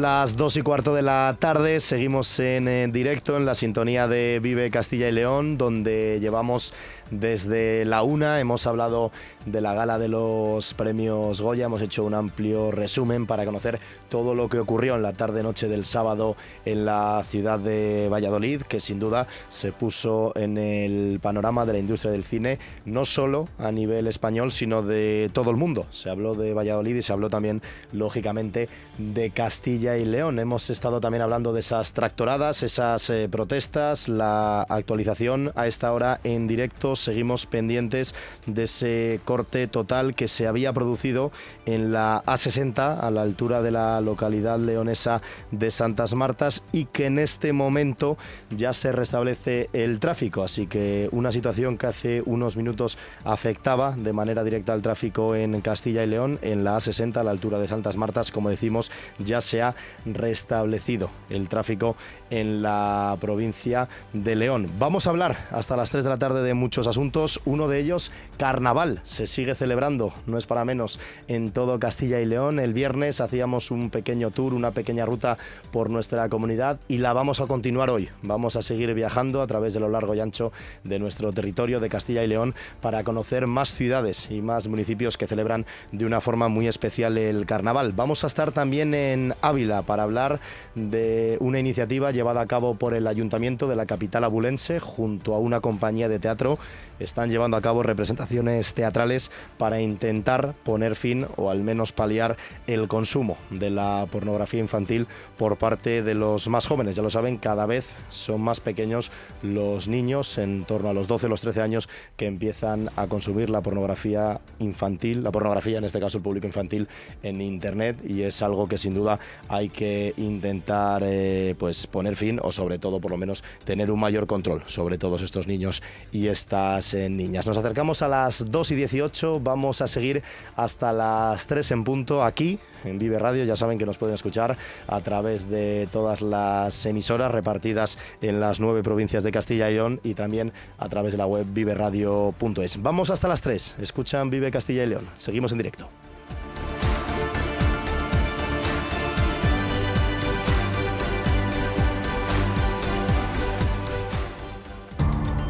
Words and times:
Las 0.00 0.36
dos 0.36 0.56
y 0.58 0.62
cuarto 0.62 0.94
de 0.94 1.00
la 1.00 1.36
tarde, 1.38 1.80
seguimos 1.80 2.38
en, 2.38 2.92
directo 2.92 3.36
en 3.36 3.46
la 3.46 3.54
sintonía 3.54 4.06
de 4.06 4.40
Vive 4.42 4.68
Castilla 4.68 5.08
y 5.08 5.12
León, 5.12 5.56
donde 5.56 6.18
llevamos 6.20 6.74
desde 7.10 7.84
la 7.84 8.02
una, 8.02 8.40
hemos 8.40 8.66
hablado 8.66 9.12
de 9.44 9.60
la 9.60 9.74
gala 9.74 9.98
de 9.98 10.08
los 10.08 10.74
premios 10.74 11.40
Goya, 11.40 11.66
hemos 11.66 11.82
hecho 11.82 12.04
un 12.04 12.14
amplio 12.14 12.70
resumen 12.70 13.26
para 13.26 13.44
conocer 13.44 13.78
todo 14.08 14.34
lo 14.34 14.48
que 14.48 14.58
ocurrió 14.58 14.96
en 14.96 15.02
la 15.02 15.12
tarde-noche 15.12 15.68
del 15.68 15.84
sábado 15.84 16.36
en 16.64 16.84
la 16.84 17.24
ciudad 17.28 17.58
de 17.58 18.08
Valladolid, 18.10 18.62
que 18.62 18.80
sin 18.80 18.98
duda 18.98 19.26
se 19.48 19.72
puso 19.72 20.32
en 20.36 20.58
el 20.58 21.20
panorama 21.20 21.64
de 21.64 21.74
la 21.74 21.78
industria 21.78 22.10
del 22.10 22.24
cine, 22.24 22.58
no 22.84 23.04
solo 23.04 23.48
a 23.58 23.70
nivel 23.70 24.06
español, 24.06 24.52
sino 24.52 24.82
de 24.82 25.30
todo 25.32 25.50
el 25.50 25.56
mundo. 25.56 25.86
Se 25.90 26.10
habló 26.10 26.34
de 26.34 26.54
Valladolid 26.54 26.96
y 26.96 27.02
se 27.02 27.12
habló 27.12 27.30
también, 27.30 27.62
lógicamente, 27.92 28.68
de 28.98 29.30
Castilla 29.30 29.96
y 29.96 30.04
León. 30.04 30.38
Hemos 30.38 30.70
estado 30.70 31.00
también 31.00 31.22
hablando 31.22 31.52
de 31.52 31.60
esas 31.60 31.92
tractoradas, 31.92 32.62
esas 32.62 33.10
eh, 33.10 33.28
protestas, 33.30 34.08
la 34.08 34.62
actualización 34.62 35.52
a 35.54 35.66
esta 35.66 35.92
hora 35.92 36.20
en 36.24 36.46
directo. 36.46 36.95
Seguimos 37.00 37.46
pendientes 37.46 38.14
de 38.46 38.64
ese 38.64 39.20
corte 39.24 39.66
total 39.66 40.14
que 40.14 40.28
se 40.28 40.46
había 40.46 40.72
producido 40.72 41.32
en 41.66 41.92
la 41.92 42.22
A60 42.24 42.98
a 43.00 43.10
la 43.10 43.22
altura 43.22 43.62
de 43.62 43.70
la 43.70 44.00
localidad 44.00 44.58
leonesa 44.58 45.22
de 45.50 45.70
Santas 45.70 46.14
Martas 46.14 46.62
y 46.72 46.86
que 46.86 47.06
en 47.06 47.18
este 47.18 47.52
momento 47.52 48.16
ya 48.50 48.72
se 48.72 48.92
restablece 48.92 49.68
el 49.72 50.00
tráfico. 50.00 50.42
Así 50.42 50.66
que 50.66 51.08
una 51.12 51.32
situación 51.32 51.78
que 51.78 51.86
hace 51.86 52.22
unos 52.26 52.56
minutos 52.56 52.98
afectaba 53.24 53.92
de 53.96 54.12
manera 54.12 54.44
directa 54.44 54.72
al 54.72 54.82
tráfico 54.82 55.34
en 55.34 55.60
Castilla 55.60 56.04
y 56.04 56.06
León, 56.06 56.38
en 56.42 56.64
la 56.64 56.76
A60 56.76 57.16
a 57.16 57.24
la 57.24 57.30
altura 57.30 57.58
de 57.58 57.68
Santas 57.68 57.96
Martas, 57.96 58.30
como 58.30 58.50
decimos, 58.50 58.90
ya 59.18 59.40
se 59.40 59.62
ha 59.62 59.74
restablecido 60.04 61.10
el 61.30 61.48
tráfico 61.48 61.96
en 62.30 62.62
la 62.62 63.16
provincia 63.20 63.88
de 64.12 64.36
León. 64.36 64.70
Vamos 64.78 65.06
a 65.06 65.10
hablar 65.10 65.36
hasta 65.50 65.76
las 65.76 65.90
3 65.90 66.04
de 66.04 66.10
la 66.10 66.18
tarde 66.18 66.42
de 66.42 66.54
muchos 66.54 66.85
asuntos. 66.86 67.40
Uno 67.44 67.68
de 67.68 67.80
ellos, 67.80 68.12
carnaval. 68.38 69.00
Se 69.04 69.26
sigue 69.26 69.54
celebrando, 69.54 70.12
no 70.26 70.38
es 70.38 70.46
para 70.46 70.64
menos, 70.64 71.00
en 71.28 71.50
todo 71.50 71.78
Castilla 71.78 72.20
y 72.20 72.26
León. 72.26 72.58
El 72.58 72.72
viernes 72.72 73.20
hacíamos 73.20 73.70
un 73.70 73.90
pequeño 73.90 74.30
tour, 74.30 74.54
una 74.54 74.70
pequeña 74.70 75.06
ruta 75.06 75.38
por 75.70 75.90
nuestra 75.90 76.28
comunidad 76.28 76.78
y 76.88 76.98
la 76.98 77.12
vamos 77.12 77.40
a 77.40 77.46
continuar 77.46 77.90
hoy. 77.90 78.08
Vamos 78.22 78.56
a 78.56 78.62
seguir 78.62 78.92
viajando 78.94 79.42
a 79.42 79.46
través 79.46 79.74
de 79.74 79.80
lo 79.80 79.88
largo 79.88 80.14
y 80.14 80.20
ancho 80.20 80.52
de 80.84 80.98
nuestro 80.98 81.32
territorio 81.32 81.80
de 81.80 81.88
Castilla 81.88 82.22
y 82.22 82.26
León 82.26 82.54
para 82.80 83.04
conocer 83.04 83.46
más 83.46 83.72
ciudades 83.74 84.30
y 84.30 84.42
más 84.42 84.68
municipios 84.68 85.16
que 85.16 85.26
celebran 85.26 85.66
de 85.92 86.04
una 86.04 86.20
forma 86.20 86.48
muy 86.48 86.68
especial 86.68 87.18
el 87.18 87.46
carnaval. 87.46 87.92
Vamos 87.92 88.24
a 88.24 88.26
estar 88.26 88.52
también 88.52 88.94
en 88.94 89.34
Ávila 89.40 89.82
para 89.82 90.02
hablar 90.02 90.40
de 90.74 91.36
una 91.40 91.58
iniciativa 91.58 92.10
llevada 92.10 92.40
a 92.40 92.46
cabo 92.46 92.74
por 92.74 92.94
el 92.94 93.06
ayuntamiento 93.06 93.68
de 93.68 93.76
la 93.76 93.86
capital 93.86 94.24
abulense 94.24 94.80
junto 94.80 95.34
a 95.34 95.38
una 95.38 95.60
compañía 95.60 96.08
de 96.08 96.18
teatro. 96.18 96.58
Están 96.98 97.30
llevando 97.30 97.56
a 97.56 97.62
cabo 97.62 97.82
representaciones 97.82 98.74
teatrales 98.74 99.30
para 99.58 99.80
intentar 99.80 100.54
poner 100.64 100.96
fin 100.96 101.26
o 101.36 101.50
al 101.50 101.62
menos 101.62 101.92
paliar 101.92 102.36
el 102.66 102.88
consumo 102.88 103.36
de 103.50 103.70
la 103.70 104.06
pornografía 104.10 104.60
infantil 104.60 105.06
por 105.36 105.58
parte 105.58 106.02
de 106.02 106.14
los 106.14 106.48
más 106.48 106.66
jóvenes. 106.66 106.96
Ya 106.96 107.02
lo 107.02 107.10
saben, 107.10 107.36
cada 107.36 107.66
vez 107.66 107.86
son 108.08 108.40
más 108.40 108.60
pequeños 108.60 109.10
los 109.42 109.88
niños, 109.88 110.38
en 110.38 110.64
torno 110.64 110.88
a 110.88 110.94
los 110.94 111.08
12 111.08 111.26
o 111.26 111.28
los 111.28 111.40
13 111.40 111.62
años, 111.62 111.88
que 112.16 112.26
empiezan 112.26 112.90
a 112.96 113.06
consumir 113.06 113.50
la 113.50 113.60
pornografía 113.60 114.40
infantil, 114.58 115.22
la 115.22 115.32
pornografía 115.32 115.78
en 115.78 115.84
este 115.84 116.00
caso 116.00 116.18
el 116.18 116.24
público 116.24 116.46
infantil 116.46 116.88
en 117.22 117.40
Internet 117.40 117.98
y 118.06 118.22
es 118.22 118.42
algo 118.42 118.68
que 118.68 118.78
sin 118.78 118.94
duda 118.94 119.18
hay 119.48 119.68
que 119.68 120.14
intentar 120.16 121.02
eh, 121.04 121.54
pues 121.58 121.86
poner 121.86 122.16
fin 122.16 122.40
o 122.42 122.52
sobre 122.52 122.78
todo 122.78 123.00
por 123.00 123.10
lo 123.10 123.16
menos 123.16 123.44
tener 123.64 123.90
un 123.90 124.00
mayor 124.00 124.26
control 124.26 124.62
sobre 124.66 124.98
todos 124.98 125.22
estos 125.22 125.46
niños 125.46 125.82
y 126.12 126.28
estas 126.28 126.65
eh, 126.94 127.08
niñas. 127.08 127.46
Nos 127.46 127.56
acercamos 127.56 128.02
a 128.02 128.08
las 128.08 128.50
2 128.50 128.70
y 128.72 128.74
18, 128.74 129.40
vamos 129.40 129.80
a 129.80 129.88
seguir 129.88 130.22
hasta 130.56 130.92
las 130.92 131.46
3 131.46 131.70
en 131.70 131.84
punto 131.84 132.24
aquí 132.24 132.58
en 132.84 132.98
Vive 132.98 133.18
Radio. 133.18 133.44
Ya 133.44 133.56
saben 133.56 133.78
que 133.78 133.86
nos 133.86 133.98
pueden 133.98 134.14
escuchar 134.14 134.56
a 134.86 135.00
través 135.00 135.48
de 135.48 135.88
todas 135.92 136.22
las 136.22 136.86
emisoras 136.86 137.30
repartidas 137.30 137.98
en 138.20 138.40
las 138.40 138.60
nueve 138.60 138.82
provincias 138.82 139.22
de 139.22 139.32
Castilla 139.32 139.70
y 139.70 139.74
León 139.74 140.00
y 140.02 140.14
también 140.14 140.52
a 140.78 140.88
través 140.88 141.12
de 141.12 141.18
la 141.18 141.26
web 141.26 141.46
viveradio.es. 141.48 142.82
Vamos 142.82 143.10
hasta 143.10 143.28
las 143.28 143.40
3. 143.40 143.76
Escuchan 143.80 144.30
Vive 144.30 144.50
Castilla 144.50 144.84
y 144.84 144.86
León. 144.88 145.06
Seguimos 145.16 145.52
en 145.52 145.58
directo. 145.58 145.88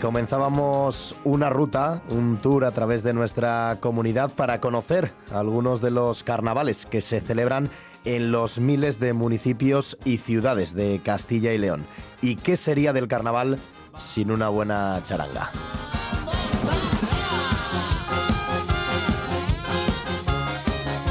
Comenzábamos 0.00 1.14
una 1.22 1.50
ruta, 1.50 2.02
un 2.10 2.38
tour 2.38 2.64
a 2.64 2.72
través 2.72 3.04
de 3.04 3.12
nuestra 3.12 3.78
comunidad 3.80 4.28
para 4.28 4.60
conocer 4.60 5.12
algunos 5.32 5.80
de 5.80 5.92
los 5.92 6.24
carnavales 6.24 6.84
que 6.84 7.00
se 7.00 7.20
celebran 7.20 7.70
en 8.04 8.32
los 8.32 8.58
miles 8.58 8.98
de 8.98 9.12
municipios 9.12 9.96
y 10.04 10.16
ciudades 10.16 10.74
de 10.74 11.00
Castilla 11.04 11.52
y 11.52 11.58
León. 11.58 11.86
¿Y 12.22 12.36
qué 12.36 12.56
sería 12.56 12.92
del 12.92 13.06
carnaval 13.06 13.60
sin 13.96 14.32
una 14.32 14.48
buena 14.48 15.00
charanga? 15.04 15.48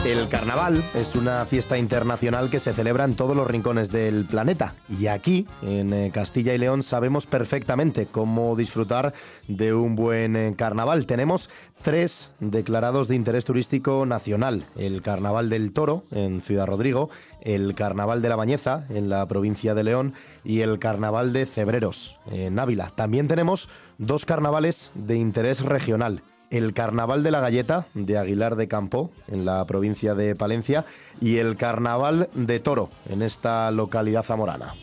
El 0.07 0.29
carnaval 0.29 0.81
es 0.95 1.17
una 1.17 1.43
fiesta 1.43 1.77
internacional 1.77 2.49
que 2.49 2.61
se 2.61 2.71
celebra 2.71 3.03
en 3.03 3.15
todos 3.15 3.35
los 3.35 3.45
rincones 3.45 3.91
del 3.91 4.23
planeta 4.23 4.73
y 4.87 5.07
aquí, 5.07 5.45
en 5.61 5.91
eh, 5.91 6.11
Castilla 6.13 6.53
y 6.53 6.57
León, 6.57 6.81
sabemos 6.81 7.25
perfectamente 7.27 8.05
cómo 8.05 8.55
disfrutar 8.55 9.13
de 9.49 9.73
un 9.73 9.97
buen 9.97 10.37
eh, 10.37 10.53
carnaval. 10.57 11.05
Tenemos 11.07 11.49
tres 11.81 12.31
declarados 12.39 13.09
de 13.09 13.15
interés 13.15 13.43
turístico 13.43 14.05
nacional. 14.05 14.65
El 14.77 15.01
Carnaval 15.01 15.49
del 15.49 15.73
Toro 15.73 16.05
en 16.11 16.41
Ciudad 16.41 16.67
Rodrigo, 16.67 17.09
el 17.41 17.75
Carnaval 17.75 18.21
de 18.21 18.29
la 18.29 18.37
Bañeza 18.37 18.85
en 18.87 19.09
la 19.09 19.25
provincia 19.27 19.75
de 19.75 19.83
León 19.83 20.13
y 20.45 20.61
el 20.61 20.79
Carnaval 20.79 21.33
de 21.33 21.45
Cebreros 21.45 22.15
en 22.31 22.57
Ávila. 22.59 22.87
También 22.95 23.27
tenemos 23.27 23.67
dos 23.97 24.23
carnavales 24.23 24.89
de 24.95 25.17
interés 25.17 25.59
regional 25.59 26.23
el 26.49 26.73
Carnaval 26.73 27.23
de 27.23 27.31
la 27.31 27.39
Galleta 27.39 27.85
de 27.93 28.17
Aguilar 28.17 28.55
de 28.55 28.67
Campo, 28.67 29.11
en 29.27 29.45
la 29.45 29.63
provincia 29.65 30.15
de 30.15 30.35
Palencia, 30.35 30.85
y 31.21 31.37
el 31.37 31.55
Carnaval 31.55 32.29
de 32.33 32.59
Toro, 32.59 32.89
en 33.09 33.21
esta 33.21 33.69
localidad 33.71 34.23
zamorana. 34.23 34.73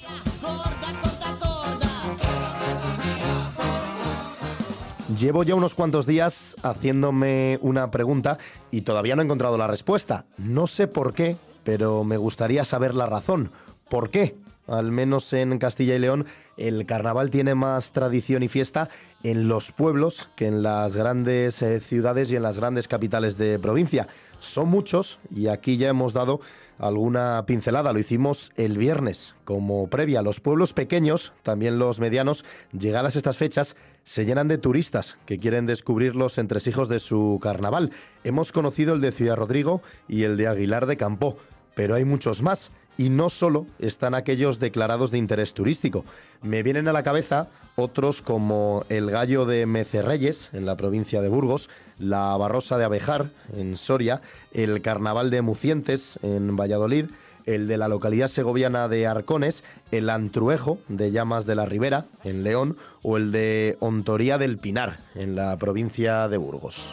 Llevo 5.18 5.44
ya 5.44 5.54
unos 5.54 5.74
cuantos 5.74 6.06
días 6.06 6.56
haciéndome 6.62 7.58
una 7.62 7.90
pregunta 7.90 8.38
y 8.70 8.80
todavía 8.80 9.14
no 9.14 9.22
he 9.22 9.24
encontrado 9.24 9.56
la 9.56 9.68
respuesta. 9.68 10.24
No 10.38 10.66
sé 10.66 10.88
por 10.88 11.14
qué, 11.14 11.36
pero 11.62 12.04
me 12.04 12.16
gustaría 12.16 12.64
saber 12.64 12.94
la 12.94 13.06
razón. 13.06 13.50
¿Por 13.88 14.10
qué 14.10 14.34
al 14.66 14.90
menos 14.90 15.32
en 15.32 15.58
Castilla 15.58 15.94
y 15.94 15.98
León, 15.98 16.26
el 16.56 16.86
carnaval 16.86 17.30
tiene 17.30 17.54
más 17.54 17.92
tradición 17.92 18.42
y 18.42 18.48
fiesta 18.48 18.88
en 19.24 19.48
los 19.48 19.72
pueblos 19.72 20.28
que 20.36 20.46
en 20.46 20.62
las 20.62 20.94
grandes 20.94 21.60
eh, 21.62 21.80
ciudades 21.80 22.30
y 22.30 22.36
en 22.36 22.42
las 22.42 22.58
grandes 22.58 22.86
capitales 22.86 23.36
de 23.36 23.58
provincia. 23.58 24.06
Son 24.38 24.68
muchos 24.68 25.18
y 25.34 25.48
aquí 25.48 25.78
ya 25.78 25.88
hemos 25.88 26.12
dado 26.12 26.40
alguna 26.78 27.44
pincelada. 27.46 27.92
Lo 27.92 27.98
hicimos 27.98 28.52
el 28.56 28.76
viernes 28.76 29.34
como 29.44 29.88
previa. 29.88 30.20
Los 30.20 30.40
pueblos 30.40 30.74
pequeños, 30.74 31.32
también 31.42 31.78
los 31.78 32.00
medianos, 32.00 32.44
llegadas 32.78 33.16
estas 33.16 33.38
fechas, 33.38 33.76
se 34.04 34.26
llenan 34.26 34.48
de 34.48 34.58
turistas 34.58 35.16
que 35.24 35.38
quieren 35.38 35.64
descubrir 35.64 36.14
los 36.14 36.36
entresijos 36.36 36.90
de 36.90 36.98
su 36.98 37.38
carnaval. 37.42 37.90
Hemos 38.22 38.52
conocido 38.52 38.94
el 38.94 39.00
de 39.00 39.12
Ciudad 39.12 39.36
Rodrigo 39.36 39.80
y 40.06 40.24
el 40.24 40.36
de 40.36 40.48
Aguilar 40.48 40.84
de 40.84 40.98
Campo, 40.98 41.38
pero 41.74 41.94
hay 41.94 42.04
muchos 42.04 42.42
más. 42.42 42.70
Y 42.96 43.08
no 43.08 43.28
solo 43.28 43.66
están 43.78 44.14
aquellos 44.14 44.60
declarados 44.60 45.10
de 45.10 45.18
interés 45.18 45.54
turístico. 45.54 46.04
Me 46.42 46.62
vienen 46.62 46.88
a 46.88 46.92
la 46.92 47.02
cabeza 47.02 47.48
otros 47.76 48.22
como 48.22 48.84
el 48.88 49.10
Gallo 49.10 49.46
de 49.46 49.66
Mecerreyes, 49.66 50.50
en 50.52 50.64
la 50.66 50.76
provincia 50.76 51.20
de 51.20 51.28
Burgos, 51.28 51.68
la 51.98 52.36
Barrosa 52.36 52.78
de 52.78 52.84
Abejar, 52.84 53.30
en 53.56 53.76
Soria, 53.76 54.22
el 54.52 54.80
Carnaval 54.80 55.30
de 55.30 55.42
Mucientes, 55.42 56.18
en 56.22 56.56
Valladolid, 56.56 57.06
el 57.46 57.68
de 57.68 57.76
la 57.76 57.88
localidad 57.88 58.28
segoviana 58.28 58.88
de 58.88 59.06
Arcones, 59.06 59.64
el 59.90 60.08
Antruejo 60.08 60.78
de 60.88 61.10
Llamas 61.10 61.46
de 61.46 61.54
la 61.54 61.66
Ribera, 61.66 62.06
en 62.22 62.42
León, 62.42 62.76
o 63.02 63.16
el 63.16 63.32
de 63.32 63.76
Ontoría 63.80 64.38
del 64.38 64.58
Pinar, 64.58 64.98
en 65.14 65.36
la 65.36 65.56
provincia 65.56 66.28
de 66.28 66.36
Burgos. 66.36 66.92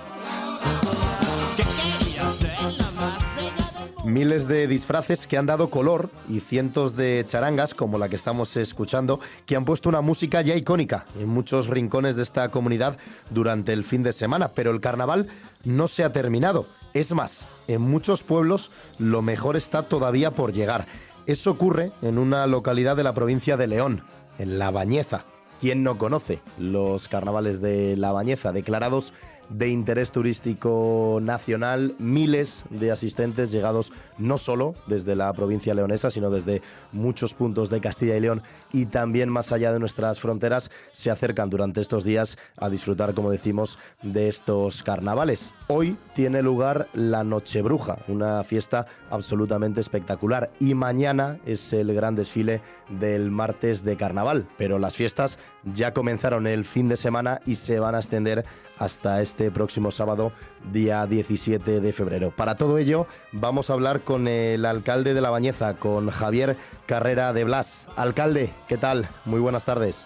Miles 4.12 4.50
de 4.50 4.68
disfraces 4.68 5.26
que 5.26 5.38
han 5.38 5.46
dado 5.46 5.70
color 5.70 6.10
y 6.28 6.42
cientos 6.42 6.98
de 6.98 7.24
charangas, 7.26 7.74
como 7.74 7.98
la 7.98 8.10
que 8.10 8.18
estamos 8.18 8.58
escuchando, 8.58 9.22
que 9.46 9.56
han 9.56 9.64
puesto 9.64 9.88
una 9.88 10.02
música 10.02 10.42
ya 10.42 10.54
icónica 10.54 11.06
en 11.18 11.30
muchos 11.30 11.68
rincones 11.68 12.18
de 12.18 12.24
esta 12.24 12.50
comunidad 12.52 12.98
durante 13.30 13.72
el 13.72 13.86
fin 13.86 14.04
de 14.04 14.12
semana. 14.12 14.50
Pero 14.50 14.72
el 14.72 14.82
carnaval 14.82 15.28
no 15.64 15.88
se 15.88 16.04
ha 16.04 16.12
terminado. 16.12 16.66
Es 16.94 17.14
más, 17.14 17.48
en 17.70 17.84
muchos 17.84 18.22
pueblos 18.22 18.72
lo 19.00 19.22
mejor 19.22 19.56
está 19.56 19.84
todavía 19.84 20.32
por 20.32 20.52
llegar. 20.52 20.88
Eso 21.26 21.52
ocurre 21.52 21.94
en 22.02 22.18
una 22.18 22.46
localidad 22.48 22.98
de 22.98 23.04
la 23.04 23.14
provincia 23.14 23.56
de 23.56 23.68
León, 23.68 24.04
en 24.38 24.60
La 24.60 24.72
Bañeza. 24.72 25.24
¿Quién 25.62 25.84
no 25.84 25.98
conoce 25.98 26.42
los 26.58 27.08
carnavales 27.08 27.62
de 27.62 27.96
La 27.96 28.12
Bañeza, 28.12 28.52
declarados 28.52 29.14
de 29.52 29.70
interés 29.70 30.12
turístico 30.12 31.20
nacional, 31.22 31.96
miles 32.00 32.64
de 32.70 32.92
asistentes 32.92 33.52
llegados 33.52 33.92
no 34.18 34.38
solo 34.38 34.76
desde 34.88 35.16
la 35.16 35.32
provincia 35.34 35.74
leonesa, 35.74 36.10
sino 36.12 36.30
desde 36.30 36.62
muchos 36.92 37.34
puntos 37.34 37.70
de 37.70 37.82
Castilla 37.82 38.16
y 38.16 38.22
León 38.22 38.42
y 38.72 38.86
también 38.86 39.30
más 39.30 39.52
allá 39.52 39.72
de 39.72 39.80
nuestras 39.80 40.20
fronteras, 40.20 40.72
se 40.92 41.12
acercan 41.12 41.50
durante 41.50 41.82
estos 41.82 42.04
días 42.04 42.38
a 42.58 42.70
disfrutar, 42.70 43.14
como 43.14 43.32
decimos, 43.32 43.78
de 44.02 44.28
estos 44.28 44.84
carnavales. 44.84 45.54
Hoy 45.68 45.98
tiene 46.16 46.42
lugar 46.42 46.88
la 46.94 47.24
Nochebruja, 47.24 47.98
una 48.08 48.44
fiesta 48.44 48.86
absolutamente 49.10 49.82
espectacular, 49.82 50.50
y 50.60 50.74
mañana 50.74 51.40
es 51.46 51.74
el 51.74 51.94
gran 51.94 52.16
desfile 52.16 52.62
del 52.90 53.32
martes 53.32 53.84
de 53.84 53.98
carnaval, 53.98 54.46
pero 54.58 54.80
las 54.80 54.96
fiestas 54.96 55.38
ya 55.74 55.94
comenzaron 55.94 56.48
el 56.48 56.66
fin 56.66 56.90
de 56.90 56.98
semana 56.98 57.42
y 57.46 57.56
se 57.56 57.80
van 57.80 57.96
a 57.96 58.00
extender 58.00 58.46
hasta 58.78 59.22
este 59.22 59.41
próximo 59.50 59.90
sábado, 59.90 60.32
día 60.72 61.08
17 61.08 61.80
de 61.80 61.94
febrero. 61.94 62.32
Para 62.36 62.56
todo 62.56 62.78
ello, 62.78 63.08
vamos 63.32 63.70
a 63.70 63.74
hablar 63.74 64.02
con 64.02 64.28
el 64.28 64.66
alcalde 64.66 65.14
de 65.14 65.22
La 65.22 65.32
Bañeza, 65.32 65.78
con 65.78 66.10
Javier 66.10 66.58
Carrera 66.86 67.34
de 67.34 67.46
Blas. 67.46 67.88
Alcalde, 67.96 68.52
¿qué 68.68 68.78
tal? 68.78 69.08
Muy 69.26 69.40
buenas 69.40 69.66
tardes. 69.66 70.06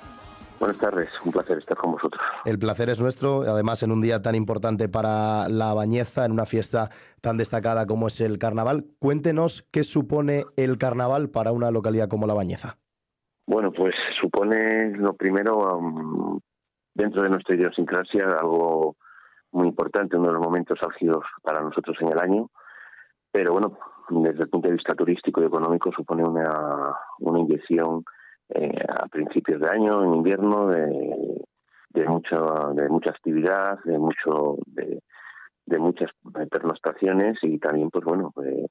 Buenas 0.59 0.77
tardes, 0.77 1.09
un 1.25 1.33
placer 1.33 1.57
estar 1.57 1.75
con 1.75 1.91
vosotros. 1.91 2.21
El 2.45 2.57
placer 2.57 2.89
es 2.89 2.99
nuestro, 2.99 3.41
además 3.41 3.83
en 3.83 3.91
un 3.91 4.01
día 4.01 4.21
tan 4.21 4.35
importante 4.35 4.87
para 4.87 5.49
La 5.49 5.73
Bañeza, 5.73 6.23
en 6.23 6.31
una 6.31 6.45
fiesta 6.45 6.89
tan 7.19 7.37
destacada 7.37 7.85
como 7.85 8.07
es 8.07 8.21
el 8.21 8.37
carnaval. 8.37 8.85
Cuéntenos 8.99 9.67
qué 9.71 9.83
supone 9.83 10.45
el 10.55 10.77
carnaval 10.77 11.29
para 11.29 11.51
una 11.51 11.71
localidad 11.71 12.07
como 12.07 12.25
La 12.25 12.33
Bañeza. 12.33 12.77
Bueno, 13.47 13.71
pues 13.71 13.93
supone 14.21 14.91
lo 14.97 15.13
primero 15.13 16.39
dentro 16.93 17.21
de 17.21 17.29
nuestra 17.29 17.55
idiosincrasia 17.55 18.25
algo 18.39 18.95
muy 19.55 19.67
importante, 19.67 20.17
uno 20.17 20.27
de 20.27 20.33
los 20.33 20.43
momentos 20.43 20.77
álgidos 20.81 21.23
para 21.41 21.61
nosotros 21.61 21.97
en 22.01 22.09
el 22.09 22.19
año, 22.19 22.49
pero 23.31 23.53
bueno, 23.53 23.77
desde 24.09 24.43
el 24.43 24.49
punto 24.49 24.67
de 24.67 24.75
vista 24.75 24.93
turístico 24.93 25.41
y 25.41 25.45
económico 25.45 25.91
supone 25.91 26.23
una, 26.23 26.95
una 27.19 27.39
inyección 27.39 28.03
eh, 28.49 28.85
a 28.87 29.07
principios 29.07 29.61
de 29.61 29.69
año, 29.69 30.03
en 30.03 30.13
invierno, 30.13 30.67
de, 30.67 31.41
de, 31.89 32.05
mucho, 32.05 32.71
de 32.73 32.89
mucha 32.89 33.09
actividad, 33.09 33.79
de 33.83 33.97
mucho 33.97 34.57
de, 34.67 35.01
de 35.65 35.79
muchas 35.79 36.11
pernoctaciones 36.51 37.37
y 37.41 37.57
también, 37.57 37.89
pues 37.89 38.05
bueno, 38.05 38.31
eh, 38.43 38.67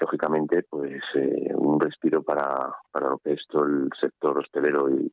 lógicamente, 0.00 0.64
pues 0.68 1.02
eh, 1.14 1.52
un 1.54 1.78
respiro 1.78 2.22
para, 2.22 2.74
para 2.90 3.10
lo 3.10 3.18
que 3.18 3.34
es 3.34 3.42
todo 3.48 3.64
el 3.64 3.90
sector 4.00 4.38
hostelero 4.38 4.88
y 4.88 5.12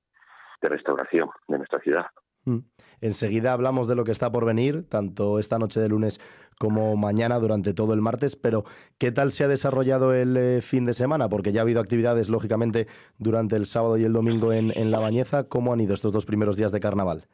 de 0.62 0.70
restauración 0.70 1.30
de 1.48 1.58
nuestra 1.58 1.80
ciudad. 1.80 2.06
Mm. 2.48 2.60
Enseguida 3.02 3.54
hablamos 3.54 3.88
de 3.88 3.96
lo 3.96 4.06
que 4.06 4.12
está 4.12 4.32
por 4.32 4.46
venir, 4.46 4.88
tanto 4.90 5.38
esta 5.38 5.60
noche 5.60 5.80
de 5.80 5.90
lunes 5.90 6.20
como 6.58 6.96
mañana 6.96 7.38
durante 7.38 7.74
todo 7.74 7.94
el 7.94 8.02
martes, 8.02 8.36
pero 8.36 8.64
¿qué 8.98 9.12
tal 9.12 9.32
se 9.32 9.44
ha 9.44 9.48
desarrollado 9.48 10.16
el 10.16 10.36
eh, 10.36 10.62
fin 10.62 10.86
de 10.86 10.94
semana? 10.94 11.30
Porque 11.30 11.52
ya 11.52 11.62
ha 11.62 11.64
habido 11.64 11.82
actividades, 11.82 12.30
lógicamente, 12.30 12.88
durante 13.20 13.56
el 13.56 13.66
sábado 13.66 13.98
y 13.98 14.04
el 14.06 14.14
domingo 14.14 14.54
en, 14.54 14.72
en 14.76 14.90
La 14.90 15.00
Bañeza. 15.00 15.48
¿Cómo 15.48 15.74
han 15.74 15.82
ido 15.82 15.94
estos 15.94 16.14
dos 16.14 16.26
primeros 16.26 16.58
días 16.58 16.72
de 16.72 16.80
carnaval? 16.80 17.26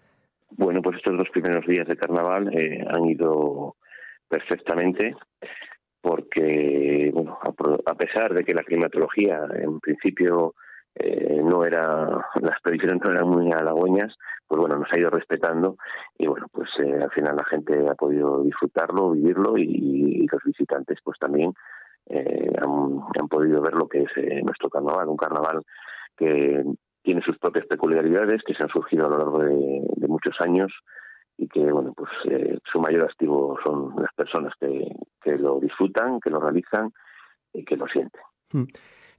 Bueno, 0.50 0.82
pues 0.82 0.98
estos 0.98 1.16
dos 1.18 1.30
primeros 1.30 1.66
días 1.66 1.88
de 1.88 1.96
carnaval 1.96 2.52
eh, 2.54 2.84
han 2.90 3.06
ido 3.06 3.78
perfectamente 4.28 5.16
porque, 6.02 7.12
bueno, 7.14 7.38
a 7.86 7.96
pesar 7.96 8.34
de 8.34 8.44
que 8.44 8.54
la 8.54 8.64
climatología 8.64 9.40
en 9.56 9.80
principio 9.80 10.56
eh, 10.96 11.42
no 11.44 11.66
era, 11.66 12.24
las 12.42 12.62
predicciones 12.62 13.02
no 13.04 13.12
eran 13.12 13.28
muy 13.28 13.52
halagüeñas, 13.52 14.16
pues 14.48 14.60
bueno, 14.60 14.78
nos 14.78 14.92
ha 14.92 15.00
ido 15.00 15.10
respetando 15.10 15.78
y 16.18 16.28
bueno, 16.28 16.48
pues 16.52 16.70
eh, 16.80 17.02
al 17.02 17.10
final 17.12 17.36
la 17.36 17.46
gente 17.46 17.90
ha 17.90 17.96
podido 17.96 18.44
disfrutarlo, 18.44 19.12
vivirlo 19.12 19.58
y, 19.58 20.28
los 20.32 20.44
visitantes 20.46 20.98
pues 21.04 21.20
también 21.20 21.54
eh, 22.08 22.52
han, 22.60 23.28
podido 23.28 23.62
ver 23.62 23.74
lo 23.74 23.88
que 23.88 24.04
es 24.04 24.44
nuestro 24.44 24.70
carnaval, 24.70 25.10
un 25.10 25.18
carnaval 25.18 25.62
que 26.18 26.64
tiene 27.04 27.22
sus 27.22 27.38
propias 27.38 27.68
peculiaridades 27.68 28.42
que 28.44 28.56
se 28.56 28.64
han 28.64 28.70
surgido 28.70 29.06
a 29.06 29.10
lo 29.10 29.18
largo 29.18 29.40
de, 29.40 30.08
muchos 30.08 30.36
años 30.40 30.72
y 31.38 31.48
que 31.48 31.72
bueno 31.72 31.94
pues 31.94 32.10
su 32.72 32.80
mayor 32.80 33.04
activo 33.04 33.60
son 33.64 33.94
las 33.98 34.12
personas 34.16 34.54
que, 34.60 34.96
que 35.22 35.38
lo 35.38 35.60
disfrutan, 35.60 36.20
que 36.20 36.32
lo 36.32 36.40
realizan 36.40 36.92
y 37.52 37.64
que 37.64 37.78
lo 37.78 37.88
sienten. 37.88 38.22
Hmm. 38.52 38.66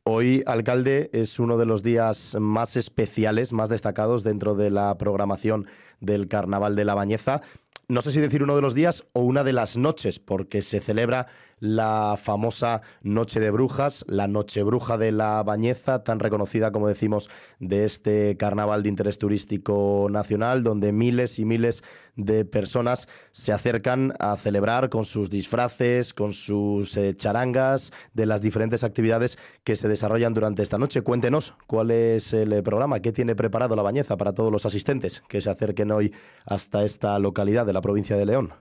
Hoy, 0.06 0.42
alcalde, 0.44 1.08
es 1.14 1.38
uno 1.38 1.56
de 1.56 1.64
los 1.64 1.82
días 1.82 2.36
más 2.38 2.76
especiales, 2.76 3.54
más 3.54 3.70
destacados 3.70 4.22
dentro 4.22 4.54
de 4.54 4.70
la 4.70 4.98
programación 4.98 5.66
del 6.00 6.28
Carnaval 6.28 6.76
de 6.76 6.84
la 6.84 6.94
Bañeza. 6.94 7.40
No 7.86 8.00
sé 8.00 8.12
si 8.12 8.20
decir 8.20 8.42
uno 8.42 8.56
de 8.56 8.62
los 8.62 8.74
días 8.74 9.04
o 9.12 9.20
una 9.20 9.44
de 9.44 9.52
las 9.52 9.76
noches, 9.76 10.18
porque 10.18 10.62
se 10.62 10.80
celebra 10.80 11.26
la 11.60 12.16
famosa 12.20 12.82
Noche 13.02 13.40
de 13.40 13.50
Brujas, 13.50 14.04
la 14.08 14.26
Noche 14.26 14.62
Bruja 14.62 14.98
de 14.98 15.12
la 15.12 15.42
Bañeza, 15.42 16.02
tan 16.02 16.18
reconocida 16.18 16.72
como 16.72 16.88
decimos 16.88 17.30
de 17.58 17.84
este 17.84 18.36
carnaval 18.36 18.82
de 18.82 18.88
interés 18.88 19.18
turístico 19.18 20.08
nacional, 20.10 20.62
donde 20.62 20.92
miles 20.92 21.38
y 21.38 21.44
miles 21.44 21.82
de 22.16 22.44
personas 22.44 23.08
se 23.30 23.52
acercan 23.52 24.14
a 24.18 24.36
celebrar 24.36 24.88
con 24.88 25.04
sus 25.04 25.30
disfraces, 25.30 26.14
con 26.14 26.32
sus 26.32 26.96
eh, 26.96 27.14
charangas, 27.16 27.92
de 28.12 28.26
las 28.26 28.40
diferentes 28.40 28.84
actividades 28.84 29.38
que 29.62 29.76
se 29.76 29.88
desarrollan 29.88 30.34
durante 30.34 30.62
esta 30.62 30.78
noche. 30.78 31.02
Cuéntenos 31.02 31.54
cuál 31.66 31.90
es 31.90 32.32
el 32.32 32.62
programa, 32.62 33.00
qué 33.00 33.12
tiene 33.12 33.34
preparado 33.34 33.76
la 33.76 33.82
Bañeza 33.82 34.16
para 34.16 34.32
todos 34.32 34.52
los 34.52 34.66
asistentes 34.66 35.22
que 35.28 35.40
se 35.40 35.50
acerquen 35.50 35.90
hoy 35.90 36.14
hasta 36.46 36.84
esta 36.84 37.18
localidad 37.18 37.63
de 37.64 37.72
la 37.72 37.80
provincia 37.80 38.16
de 38.16 38.26
León. 38.26 38.52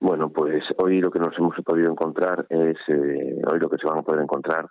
Bueno, 0.00 0.28
pues 0.28 0.62
hoy 0.76 1.00
lo 1.00 1.10
que 1.10 1.18
nos 1.18 1.34
hemos 1.38 1.56
podido 1.64 1.90
encontrar 1.90 2.46
es, 2.50 2.76
eh, 2.88 3.42
hoy 3.50 3.58
lo 3.58 3.70
que 3.70 3.78
se 3.78 3.86
van 3.86 4.00
a 4.00 4.02
poder 4.02 4.20
encontrar 4.20 4.68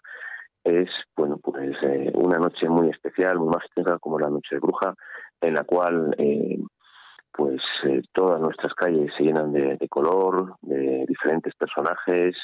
es, 0.64 0.90
bueno, 1.18 1.40
pues 1.42 1.76
eh, 1.82 2.12
una 2.14 2.38
noche 2.38 2.70
muy 2.70 2.90
especial, 2.90 3.40
muy 3.40 3.50
mágica 3.50 3.98
como 4.00 4.20
la 4.20 4.30
Noche 4.30 4.56
de 4.56 4.60
Bruja, 4.60 4.94
en 5.42 5.56
la 5.56 5.64
cual, 5.64 6.14
eh, 6.20 6.60
pues 7.32 7.64
todas 8.12 8.40
nuestras 8.40 8.76
calles 8.76 9.12
se 9.18 9.24
llenan 9.24 9.52
de, 9.54 9.90
color, 9.90 10.56
de 10.62 11.04
diferentes 11.08 11.56
personajes 11.56 12.38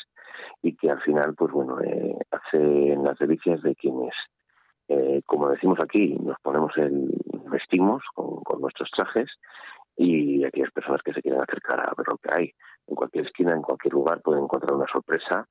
y 0.63 0.75
que 0.75 0.89
al 0.89 0.99
final, 1.01 1.35
pues 1.35 1.51
bueno, 1.51 1.77
hacen 2.31 3.03
las 3.03 3.19
delicias 3.19 3.61
de 3.61 3.75
quienes, 3.75 4.15
como 5.27 5.49
decimos 5.49 5.77
aquí, 5.79 6.17
nos 6.19 6.37
ponemos 6.41 6.75
el, 6.77 7.07
vestimos 7.51 8.01
con 8.15 8.61
nuestros 8.61 8.89
trajes 8.89 9.29
y 9.99 10.45
aquellas 10.45 10.71
personas 10.71 11.01
que 11.03 11.11
se 11.11 11.21
quieren 11.21 11.41
acercar 11.41 11.81
a 11.81 11.93
ver 11.95 12.07
lo 12.07 12.17
que 12.17 12.29
hay 12.33 12.53
en 12.87 12.95
cualquier 12.95 13.25
esquina, 13.25 13.51
en 13.51 13.61
cualquier 13.61 13.93
lugar, 13.93 14.21
pueden 14.21 14.45
encontrar 14.45 14.73
una 14.73 14.87
sorpresa 14.87 15.45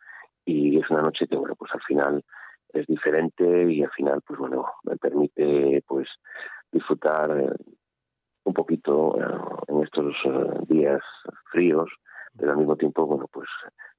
y 0.47 0.79
es 0.79 0.89
una 0.89 1.03
noche 1.03 1.27
que, 1.29 1.37
bueno, 1.37 1.55
pues 1.55 1.71
al 1.75 1.83
final 1.83 2.25
es 2.73 2.87
diferente 2.87 3.71
y 3.71 3.83
al 3.83 3.91
final, 3.91 4.23
pues 4.27 4.39
bueno, 4.39 4.65
me 4.85 4.97
permite 4.97 5.85
pues 5.87 6.09
disfrutar 6.73 7.39
eh, 7.39 7.53
un 8.45 8.55
poquito 8.55 9.19
en 9.69 9.83
estos 9.83 10.17
días 10.67 11.03
fríos, 11.53 11.91
pero 12.35 12.53
al 12.53 12.57
mismo 12.57 12.77
tiempo, 12.77 13.05
bueno, 13.05 13.27
pues 13.31 13.49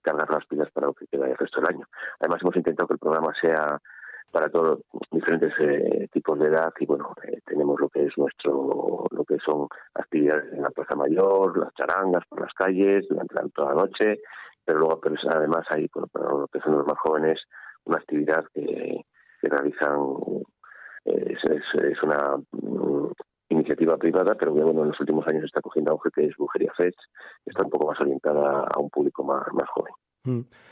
cargar 0.02 0.32
las 0.32 0.48
pilas 0.48 0.72
para 0.72 0.88
lo 0.88 0.96
que 0.96 1.06
queda 1.06 1.28
el 1.28 1.38
resto 1.38 1.62
del 1.62 1.76
año. 1.76 1.86
Además, 2.20 2.42
hemos 2.42 2.56
intentado 2.56 2.88
que 2.88 2.94
el 2.96 3.00
programa 3.00 3.32
sea 3.40 3.80
para 4.32 4.50
todos 4.50 4.80
diferentes 5.12 5.54
eh, 5.60 6.08
tipos 6.12 6.40
de 6.40 6.48
edad 6.48 6.72
y 6.80 6.86
bueno 6.86 7.14
eh, 7.24 7.40
tenemos 7.46 7.80
lo 7.80 7.90
que 7.90 8.06
es 8.06 8.18
nuestro 8.18 9.06
lo 9.10 9.26
que 9.26 9.38
son 9.40 9.68
actividades 9.94 10.54
en 10.54 10.62
la 10.62 10.70
plaza 10.70 10.96
mayor 10.96 11.58
las 11.58 11.74
charangas 11.74 12.24
por 12.28 12.42
las 12.42 12.54
calles 12.54 13.06
durante 13.10 13.36
toda 13.54 13.74
la 13.74 13.82
noche 13.82 14.22
pero 14.64 14.80
luego 14.80 15.02
además 15.30 15.66
hay 15.70 15.88
para 15.88 16.30
los 16.30 16.50
que 16.52 16.60
son 16.62 16.78
los 16.78 16.86
más 16.86 16.98
jóvenes 17.00 17.42
una 17.86 17.98
actividad 17.98 18.46
que, 18.54 19.02
realizan 19.42 20.00
eh, 21.06 21.34
es, 21.34 22.04
una 22.04 22.38
mm, 22.52 23.12
iniciativa 23.50 23.98
privada 23.98 24.36
pero 24.36 24.54
que 24.54 24.62
bueno 24.62 24.84
en 24.84 24.90
los 24.90 25.00
últimos 25.00 25.28
años 25.28 25.46
está 25.46 25.62
cogiendo 25.62 25.92
auge 25.92 26.12
que 26.14 26.26
es 26.26 26.38
Brujería 26.38 26.72
Fest 26.78 27.00
que 27.44 27.52
está 27.52 27.64
un 27.64 27.72
poco 27.72 27.88
más 27.88 28.00
orientada 28.00 28.68
a 28.68 28.80
un 28.80 28.90
público 28.90 29.24
más, 29.24 29.48
más 29.54 29.70
joven. 29.70 29.94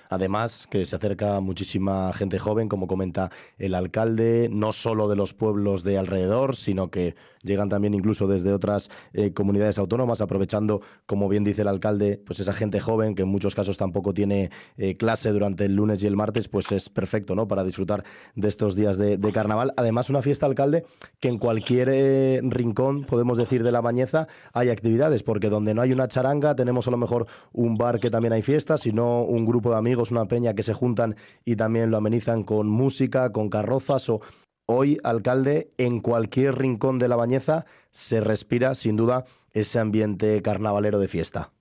Además, 0.09 0.67
que 0.69 0.85
se 0.85 0.95
acerca 0.95 1.39
muchísima 1.39 2.11
gente 2.13 2.37
joven, 2.37 2.67
como 2.67 2.87
comenta 2.87 3.31
el 3.57 3.75
alcalde, 3.75 4.49
no 4.51 4.73
solo 4.73 5.07
de 5.07 5.15
los 5.15 5.33
pueblos 5.33 5.83
de 5.83 5.97
alrededor, 5.97 6.55
sino 6.55 6.91
que 6.91 7.15
llegan 7.43 7.69
también 7.69 7.93
incluso 7.93 8.27
desde 8.27 8.53
otras 8.53 8.89
eh, 9.13 9.33
comunidades 9.33 9.77
autónomas, 9.77 10.21
aprovechando, 10.21 10.81
como 11.05 11.29
bien 11.29 11.43
dice 11.43 11.61
el 11.61 11.69
alcalde, 11.69 12.21
pues 12.25 12.39
esa 12.39 12.53
gente 12.53 12.79
joven 12.79 13.15
que 13.15 13.23
en 13.23 13.29
muchos 13.29 13.55
casos 13.55 13.77
tampoco 13.77 14.13
tiene 14.13 14.51
eh, 14.77 14.97
clase 14.97 15.31
durante 15.31 15.65
el 15.65 15.75
lunes 15.75 16.03
y 16.03 16.07
el 16.07 16.15
martes, 16.15 16.47
pues 16.47 16.71
es 16.71 16.89
perfecto, 16.89 17.35
¿no? 17.35 17.47
Para 17.47 17.63
disfrutar 17.63 18.03
de 18.35 18.47
estos 18.49 18.75
días 18.75 18.97
de, 18.97 19.17
carnaval. 19.31 19.73
Además, 19.77 20.09
una 20.09 20.21
fiesta, 20.21 20.45
alcalde, 20.45 20.85
que 21.19 21.27
en 21.27 21.37
cualquier 21.37 21.89
eh, 21.91 22.39
rincón, 22.43 23.03
podemos 23.03 23.37
decir, 23.37 23.63
de 23.63 23.71
la 23.71 23.81
Bañeza, 23.81 24.27
hay 24.53 24.69
actividades, 24.69 25.21
porque 25.23 25.49
donde 25.49 25.73
no 25.73 25.81
hay 25.81 25.91
una 25.91 26.07
charanga, 26.07 26.55
tenemos 26.55 26.87
a 26.87 26.91
lo 26.91 26.97
mejor 26.97 27.27
un 27.51 27.77
bar 27.77 27.99
que 27.99 28.09
también 28.09 28.33
hay 28.33 28.41
fiestas, 28.41 28.81
sino 28.81 29.23
un 29.23 29.37
grupo 29.46 29.72
de 29.72 29.77
amigos, 29.77 30.12
una 30.12 30.25
peña 30.25 30.53
que 30.53 30.63
se 30.63 30.74
juntan 30.74 31.15
y 31.46 31.56
también 31.56 31.91
lo 31.91 31.98
amenizan 31.98 32.44
con 32.44 32.67
música, 32.67 33.32
con 33.32 33.50
carrozas 33.50 34.10
o 34.10 34.22
hoy, 34.67 34.98
alcalde, 35.03 35.70
en 35.77 36.01
cualquier 36.01 36.56
rincón 36.56 37.00
de 37.00 37.08
la 37.08 37.15
Bañeza 37.15 37.65
se 37.89 38.22
respira 38.22 38.75
sin 38.75 38.98
duda 38.98 39.25
ese 39.53 39.79
ambiente 39.79 40.41
carnavalero 40.41 41.00
de 41.00 41.08
fiesta. 41.08 41.51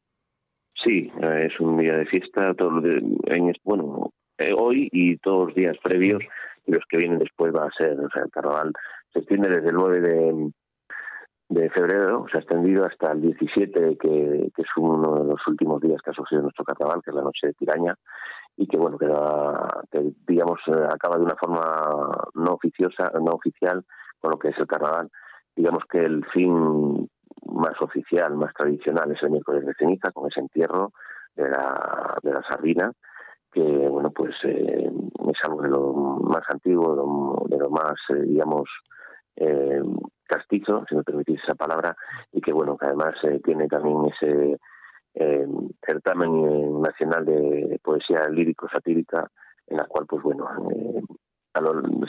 Sí, 0.74 1.10
eh, 1.22 1.48
es 1.50 1.58
un 1.60 1.78
día 1.78 1.96
de 1.96 2.06
fiesta, 2.06 2.54
en, 3.26 3.52
bueno, 3.64 4.10
eh, 4.38 4.52
hoy 4.56 4.88
y 4.92 5.16
todos 5.18 5.48
los 5.48 5.54
días 5.54 5.76
previos, 5.82 6.22
y 6.66 6.72
los 6.72 6.84
que 6.88 6.98
vienen 6.98 7.18
después 7.18 7.54
va 7.54 7.66
a 7.66 7.70
ser, 7.78 7.92
el 7.92 8.30
carnaval 8.30 8.72
se 9.12 9.20
extiende 9.20 9.48
desde 9.48 9.68
el 9.68 9.74
9 9.74 10.00
de, 10.00 10.50
de 11.48 11.70
febrero, 11.70 12.26
se 12.30 12.38
ha 12.38 12.40
extendido 12.40 12.84
hasta 12.84 13.12
el 13.12 13.20
17, 13.20 13.96
que, 13.98 14.50
es 14.56 14.66
uno 14.76 15.22
de 15.22 15.24
los 15.24 15.46
últimos 15.46 15.80
días 15.80 16.00
que 16.02 16.10
ha 16.10 16.14
sucedido 16.14 16.42
nuestro 16.42 16.64
carnaval, 16.64 17.02
que 17.04 17.10
es 17.10 17.16
la 17.16 17.22
noche 17.22 17.46
de 17.48 17.54
Tiraña, 17.54 17.94
y 18.56 18.66
que 18.66 18.76
bueno, 18.76 18.98
que, 18.98 19.06
que 19.92 20.12
digamos 20.26 20.58
eh, 20.66 20.86
acaba 20.92 21.16
de 21.16 21.24
una 21.24 21.36
forma 21.36 22.28
no 22.34 22.54
oficiosa, 22.54 23.12
no 23.14 23.32
oficial 23.32 23.84
con 24.20 24.32
lo 24.32 24.38
que 24.38 24.48
es 24.48 24.58
el 24.58 24.66
carnaval. 24.66 25.10
Digamos 25.54 25.84
que 25.90 25.98
el 26.04 26.24
fin 26.26 27.08
más 27.44 27.80
oficial, 27.80 28.34
más 28.36 28.52
tradicional 28.54 29.12
es 29.12 29.22
el 29.22 29.30
miércoles 29.30 29.64
de 29.66 29.74
ceniza, 29.74 30.10
con 30.12 30.28
ese 30.28 30.40
entierro 30.40 30.92
de 31.36 31.48
la, 31.48 32.18
de 32.22 32.32
la 32.32 32.42
sardina, 32.42 32.90
que 33.52 33.62
bueno 33.62 34.10
pues 34.10 34.34
eh, 34.44 34.90
es 35.30 35.38
algo 35.44 35.62
de 35.62 35.68
lo 35.68 35.92
más 35.92 36.42
antiguo, 36.48 37.46
de 37.48 37.58
lo, 37.58 37.70
más 37.70 37.94
eh, 38.10 38.22
digamos 38.22 38.68
eh, 39.36 39.82
castizo, 40.26 40.84
si 40.88 40.96
me 40.96 41.04
permitís 41.04 41.40
esa 41.42 41.54
palabra, 41.54 41.96
y 42.32 42.40
que 42.40 42.52
bueno, 42.52 42.76
que 42.76 42.86
además 42.86 43.14
eh, 43.22 43.40
tiene 43.44 43.68
también 43.68 44.06
ese 44.06 44.58
eh, 45.14 45.46
certamen 45.86 46.80
nacional 46.82 47.24
de 47.24 47.80
poesía 47.82 48.28
lírico-satírica, 48.28 49.30
en 49.66 49.76
la 49.78 49.84
cual, 49.84 50.06
pues 50.06 50.22
bueno, 50.22 50.48
eh, 50.70 51.02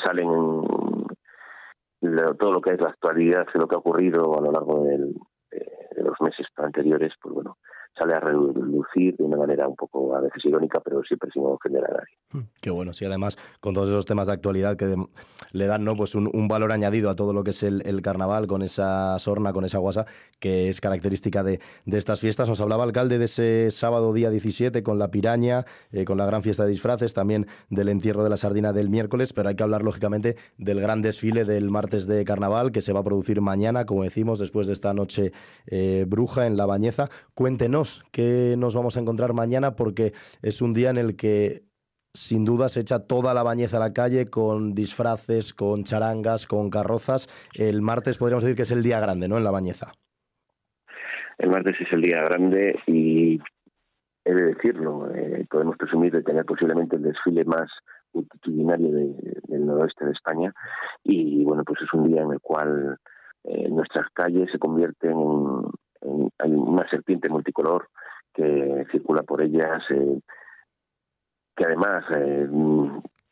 salen 0.03 0.29
todo 2.37 2.51
lo 2.51 2.61
que 2.61 2.71
es 2.73 2.81
la 2.81 2.89
actualidad 2.89 3.47
de 3.53 3.59
lo 3.59 3.67
que 3.67 3.75
ha 3.75 3.79
ocurrido 3.79 4.37
a 4.37 4.41
lo 4.41 4.51
largo 4.51 4.83
de 4.83 4.97
los 6.03 6.21
meses 6.21 6.45
anteriores, 6.57 7.13
pues 7.21 7.33
bueno, 7.33 7.57
sale 7.97 8.13
a 8.13 8.19
relucir 8.19 9.15
de 9.17 9.23
una 9.23 9.37
manera 9.37 9.67
un 9.67 9.75
poco 9.75 10.15
a 10.15 10.21
veces 10.21 10.43
irónica, 10.45 10.79
pero 10.79 11.01
siempre 11.03 11.29
sin 11.31 11.43
ofender 11.45 11.83
a 11.85 11.89
nadie. 11.89 12.17
Hmm, 12.31 12.49
qué 12.61 12.69
bueno, 12.69 12.93
sí, 12.93 13.05
además 13.05 13.37
con 13.59 13.73
todos 13.73 13.89
esos 13.89 14.05
temas 14.05 14.27
de 14.27 14.33
actualidad 14.33 14.77
que 14.77 14.95
le 15.51 15.67
dan 15.67 15.83
¿no? 15.83 15.95
pues 15.95 16.15
un, 16.15 16.47
valor 16.47 16.71
añadido 16.71 17.09
a 17.09 17.15
todo 17.15 17.33
lo 17.33 17.43
que 17.43 17.51
es 17.51 17.63
el, 17.63 18.01
carnaval, 18.01 18.47
con 18.47 18.61
esa 18.61 19.17
sorna, 19.19 19.53
con 19.53 19.65
esa 19.65 19.79
guasa, 19.79 20.05
que 20.39 20.69
es 20.69 20.81
característica 20.81 21.43
de, 21.43 21.59
estas 21.85 22.19
fiestas. 22.19 22.47
Nos 22.47 22.61
hablaba 22.61 22.83
alcalde 22.83 23.17
de 23.17 23.25
ese 23.25 23.71
sábado 23.71 24.13
día 24.13 24.29
17 24.29 24.83
con 24.83 24.99
la 24.99 25.09
piraña, 25.09 25.65
eh, 25.91 26.05
con 26.05 26.17
la 26.17 26.25
gran 26.25 26.43
fiesta 26.43 26.63
de 26.63 26.71
disfraces, 26.71 27.13
también 27.13 27.47
del 27.69 27.89
entierro 27.89 28.23
de 28.23 28.29
la 28.29 28.37
sardina 28.37 28.73
del 28.73 28.89
miércoles, 28.89 29.33
pero 29.33 29.49
hay 29.49 29.55
que 29.55 29.63
hablar 29.63 29.83
lógicamente 29.83 30.35
del 30.57 30.79
gran 30.79 31.01
desfile 31.01 31.45
del 31.45 31.69
martes 31.69 32.07
de 32.07 32.23
carnaval 32.23 32.71
que 32.71 32.81
se 32.81 32.93
va 32.93 32.99
a 32.99 33.03
producir 33.03 33.41
mañana, 33.41 33.85
como 33.85 34.03
decimos, 34.03 34.39
después 34.39 34.67
de 34.67 34.73
esta 34.73 34.93
noche 34.93 35.31
eh, 35.67 36.05
bruja 36.07 36.45
en 36.45 36.57
La 36.57 36.65
Bañeza. 36.65 37.09
Cuéntenos 37.33 37.86
qué 38.11 38.55
nos 38.57 38.75
vamos 38.75 38.97
a 38.97 38.99
encontrar 38.99 39.33
mañana 39.33 39.75
porque 39.75 40.13
es 40.41 40.61
un 40.61 40.73
día 40.73 40.89
en 40.89 40.97
el 40.97 41.15
que 41.15 41.63
sin 42.13 42.45
duda 42.45 42.67
se 42.67 42.79
echa 42.79 43.05
toda 43.05 43.33
la 43.33 43.43
bañeza 43.43 43.77
a 43.77 43.79
la 43.79 43.93
calle 43.93 44.25
con 44.25 44.73
disfraces, 44.73 45.53
con 45.53 45.83
charangas, 45.83 46.47
con 46.47 46.69
carrozas. 46.69 47.27
El 47.53 47.81
martes 47.81 48.17
podríamos 48.17 48.43
decir 48.43 48.55
que 48.55 48.63
es 48.63 48.71
el 48.71 48.81
día 48.81 48.99
grande, 48.99 49.27
¿no? 49.27 49.37
En 49.37 49.43
la 49.43 49.51
bañeza. 49.51 49.91
El 51.37 51.51
martes 51.51 51.75
es 51.79 51.91
el 51.91 52.01
día 52.01 52.23
grande 52.23 52.79
y 52.87 53.39
he 54.25 54.33
de 54.33 54.45
decirlo, 54.53 55.13
eh, 55.13 55.45
podemos 55.49 55.77
presumir 55.77 56.11
de 56.11 56.23
tener 56.23 56.43
posiblemente 56.45 56.95
el 56.95 57.03
desfile 57.03 57.45
más 57.45 57.69
multitudinario 58.13 58.89
del 58.91 59.65
noroeste 59.65 60.05
de 60.05 60.11
España 60.11 60.51
y 61.03 61.43
bueno, 61.43 61.63
pues 61.63 61.81
es 61.83 61.93
un 61.93 62.07
día 62.11 62.23
en 62.23 62.31
el 62.31 62.41
cual 62.41 62.97
eh, 63.43 63.69
nuestras 63.69 64.09
calles 64.13 64.49
se 64.51 64.59
convierten 64.59 65.11
en, 65.11 65.63
hay 66.39 66.51
una 66.51 66.87
serpiente 66.89 67.29
multicolor 67.29 67.89
que 68.33 68.85
circula 68.91 69.23
por 69.23 69.41
ellas, 69.41 69.83
eh, 69.89 70.19
que 71.55 71.65
además 71.65 72.05
eh, 72.15 72.47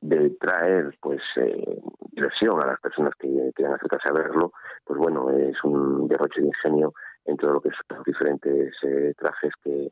de 0.02 0.30
traer 0.32 0.98
pues 1.00 1.22
eh, 1.36 1.82
diversión 2.12 2.62
a 2.62 2.68
las 2.68 2.80
personas 2.80 3.14
que 3.20 3.30
quieran 3.56 3.76
acercarse 3.76 4.10
a 4.10 4.14
verlo, 4.14 4.52
pues 4.84 5.00
bueno, 5.00 5.30
es 5.30 5.64
un 5.64 6.08
derroche 6.08 6.42
de 6.42 6.48
ingenio 6.48 6.94
en 7.26 7.38
todo 7.38 7.54
lo 7.54 7.62
que 7.62 7.70
son 7.70 7.98
los 7.98 8.06
diferentes 8.06 8.74
trajes 9.18 9.52
que, 9.64 9.92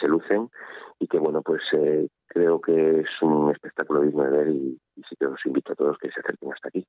se 0.00 0.08
lucen 0.08 0.50
y 0.98 1.06
que 1.06 1.20
bueno 1.20 1.40
pues 1.40 1.62
creo 2.26 2.60
que 2.60 3.00
es 3.00 3.22
un 3.22 3.52
espectáculo 3.52 4.00
digno 4.00 4.24
de 4.24 4.30
ver 4.30 4.48
y, 4.48 4.80
y 4.96 5.02
sí 5.08 5.14
que 5.16 5.26
os 5.26 5.46
invito 5.46 5.72
a 5.72 5.76
todos 5.76 5.98
que 5.98 6.10
se 6.10 6.18
acerquen 6.18 6.52
hasta 6.52 6.68
aquí. 6.68 6.84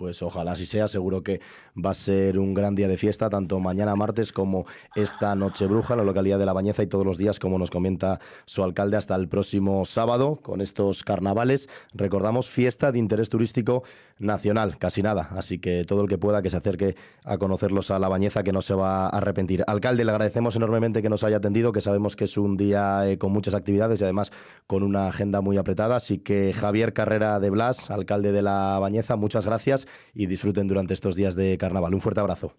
Pues 0.00 0.22
ojalá 0.22 0.52
así 0.52 0.64
sea, 0.64 0.88
seguro 0.88 1.22
que 1.22 1.42
va 1.76 1.90
a 1.90 1.94
ser 1.94 2.38
un 2.38 2.54
gran 2.54 2.74
día 2.74 2.88
de 2.88 2.96
fiesta, 2.96 3.28
tanto 3.28 3.60
mañana 3.60 3.94
martes 3.96 4.32
como 4.32 4.64
esta 4.96 5.34
noche 5.34 5.66
bruja 5.66 5.94
la 5.94 6.04
localidad 6.04 6.38
de 6.38 6.46
La 6.46 6.54
Bañeza 6.54 6.82
y 6.82 6.86
todos 6.86 7.04
los 7.04 7.18
días, 7.18 7.38
como 7.38 7.58
nos 7.58 7.70
comenta 7.70 8.18
su 8.46 8.64
alcalde, 8.64 8.96
hasta 8.96 9.14
el 9.14 9.28
próximo 9.28 9.84
sábado 9.84 10.36
con 10.42 10.62
estos 10.62 11.04
carnavales. 11.04 11.68
Recordamos, 11.92 12.48
fiesta 12.48 12.92
de 12.92 12.98
interés 12.98 13.28
turístico 13.28 13.82
nacional, 14.18 14.78
casi 14.78 15.02
nada, 15.02 15.28
así 15.32 15.58
que 15.58 15.84
todo 15.84 16.00
el 16.00 16.08
que 16.08 16.16
pueda 16.16 16.40
que 16.40 16.48
se 16.48 16.56
acerque 16.56 16.96
a 17.22 17.36
conocerlos 17.36 17.90
a 17.90 17.98
La 17.98 18.08
Bañeza, 18.08 18.42
que 18.42 18.52
no 18.52 18.62
se 18.62 18.72
va 18.72 19.04
a 19.04 19.08
arrepentir. 19.08 19.64
Alcalde, 19.66 20.06
le 20.06 20.12
agradecemos 20.12 20.56
enormemente 20.56 21.02
que 21.02 21.10
nos 21.10 21.24
haya 21.24 21.36
atendido, 21.36 21.72
que 21.72 21.82
sabemos 21.82 22.16
que 22.16 22.24
es 22.24 22.38
un 22.38 22.56
día 22.56 23.06
eh, 23.06 23.18
con 23.18 23.32
muchas 23.32 23.52
actividades 23.52 24.00
y 24.00 24.04
además 24.04 24.32
con 24.66 24.82
una 24.82 25.08
agenda 25.08 25.42
muy 25.42 25.58
apretada, 25.58 25.96
así 25.96 26.16
que 26.16 26.54
Javier 26.54 26.94
Carrera 26.94 27.38
de 27.38 27.50
Blas, 27.50 27.90
alcalde 27.90 28.32
de 28.32 28.40
La 28.40 28.78
Bañeza, 28.78 29.16
muchas 29.16 29.44
gracias 29.44 29.86
y 30.14 30.26
disfruten 30.26 30.68
durante 30.68 30.94
estos 30.94 31.14
días 31.16 31.36
de 31.36 31.56
carnaval. 31.58 31.94
Un 31.94 32.00
fuerte 32.00 32.20
abrazo. 32.20 32.54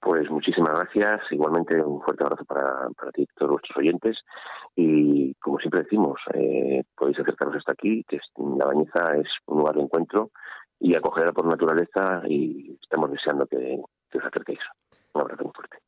Pues 0.00 0.30
muchísimas 0.30 0.78
gracias. 0.78 1.20
Igualmente 1.30 1.80
un 1.82 2.00
fuerte 2.00 2.24
abrazo 2.24 2.44
para, 2.44 2.88
para 2.96 3.10
ti 3.12 3.22
y 3.22 3.26
todos 3.34 3.52
vuestros 3.52 3.76
oyentes. 3.76 4.18
Y 4.76 5.34
como 5.34 5.58
siempre 5.58 5.82
decimos, 5.82 6.20
eh, 6.34 6.84
podéis 6.96 7.18
acercaros 7.18 7.56
hasta 7.56 7.72
aquí, 7.72 8.04
que 8.08 8.20
La 8.58 8.66
Bañeza 8.66 9.16
es 9.16 9.28
un 9.46 9.58
lugar 9.58 9.74
de 9.74 9.82
encuentro 9.82 10.30
y 10.78 10.94
acogedora 10.94 11.32
por 11.32 11.46
naturaleza 11.46 12.22
y 12.28 12.78
estamos 12.80 13.10
deseando 13.10 13.46
que, 13.46 13.80
que 14.10 14.18
os 14.18 14.24
acerquéis. 14.24 14.60
Un 15.14 15.22
abrazo 15.22 15.44
muy 15.44 15.52
fuerte. 15.52 15.78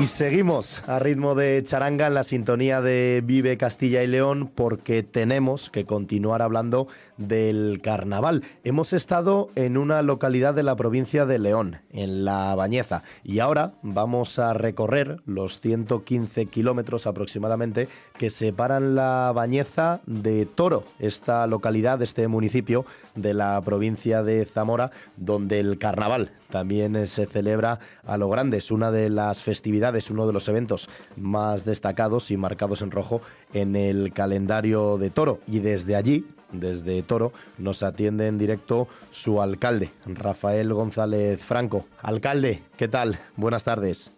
Y 0.00 0.06
seguimos 0.06 0.82
a 0.86 0.98
ritmo 0.98 1.34
de 1.34 1.62
charanga 1.62 2.06
en 2.06 2.14
la 2.14 2.24
sintonía 2.24 2.80
de 2.80 3.20
Vive 3.22 3.58
Castilla 3.58 4.02
y 4.02 4.06
León 4.06 4.50
porque 4.54 5.02
tenemos 5.02 5.68
que 5.68 5.84
continuar 5.84 6.40
hablando 6.40 6.88
del 7.20 7.80
carnaval. 7.82 8.42
Hemos 8.64 8.92
estado 8.92 9.50
en 9.54 9.76
una 9.76 10.02
localidad 10.02 10.54
de 10.54 10.64
la 10.64 10.74
provincia 10.74 11.26
de 11.26 11.38
León, 11.38 11.76
en 11.90 12.24
La 12.24 12.54
Bañeza, 12.56 13.04
y 13.22 13.38
ahora 13.38 13.74
vamos 13.82 14.38
a 14.38 14.54
recorrer 14.54 15.20
los 15.26 15.60
115 15.60 16.46
kilómetros 16.46 17.06
aproximadamente 17.06 17.88
que 18.18 18.30
separan 18.30 18.94
La 18.94 19.32
Bañeza 19.34 20.00
de 20.06 20.46
Toro, 20.46 20.84
esta 20.98 21.46
localidad, 21.46 22.02
este 22.02 22.26
municipio 22.26 22.84
de 23.14 23.34
la 23.34 23.60
provincia 23.60 24.22
de 24.22 24.44
Zamora, 24.46 24.90
donde 25.16 25.60
el 25.60 25.78
carnaval 25.78 26.32
también 26.50 27.06
se 27.06 27.26
celebra 27.26 27.78
a 28.04 28.16
lo 28.16 28.28
grande. 28.28 28.56
Es 28.56 28.70
una 28.70 28.90
de 28.90 29.10
las 29.10 29.42
festividades, 29.42 30.10
uno 30.10 30.26
de 30.26 30.32
los 30.32 30.48
eventos 30.48 30.88
más 31.16 31.64
destacados 31.64 32.30
y 32.30 32.36
marcados 32.36 32.82
en 32.82 32.90
rojo 32.90 33.20
en 33.52 33.76
el 33.76 34.12
calendario 34.12 34.98
de 34.98 35.10
Toro. 35.10 35.40
Y 35.46 35.60
desde 35.60 35.96
allí, 35.96 36.26
desde 36.52 37.02
Toro, 37.02 37.32
nos 37.58 37.82
atiende 37.82 38.26
en 38.26 38.38
directo 38.38 38.88
su 39.10 39.42
alcalde, 39.42 39.90
Rafael 40.06 40.72
González 40.72 41.40
Franco. 41.40 41.86
Alcalde, 42.02 42.62
¿qué 42.76 42.88
tal? 42.88 43.18
Buenas 43.36 43.64
tardes. 43.64 44.10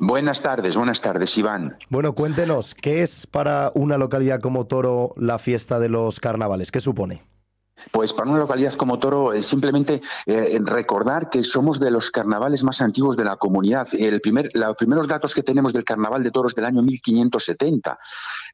Buenas 0.00 0.42
tardes, 0.42 0.76
buenas 0.76 1.00
tardes, 1.00 1.38
Iván. 1.38 1.76
Bueno, 1.88 2.14
cuéntenos, 2.14 2.74
¿qué 2.74 3.02
es 3.02 3.26
para 3.26 3.70
una 3.74 3.96
localidad 3.96 4.40
como 4.40 4.66
Toro 4.66 5.14
la 5.16 5.38
fiesta 5.38 5.78
de 5.78 5.88
los 5.88 6.18
carnavales? 6.18 6.72
¿Qué 6.72 6.80
supone? 6.80 7.22
Pues 7.90 8.12
para 8.12 8.30
una 8.30 8.38
localidad 8.38 8.74
como 8.74 8.98
Toro, 8.98 9.32
es 9.32 9.46
simplemente 9.46 10.00
eh, 10.24 10.58
recordar 10.64 11.28
que 11.28 11.44
somos 11.44 11.78
de 11.78 11.90
los 11.90 12.10
carnavales 12.10 12.64
más 12.64 12.80
antiguos 12.80 13.16
de 13.16 13.24
la 13.24 13.36
comunidad. 13.36 13.86
El 13.92 14.20
primer, 14.20 14.50
los 14.54 14.76
primeros 14.76 15.06
datos 15.06 15.34
que 15.34 15.42
tenemos 15.42 15.72
del 15.72 15.84
carnaval 15.84 16.22
de 16.22 16.30
toros 16.30 16.54
del 16.54 16.64
año 16.64 16.82
1570. 16.82 17.98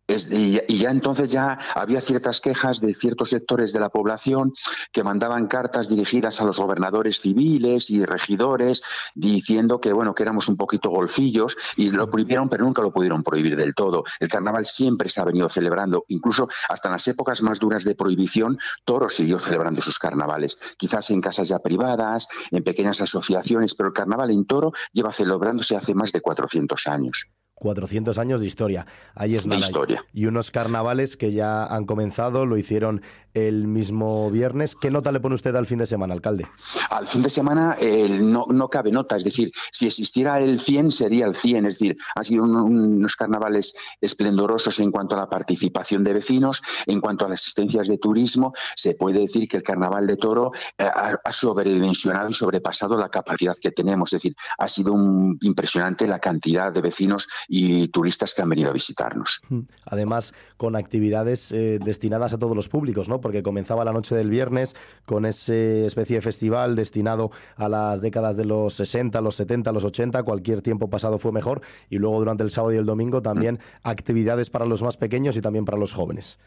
y, 0.08 0.76
ya 0.76 0.90
entonces 0.90 1.30
ya 1.30 1.58
había 1.74 2.00
ciertas 2.00 2.40
quejas 2.40 2.80
de 2.80 2.94
ciertos 2.94 3.30
sectores 3.30 3.72
de 3.72 3.78
la 3.78 3.88
población 3.88 4.52
que 4.90 5.04
mandaban 5.04 5.46
cartas 5.46 5.88
dirigidas 5.88 6.40
a 6.40 6.44
los 6.44 6.58
gobernadores 6.58 7.20
civiles 7.20 7.90
y 7.90 8.04
regidores 8.04 8.82
diciendo 9.14 9.80
que 9.80 9.92
bueno 9.92 10.14
que 10.14 10.24
éramos 10.24 10.48
un 10.48 10.56
poquito 10.56 10.90
golfillos 10.90 11.56
y 11.76 11.90
lo 11.90 12.10
prohibieron 12.10 12.48
pero 12.48 12.64
nunca 12.64 12.82
lo 12.82 12.92
pudieron 12.92 13.22
prohibir 13.22 13.56
del 13.56 13.74
todo. 13.74 14.02
El 14.18 14.28
carnaval 14.28 14.66
siempre 14.66 15.08
se 15.08 15.20
ha 15.20 15.24
venido 15.24 15.48
celebrando, 15.48 16.04
incluso 16.08 16.48
hasta 16.68 16.88
en 16.88 16.92
las 16.92 17.06
épocas 17.06 17.42
más 17.42 17.60
duras 17.60 17.84
de 17.84 17.94
prohibición, 17.94 18.58
toros 18.84 19.11
siguió 19.12 19.38
celebrando 19.38 19.80
sus 19.80 19.98
carnavales, 19.98 20.58
quizás 20.76 21.10
en 21.10 21.20
casas 21.20 21.48
ya 21.48 21.58
privadas, 21.58 22.28
en 22.50 22.64
pequeñas 22.64 23.00
asociaciones, 23.00 23.74
pero 23.74 23.88
el 23.88 23.94
carnaval 23.94 24.30
en 24.30 24.44
Toro 24.44 24.72
lleva 24.92 25.12
celebrándose 25.12 25.76
hace 25.76 25.94
más 25.94 26.12
de 26.12 26.20
400 26.20 26.86
años. 26.86 27.28
400 27.62 28.18
años 28.18 28.40
de 28.40 28.46
historia. 28.48 28.86
Ahí 29.14 29.36
es 29.36 29.46
nada. 29.46 29.60
historia. 29.60 30.04
Y 30.12 30.26
unos 30.26 30.50
carnavales 30.50 31.16
que 31.16 31.32
ya 31.32 31.64
han 31.64 31.84
comenzado, 31.84 32.44
lo 32.44 32.56
hicieron 32.56 33.02
el 33.34 33.68
mismo 33.68 34.30
viernes. 34.30 34.74
¿Qué 34.74 34.90
nota 34.90 35.12
le 35.12 35.20
pone 35.20 35.36
usted 35.36 35.54
al 35.54 35.66
fin 35.66 35.78
de 35.78 35.86
semana, 35.86 36.12
alcalde? 36.12 36.46
Al 36.90 37.06
fin 37.06 37.22
de 37.22 37.30
semana 37.30 37.76
no, 38.20 38.46
no, 38.48 38.68
cabe 38.68 38.90
nota, 38.90 39.16
es 39.16 39.24
decir, 39.24 39.52
si 39.70 39.86
existiera 39.86 40.38
el 40.40 40.58
100 40.58 40.90
sería 40.90 41.24
el 41.24 41.34
100, 41.34 41.66
es 41.66 41.78
decir, 41.78 41.96
han 42.14 42.24
sido 42.24 42.44
unos 42.44 43.16
carnavales 43.16 43.74
esplendorosos 44.00 44.80
en 44.80 44.90
cuanto 44.90 45.14
a 45.14 45.18
la 45.18 45.28
participación 45.28 46.04
de 46.04 46.14
vecinos, 46.14 46.62
en 46.86 47.00
cuanto 47.00 47.24
a 47.24 47.28
las 47.28 47.40
asistencias 47.40 47.88
de 47.88 47.98
turismo, 47.98 48.52
se 48.76 48.94
puede 48.94 49.20
decir 49.20 49.48
que 49.48 49.56
el 49.56 49.62
carnaval 49.62 50.06
de 50.06 50.16
Toro 50.16 50.52
eh, 50.76 50.84
ha, 50.84 51.32
sobredimensionado 51.32 52.28
y 52.28 52.34
sobrepasado 52.34 52.98
la 52.98 53.08
capacidad 53.08 53.56
que 53.56 53.70
tenemos, 53.70 54.12
es 54.12 54.18
decir, 54.18 54.34
ha 54.58 54.68
sido 54.68 54.92
un, 54.92 55.38
impresionante 55.40 56.06
la 56.06 56.18
cantidad 56.18 56.72
de 56.72 56.80
vecinos 56.80 57.28
y 57.54 57.88
turistas 57.88 58.32
que 58.32 58.40
han 58.40 58.48
venido 58.48 58.70
a 58.70 58.72
visitarnos. 58.72 59.42
Mm. 59.50 59.60
Además, 59.84 60.32
con 60.56 60.74
actividades 60.74 61.52
eh, 61.52 61.78
destinadas 61.84 62.32
a 62.32 62.38
todos 62.38 62.56
los 62.56 62.70
públicos, 62.70 63.10
¿no? 63.10 63.20
porque 63.20 63.42
comenzaba 63.42 63.84
la 63.84 63.92
noche 63.92 64.14
del 64.14 64.30
viernes 64.30 64.74
con 65.04 65.26
ese 65.26 65.84
especie 65.84 66.16
de 66.16 66.22
festival 66.22 66.74
destinado 66.76 67.30
a 67.56 67.68
las 67.68 68.00
décadas 68.00 68.38
de 68.38 68.46
los 68.46 68.72
60, 68.72 69.20
los 69.20 69.34
70, 69.34 69.70
los 69.70 69.84
80, 69.84 70.22
cualquier 70.22 70.62
tiempo 70.62 70.88
pasado 70.88 71.18
fue 71.18 71.30
mejor, 71.30 71.60
y 71.90 71.98
luego 71.98 72.20
durante 72.20 72.42
el 72.42 72.50
sábado 72.50 72.72
y 72.72 72.78
el 72.78 72.86
domingo 72.86 73.20
también 73.20 73.58
actividades 73.82 74.48
para 74.48 74.64
los 74.64 74.82
más 74.82 74.96
pequeños 74.96 75.36
y 75.36 75.42
también 75.42 75.66
para 75.66 75.76
los 75.76 75.92
jóvenes. 75.92 76.38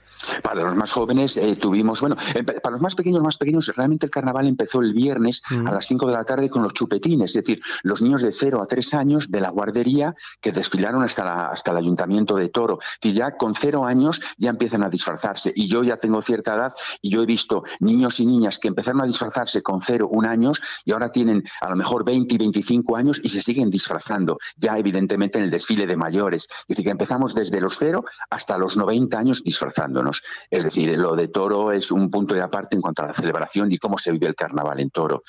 Para 0.41 0.63
los 0.63 0.75
más 0.75 0.91
jóvenes 0.91 1.37
eh, 1.37 1.55
tuvimos, 1.55 2.01
bueno, 2.01 2.15
para 2.63 2.71
los 2.71 2.81
más 2.81 2.95
pequeños, 2.95 3.21
más 3.21 3.37
pequeños, 3.37 3.71
realmente 3.75 4.07
el 4.07 4.11
carnaval 4.11 4.47
empezó 4.47 4.81
el 4.81 4.95
viernes 4.95 5.43
a 5.67 5.71
las 5.71 5.85
5 5.85 6.07
de 6.07 6.13
la 6.13 6.23
tarde 6.23 6.49
con 6.49 6.63
los 6.63 6.73
chupetines, 6.73 7.29
es 7.35 7.45
decir, 7.45 7.61
los 7.83 8.01
niños 8.01 8.23
de 8.23 8.31
0 8.31 8.59
a 8.59 8.65
3 8.65 8.93
años 8.95 9.29
de 9.29 9.39
la 9.39 9.51
guardería 9.51 10.15
que 10.41 10.51
desfilaron 10.51 10.94
hasta, 11.01 11.49
hasta 11.49 11.71
el 11.71 11.77
ayuntamiento 11.77 12.35
de 12.35 12.49
Toro, 12.49 12.79
que 12.99 13.13
ya 13.13 13.37
con 13.37 13.55
0 13.55 13.85
años 13.85 14.21
ya 14.37 14.49
empiezan 14.49 14.83
a 14.83 14.89
disfrazarse, 14.89 15.51
y 15.55 15.67
yo 15.67 15.83
ya 15.83 15.97
tengo 15.97 16.21
cierta 16.21 16.55
edad 16.55 16.73
y 17.01 17.09
yo 17.09 17.21
he 17.21 17.25
visto 17.25 17.63
niños 17.79 18.19
y 18.19 18.25
niñas 18.25 18.59
que 18.59 18.67
empezaron 18.67 19.01
a 19.01 19.05
disfrazarse 19.05 19.61
con 19.61 19.81
0, 19.81 20.07
1 20.11 20.29
años 20.29 20.61
y 20.83 20.91
ahora 20.91 21.11
tienen 21.11 21.43
a 21.61 21.69
lo 21.69 21.75
mejor 21.75 22.03
20 22.03 22.35
y 22.35 22.37
25 22.37 22.95
años 22.95 23.19
y 23.23 23.29
se 23.29 23.41
siguen 23.41 23.69
disfrazando, 23.69 24.37
ya 24.57 24.77
evidentemente 24.77 25.37
en 25.37 25.45
el 25.45 25.51
desfile 25.51 25.85
de 25.85 25.97
mayores. 25.97 26.47
Es 26.51 26.65
decir, 26.67 26.85
que 26.85 26.91
empezamos 26.91 27.33
desde 27.33 27.61
los 27.61 27.77
0 27.77 28.03
hasta 28.29 28.57
los 28.57 28.77
90 28.77 29.17
años 29.17 29.43
disfrazándonos. 29.43 30.23
Es 30.49 30.63
decir, 30.63 30.97
lo 30.97 31.15
de 31.15 31.27
Toro 31.27 31.71
es 31.71 31.91
un 31.91 32.09
punto 32.09 32.35
de 32.35 32.41
aparte 32.41 32.75
en 32.75 32.81
cuanto 32.81 33.03
a 33.03 33.07
la 33.07 33.13
celebración 33.13 33.71
y 33.71 33.77
cómo 33.77 33.97
se 33.97 34.11
vive 34.11 34.27
el 34.27 34.35
carnaval 34.35 34.79
en 34.79 34.89
Toro. 34.89 35.23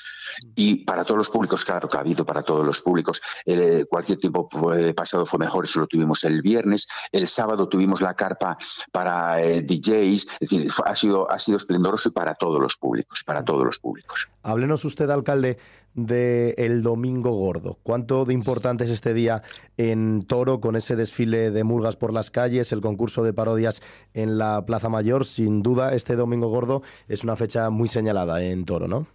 Y 0.55 0.85
para 0.85 1.03
todos 1.03 1.17
los 1.17 1.29
públicos, 1.29 1.65
claro 1.65 1.87
que 1.87 1.97
ha 1.97 2.01
habido 2.01 2.25
para 2.25 2.43
todos 2.43 2.65
los 2.65 2.81
públicos. 2.81 3.21
Eh, 3.45 3.85
cualquier 3.89 4.17
tiempo 4.17 4.49
pasado 4.95 5.25
fue 5.25 5.39
mejor, 5.39 5.56
eso 5.65 5.79
lo 5.79 5.87
tuvimos 5.87 6.23
el 6.23 6.41
viernes. 6.41 6.87
El 7.11 7.27
sábado 7.27 7.67
tuvimos 7.67 8.01
la 8.01 8.13
carpa 8.13 8.57
para 8.91 9.41
eh, 9.41 9.61
DJs. 9.61 10.27
Es 10.39 10.49
decir, 10.49 10.67
ha 10.85 10.95
sido 10.95 11.29
ha 11.31 11.39
sido 11.39 11.57
esplendoroso 11.57 12.11
para 12.11 12.35
todos 12.35 12.61
los 12.61 12.77
públicos, 12.77 13.23
para 13.23 13.43
todos 13.43 13.65
los 13.65 13.79
públicos. 13.79 14.27
Háblenos 14.43 14.85
usted, 14.85 15.09
alcalde, 15.09 15.57
del 15.97 16.53
el 16.57 16.81
Domingo 16.83 17.31
Gordo. 17.31 17.79
¿Cuánto 17.83 18.23
de 18.23 18.33
importante 18.33 18.85
es 18.85 18.91
este 18.91 19.13
día 19.13 19.41
en 19.77 20.21
Toro 20.21 20.61
con 20.61 20.75
ese 20.75 20.95
desfile 20.95 21.51
de 21.51 21.63
murgas 21.63 21.95
por 21.95 22.13
las 22.13 22.31
calles, 22.31 22.71
el 22.71 22.81
concurso 22.81 23.23
de 23.23 23.33
parodias 23.33 23.81
en 24.13 24.37
la 24.37 24.65
Plaza 24.65 24.89
Mayor? 24.89 25.25
Sin 25.25 25.63
duda, 25.63 25.93
este 25.93 26.15
Domingo 26.15 26.47
Gordo 26.47 26.83
es 27.07 27.23
una 27.23 27.35
fecha 27.35 27.69
muy 27.71 27.87
señalada 27.87 28.41
en 28.43 28.63
Toro, 28.65 28.87
¿no? 28.87 29.07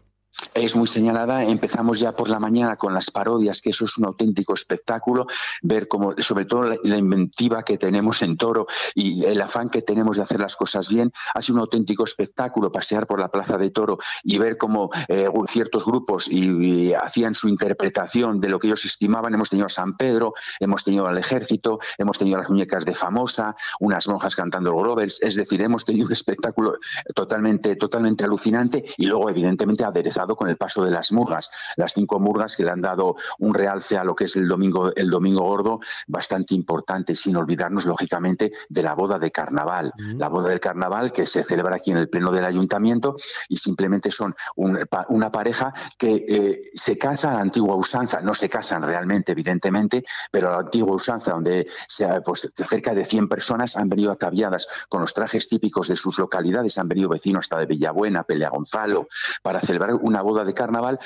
Es 0.54 0.76
muy 0.76 0.86
señalada. 0.86 1.44
Empezamos 1.44 2.00
ya 2.00 2.12
por 2.12 2.28
la 2.28 2.38
mañana 2.38 2.76
con 2.76 2.94
las 2.94 3.10
parodias, 3.10 3.62
que 3.62 3.70
eso 3.70 3.84
es 3.84 3.96
un 3.98 4.06
auténtico 4.06 4.54
espectáculo, 4.54 5.26
ver 5.62 5.88
cómo, 5.88 6.14
sobre 6.18 6.44
todo 6.44 6.62
la, 6.82 6.96
inventiva 6.96 7.62
que 7.62 7.78
tenemos 7.78 8.22
en 8.22 8.36
Toro 8.36 8.66
y 8.94 9.24
el 9.24 9.40
afán 9.40 9.68
que 9.68 9.82
tenemos 9.82 10.16
de 10.16 10.22
hacer 10.22 10.40
las 10.40 10.56
cosas 10.56 10.88
bien. 10.88 11.12
Ha 11.34 11.42
sido 11.42 11.56
un 11.56 11.60
auténtico 11.60 12.04
espectáculo 12.04 12.70
pasear 12.70 13.06
por 13.06 13.18
la 13.18 13.28
Plaza 13.28 13.56
de 13.56 13.70
Toro 13.70 13.98
y 14.22 14.38
ver 14.38 14.56
cómo 14.58 14.90
eh, 15.08 15.28
ciertos 15.48 15.84
grupos 15.84 16.28
y, 16.28 16.92
hacían 16.92 17.34
su 17.34 17.48
interpretación 17.48 18.40
de 18.40 18.48
lo 18.48 18.58
que 18.58 18.66
ellos 18.66 18.84
estimaban. 18.84 19.34
Hemos 19.34 19.50
tenido 19.50 19.66
a 19.66 19.70
San 19.70 19.96
Pedro, 19.96 20.34
hemos 20.60 20.84
tenido 20.84 21.06
al 21.06 21.18
Ejército, 21.18 21.78
hemos 21.98 22.18
tenido 22.18 22.38
las 22.38 22.48
muñecas 22.48 22.84
de 22.84 22.94
Famosa, 22.94 23.54
unas 23.80 24.06
monjas 24.08 24.36
cantando 24.36 24.70
el 24.70 24.76
Grovers. 24.76 25.22
Es 25.22 25.34
decir, 25.34 25.62
hemos 25.62 25.84
tenido 25.84 26.06
un 26.06 26.12
espectáculo 26.12 26.78
totalmente, 27.14 27.76
totalmente 27.76 28.24
alucinante 28.24 28.84
y 28.96 29.06
luego, 29.06 29.30
evidentemente, 29.30 29.84
aderezado 29.84 30.21
con 30.28 30.48
el 30.48 30.56
paso 30.56 30.84
de 30.84 30.90
las 30.90 31.12
murgas, 31.12 31.50
las 31.76 31.92
cinco 31.92 32.18
murgas 32.18 32.56
que 32.56 32.64
le 32.64 32.70
han 32.70 32.80
dado 32.80 33.16
un 33.38 33.54
realce 33.54 33.96
a 33.96 34.04
lo 34.04 34.14
que 34.14 34.24
es 34.24 34.36
el 34.36 34.48
domingo, 34.48 34.94
el 34.94 35.10
domingo 35.10 35.42
gordo 35.42 35.80
bastante 36.06 36.54
importante, 36.54 37.14
sin 37.14 37.36
olvidarnos 37.36 37.84
lógicamente 37.84 38.52
de 38.68 38.82
la 38.82 38.94
boda 38.94 39.18
de 39.18 39.30
carnaval, 39.30 39.92
la 40.16 40.28
boda 40.28 40.48
del 40.48 40.60
carnaval 40.60 41.12
que 41.12 41.26
se 41.26 41.42
celebra 41.44 41.76
aquí 41.76 41.90
en 41.90 41.98
el 41.98 42.08
pleno 42.08 42.32
del 42.32 42.44
ayuntamiento 42.44 43.16
y 43.48 43.56
simplemente 43.56 44.10
son 44.10 44.34
una 44.56 45.32
pareja 45.32 45.72
que 45.98 46.24
eh, 46.28 46.70
se 46.74 46.98
casa 46.98 47.30
a 47.30 47.34
la 47.34 47.40
antigua 47.40 47.76
usanza, 47.76 48.20
no 48.20 48.34
se 48.34 48.48
casan 48.48 48.82
realmente 48.82 49.32
evidentemente, 49.32 50.04
pero 50.30 50.48
a 50.48 50.52
la 50.52 50.58
antigua 50.58 50.94
usanza 50.94 51.32
donde 51.32 51.66
pues, 52.24 52.52
cerca 52.68 52.94
de 52.94 53.04
100 53.04 53.28
personas 53.28 53.76
han 53.76 53.88
venido 53.88 54.10
ataviadas 54.10 54.68
con 54.88 55.00
los 55.00 55.12
trajes 55.12 55.48
típicos 55.48 55.88
de 55.88 55.96
sus 55.96 56.18
localidades, 56.18 56.78
han 56.78 56.88
venido 56.88 57.08
vecinos 57.08 57.44
hasta 57.44 57.58
de 57.58 57.66
Villabuena, 57.66 58.24
Pelea 58.24 58.50
Gonzalo, 58.50 59.08
para 59.42 59.60
celebrar 59.60 59.94
un 59.94 60.11
una 60.12 60.20
boda 60.20 60.44
de 60.44 60.52
carnaval, 60.52 60.98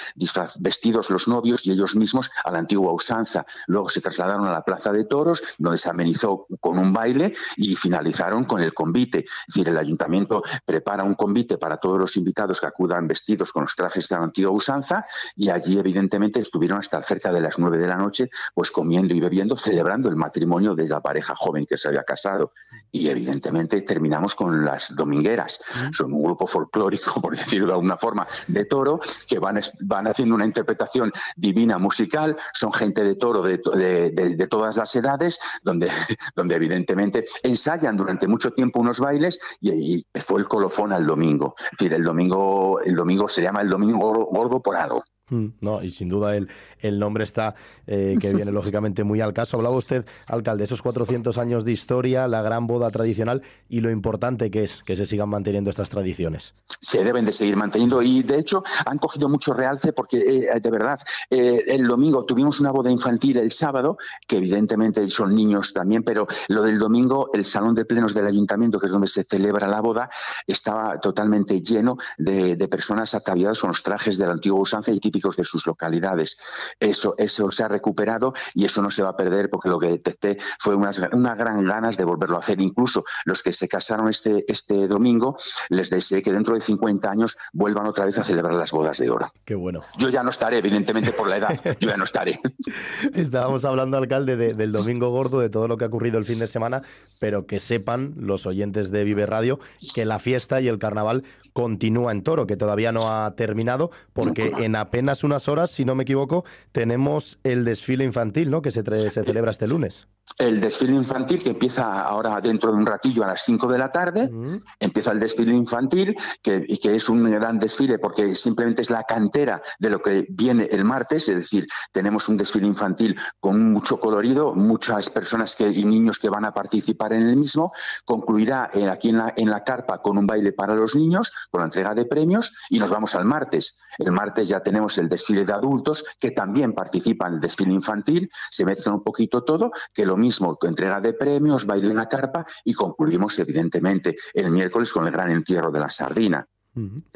vestidos 0.58 1.10
los 1.10 1.28
novios 1.28 1.64
y 1.66 1.70
ellos 1.70 1.94
mismos 1.94 2.30
a 2.44 2.50
la 2.50 2.58
antigua 2.58 2.92
usanza. 2.92 3.46
Luego 3.68 3.88
se 3.88 4.00
trasladaron 4.00 4.46
a 4.46 4.52
la 4.52 4.62
Plaza 4.62 4.92
de 4.92 5.04
Toros, 5.04 5.42
donde 5.58 5.78
se 5.78 5.88
amenizó 5.88 6.46
con 6.60 6.78
un 6.78 6.92
baile 6.92 7.32
y 7.56 7.76
finalizaron 7.76 8.44
con 8.44 8.60
el 8.60 8.74
convite. 8.74 9.20
Es 9.20 9.54
decir, 9.54 9.68
el 9.68 9.78
ayuntamiento 9.78 10.42
prepara 10.64 11.04
un 11.04 11.14
convite 11.14 11.56
para 11.56 11.76
todos 11.76 11.98
los 11.98 12.16
invitados 12.16 12.60
que 12.60 12.66
acudan 12.66 13.06
vestidos 13.06 13.52
con 13.52 13.62
los 13.62 13.76
trajes 13.76 14.08
de 14.08 14.16
la 14.16 14.24
antigua 14.24 14.50
usanza 14.50 15.06
y 15.36 15.50
allí 15.50 15.78
evidentemente 15.78 16.40
estuvieron 16.40 16.78
hasta 16.78 17.00
cerca 17.02 17.30
de 17.30 17.40
las 17.40 17.58
nueve 17.60 17.78
de 17.78 17.86
la 17.86 17.96
noche, 17.96 18.28
pues 18.54 18.72
comiendo 18.72 19.14
y 19.14 19.20
bebiendo, 19.20 19.56
celebrando 19.56 20.08
el 20.08 20.16
matrimonio 20.16 20.74
de 20.74 20.88
la 20.88 21.00
pareja 21.00 21.34
joven 21.36 21.64
que 21.64 21.78
se 21.78 21.88
había 21.88 22.02
casado. 22.02 22.52
Y 22.90 23.08
evidentemente 23.08 23.82
terminamos 23.82 24.34
con 24.34 24.64
las 24.64 24.96
domingueras. 24.96 25.60
Son 25.92 26.12
un 26.12 26.24
grupo 26.24 26.48
folclórico, 26.48 27.20
por 27.22 27.36
decirlo 27.36 27.68
de 27.68 27.72
alguna 27.74 27.96
forma, 27.96 28.26
de 28.48 28.64
toro 28.64 28.95
que 29.26 29.38
van, 29.38 29.60
van 29.80 30.06
haciendo 30.06 30.34
una 30.34 30.46
interpretación 30.46 31.12
divina 31.36 31.78
musical, 31.78 32.36
son 32.52 32.72
gente 32.72 33.02
de 33.04 33.14
toro 33.14 33.42
de, 33.42 33.58
de, 33.58 34.46
todas 34.48 34.76
las 34.76 34.94
edades, 34.96 35.40
donde, 35.62 35.88
donde 36.36 36.56
evidentemente 36.56 37.24
ensayan 37.42 37.96
durante 37.96 38.28
mucho 38.28 38.52
tiempo 38.52 38.80
unos 38.80 39.00
bailes 39.00 39.40
y, 39.60 40.04
fue 40.14 40.40
el 40.40 40.48
colofón 40.48 40.92
al 40.92 41.06
domingo. 41.06 41.54
Es 41.58 41.70
decir, 41.78 41.92
el 41.94 42.02
domingo, 42.02 42.80
el 42.80 42.94
domingo 42.94 43.28
se 43.28 43.42
llama 43.42 43.60
el 43.60 43.68
domingo 43.68 44.26
gordo 44.30 44.60
por 44.60 44.76
algo. 44.76 45.04
Mm, 45.28 45.46
no, 45.60 45.82
y 45.82 45.90
sin 45.90 46.08
duda 46.08 46.36
el, 46.36 46.48
el 46.78 47.00
nombre 47.00 47.24
está 47.24 47.56
eh, 47.86 48.16
que 48.20 48.32
viene 48.32 48.52
lógicamente 48.52 49.02
muy 49.02 49.20
al 49.20 49.32
caso. 49.32 49.56
Hablaba 49.56 49.76
usted, 49.76 50.04
alcalde, 50.26 50.64
esos 50.64 50.82
400 50.82 51.36
años 51.38 51.64
de 51.64 51.72
historia, 51.72 52.28
la 52.28 52.42
gran 52.42 52.66
boda 52.66 52.90
tradicional 52.90 53.42
y 53.68 53.80
lo 53.80 53.90
importante 53.90 54.50
que 54.50 54.64
es 54.64 54.82
que 54.84 54.94
se 54.94 55.04
sigan 55.04 55.28
manteniendo 55.28 55.70
estas 55.70 55.90
tradiciones. 55.90 56.54
Se 56.80 57.02
deben 57.02 57.24
de 57.24 57.32
seguir 57.32 57.56
manteniendo 57.56 58.02
y 58.02 58.22
de 58.22 58.38
hecho 58.38 58.62
han 58.84 58.98
cogido 58.98 59.28
mucho 59.28 59.52
realce 59.52 59.92
porque 59.92 60.18
eh, 60.18 60.60
de 60.60 60.70
verdad 60.70 61.00
eh, 61.30 61.64
el 61.66 61.88
domingo 61.88 62.24
tuvimos 62.24 62.60
una 62.60 62.70
boda 62.70 62.90
infantil 62.90 63.38
el 63.38 63.50
sábado, 63.50 63.98
que 64.28 64.36
evidentemente 64.36 65.06
son 65.08 65.34
niños 65.34 65.72
también, 65.72 66.04
pero 66.04 66.28
lo 66.48 66.62
del 66.62 66.78
domingo, 66.78 67.30
el 67.34 67.44
salón 67.44 67.74
de 67.74 67.84
plenos 67.84 68.14
del 68.14 68.26
ayuntamiento, 68.26 68.78
que 68.78 68.86
es 68.86 68.92
donde 68.92 69.08
se 69.08 69.24
celebra 69.24 69.66
la 69.66 69.80
boda, 69.80 70.08
estaba 70.46 71.00
totalmente 71.00 71.60
lleno 71.60 71.98
de, 72.18 72.56
personas 72.66 73.14
ataviadas 73.14 73.60
con 73.60 73.68
los 73.68 73.82
trajes 73.82 74.18
de 74.18 74.26
la 74.26 74.32
antigua 74.32 74.60
usanza 74.60 74.90
y 74.90 74.98
de 75.36 75.44
sus 75.44 75.66
localidades. 75.66 76.38
Eso, 76.78 77.14
eso 77.18 77.50
se 77.50 77.64
ha 77.64 77.68
recuperado 77.68 78.34
y 78.54 78.64
eso 78.64 78.82
no 78.82 78.90
se 78.90 79.02
va 79.02 79.10
a 79.10 79.16
perder 79.16 79.50
porque 79.50 79.68
lo 79.68 79.78
que 79.78 79.88
detecté 79.88 80.38
fue 80.58 80.74
unas, 80.74 80.98
una 81.12 81.34
gran 81.34 81.64
ganas 81.64 81.96
de 81.96 82.04
volverlo 82.04 82.36
a 82.36 82.40
hacer. 82.40 82.60
Incluso 82.60 83.04
los 83.24 83.42
que 83.42 83.52
se 83.52 83.68
casaron 83.68 84.08
este, 84.08 84.44
este 84.48 84.86
domingo, 84.86 85.36
les 85.70 85.90
deseé 85.90 86.22
que 86.22 86.32
dentro 86.32 86.54
de 86.54 86.60
50 86.60 87.10
años 87.10 87.36
vuelvan 87.52 87.86
otra 87.86 88.04
vez 88.04 88.18
a 88.18 88.24
celebrar 88.24 88.54
las 88.54 88.72
bodas 88.72 88.98
de 88.98 89.10
oro. 89.10 89.32
Qué 89.44 89.54
bueno. 89.54 89.82
Yo 89.96 90.08
ya 90.08 90.22
no 90.22 90.30
estaré, 90.30 90.58
evidentemente 90.58 91.12
por 91.12 91.28
la 91.28 91.38
edad, 91.38 91.58
yo 91.80 91.88
ya 91.88 91.96
no 91.96 92.04
estaré. 92.04 92.38
Estábamos 93.14 93.64
hablando, 93.64 93.96
alcalde, 93.96 94.36
del 94.36 94.72
domingo 94.72 95.10
gordo, 95.10 95.40
de 95.40 95.48
todo 95.48 95.68
lo 95.68 95.76
que 95.76 95.84
ha 95.84 95.88
ocurrido 95.88 96.18
el 96.18 96.24
fin 96.24 96.38
de 96.38 96.46
semana, 96.46 96.82
pero 97.20 97.46
que 97.46 97.58
sepan 97.58 98.14
los 98.16 98.46
oyentes 98.46 98.90
de 98.90 99.04
Vive 99.04 99.26
Radio 99.26 99.58
que 99.94 100.04
la 100.04 100.18
fiesta 100.18 100.60
y 100.60 100.68
el 100.68 100.78
carnaval 100.78 101.24
continúa 101.56 102.12
en 102.12 102.22
Toro, 102.22 102.46
que 102.46 102.58
todavía 102.58 102.92
no 102.92 103.08
ha 103.08 103.34
terminado, 103.34 103.90
porque 104.12 104.52
en 104.58 104.76
apenas 104.76 105.05
unas 105.24 105.48
horas, 105.48 105.70
si 105.70 105.84
no 105.84 105.94
me 105.94 106.02
equivoco, 106.02 106.44
tenemos 106.72 107.38
el 107.44 107.64
desfile 107.64 108.04
infantil, 108.04 108.50
¿no? 108.50 108.62
Que 108.62 108.70
se, 108.70 108.82
se 108.82 109.24
celebra 109.24 109.50
este 109.50 109.66
lunes 109.66 110.08
el 110.38 110.60
desfile 110.60 110.94
infantil 110.94 111.42
que 111.42 111.50
empieza 111.50 112.02
ahora 112.02 112.40
dentro 112.40 112.70
de 112.72 112.78
un 112.78 112.86
ratillo 112.86 113.24
a 113.24 113.28
las 113.28 113.42
5 113.44 113.68
de 113.68 113.78
la 113.78 113.90
tarde. 113.90 114.30
Empieza 114.78 115.12
el 115.12 115.20
desfile 115.20 115.54
infantil, 115.54 116.16
que, 116.42 116.66
que 116.66 116.94
es 116.94 117.08
un 117.08 117.24
gran 117.30 117.58
desfile 117.58 117.98
porque 117.98 118.34
simplemente 118.34 118.82
es 118.82 118.90
la 118.90 119.04
cantera 119.04 119.62
de 119.78 119.90
lo 119.90 120.02
que 120.02 120.26
viene 120.28 120.68
el 120.70 120.84
martes, 120.84 121.28
es 121.28 121.36
decir, 121.36 121.66
tenemos 121.92 122.28
un 122.28 122.36
desfile 122.36 122.66
infantil 122.66 123.18
con 123.40 123.72
mucho 123.72 123.98
colorido, 123.98 124.54
muchas 124.54 125.08
personas 125.10 125.54
que, 125.54 125.68
y 125.68 125.84
niños 125.84 126.18
que 126.18 126.28
van 126.28 126.44
a 126.44 126.52
participar 126.52 127.12
en 127.12 127.28
el 127.28 127.36
mismo. 127.36 127.72
Concluirá 128.04 128.70
aquí 128.90 129.10
en 129.10 129.18
la, 129.18 129.32
en 129.36 129.48
la 129.48 129.62
carpa 129.64 130.02
con 130.02 130.18
un 130.18 130.26
baile 130.26 130.52
para 130.52 130.74
los 130.74 130.94
niños, 130.94 131.32
con 131.50 131.60
la 131.60 131.66
entrega 131.66 131.94
de 131.94 132.04
premios 132.04 132.54
y 132.68 132.78
nos 132.78 132.90
vamos 132.90 133.14
al 133.14 133.24
martes. 133.24 133.78
El 133.98 134.12
martes 134.12 134.48
ya 134.48 134.60
tenemos 134.60 134.98
el 134.98 135.08
desfile 135.08 135.44
de 135.44 135.52
adultos 135.52 136.04
que 136.18 136.30
también 136.30 136.72
participan 136.72 137.28
en 137.28 137.34
el 137.34 137.40
desfile 137.40 137.72
infantil, 137.72 138.28
se 138.50 138.64
mezcla 138.64 138.92
un 138.92 139.02
poquito 139.02 139.42
todo, 139.42 139.70
que 139.92 140.06
lo 140.06 140.16
mismo, 140.16 140.58
entrega 140.62 141.00
de 141.00 141.12
premios, 141.12 141.66
baile 141.66 141.90
en 141.90 141.96
la 141.96 142.08
carpa 142.08 142.46
y 142.64 142.74
concluimos 142.74 143.38
evidentemente 143.38 144.16
el 144.34 144.50
miércoles 144.50 144.92
con 144.92 145.06
el 145.06 145.12
gran 145.12 145.30
entierro 145.30 145.70
de 145.70 145.80
la 145.80 145.90
sardina. 145.90 146.46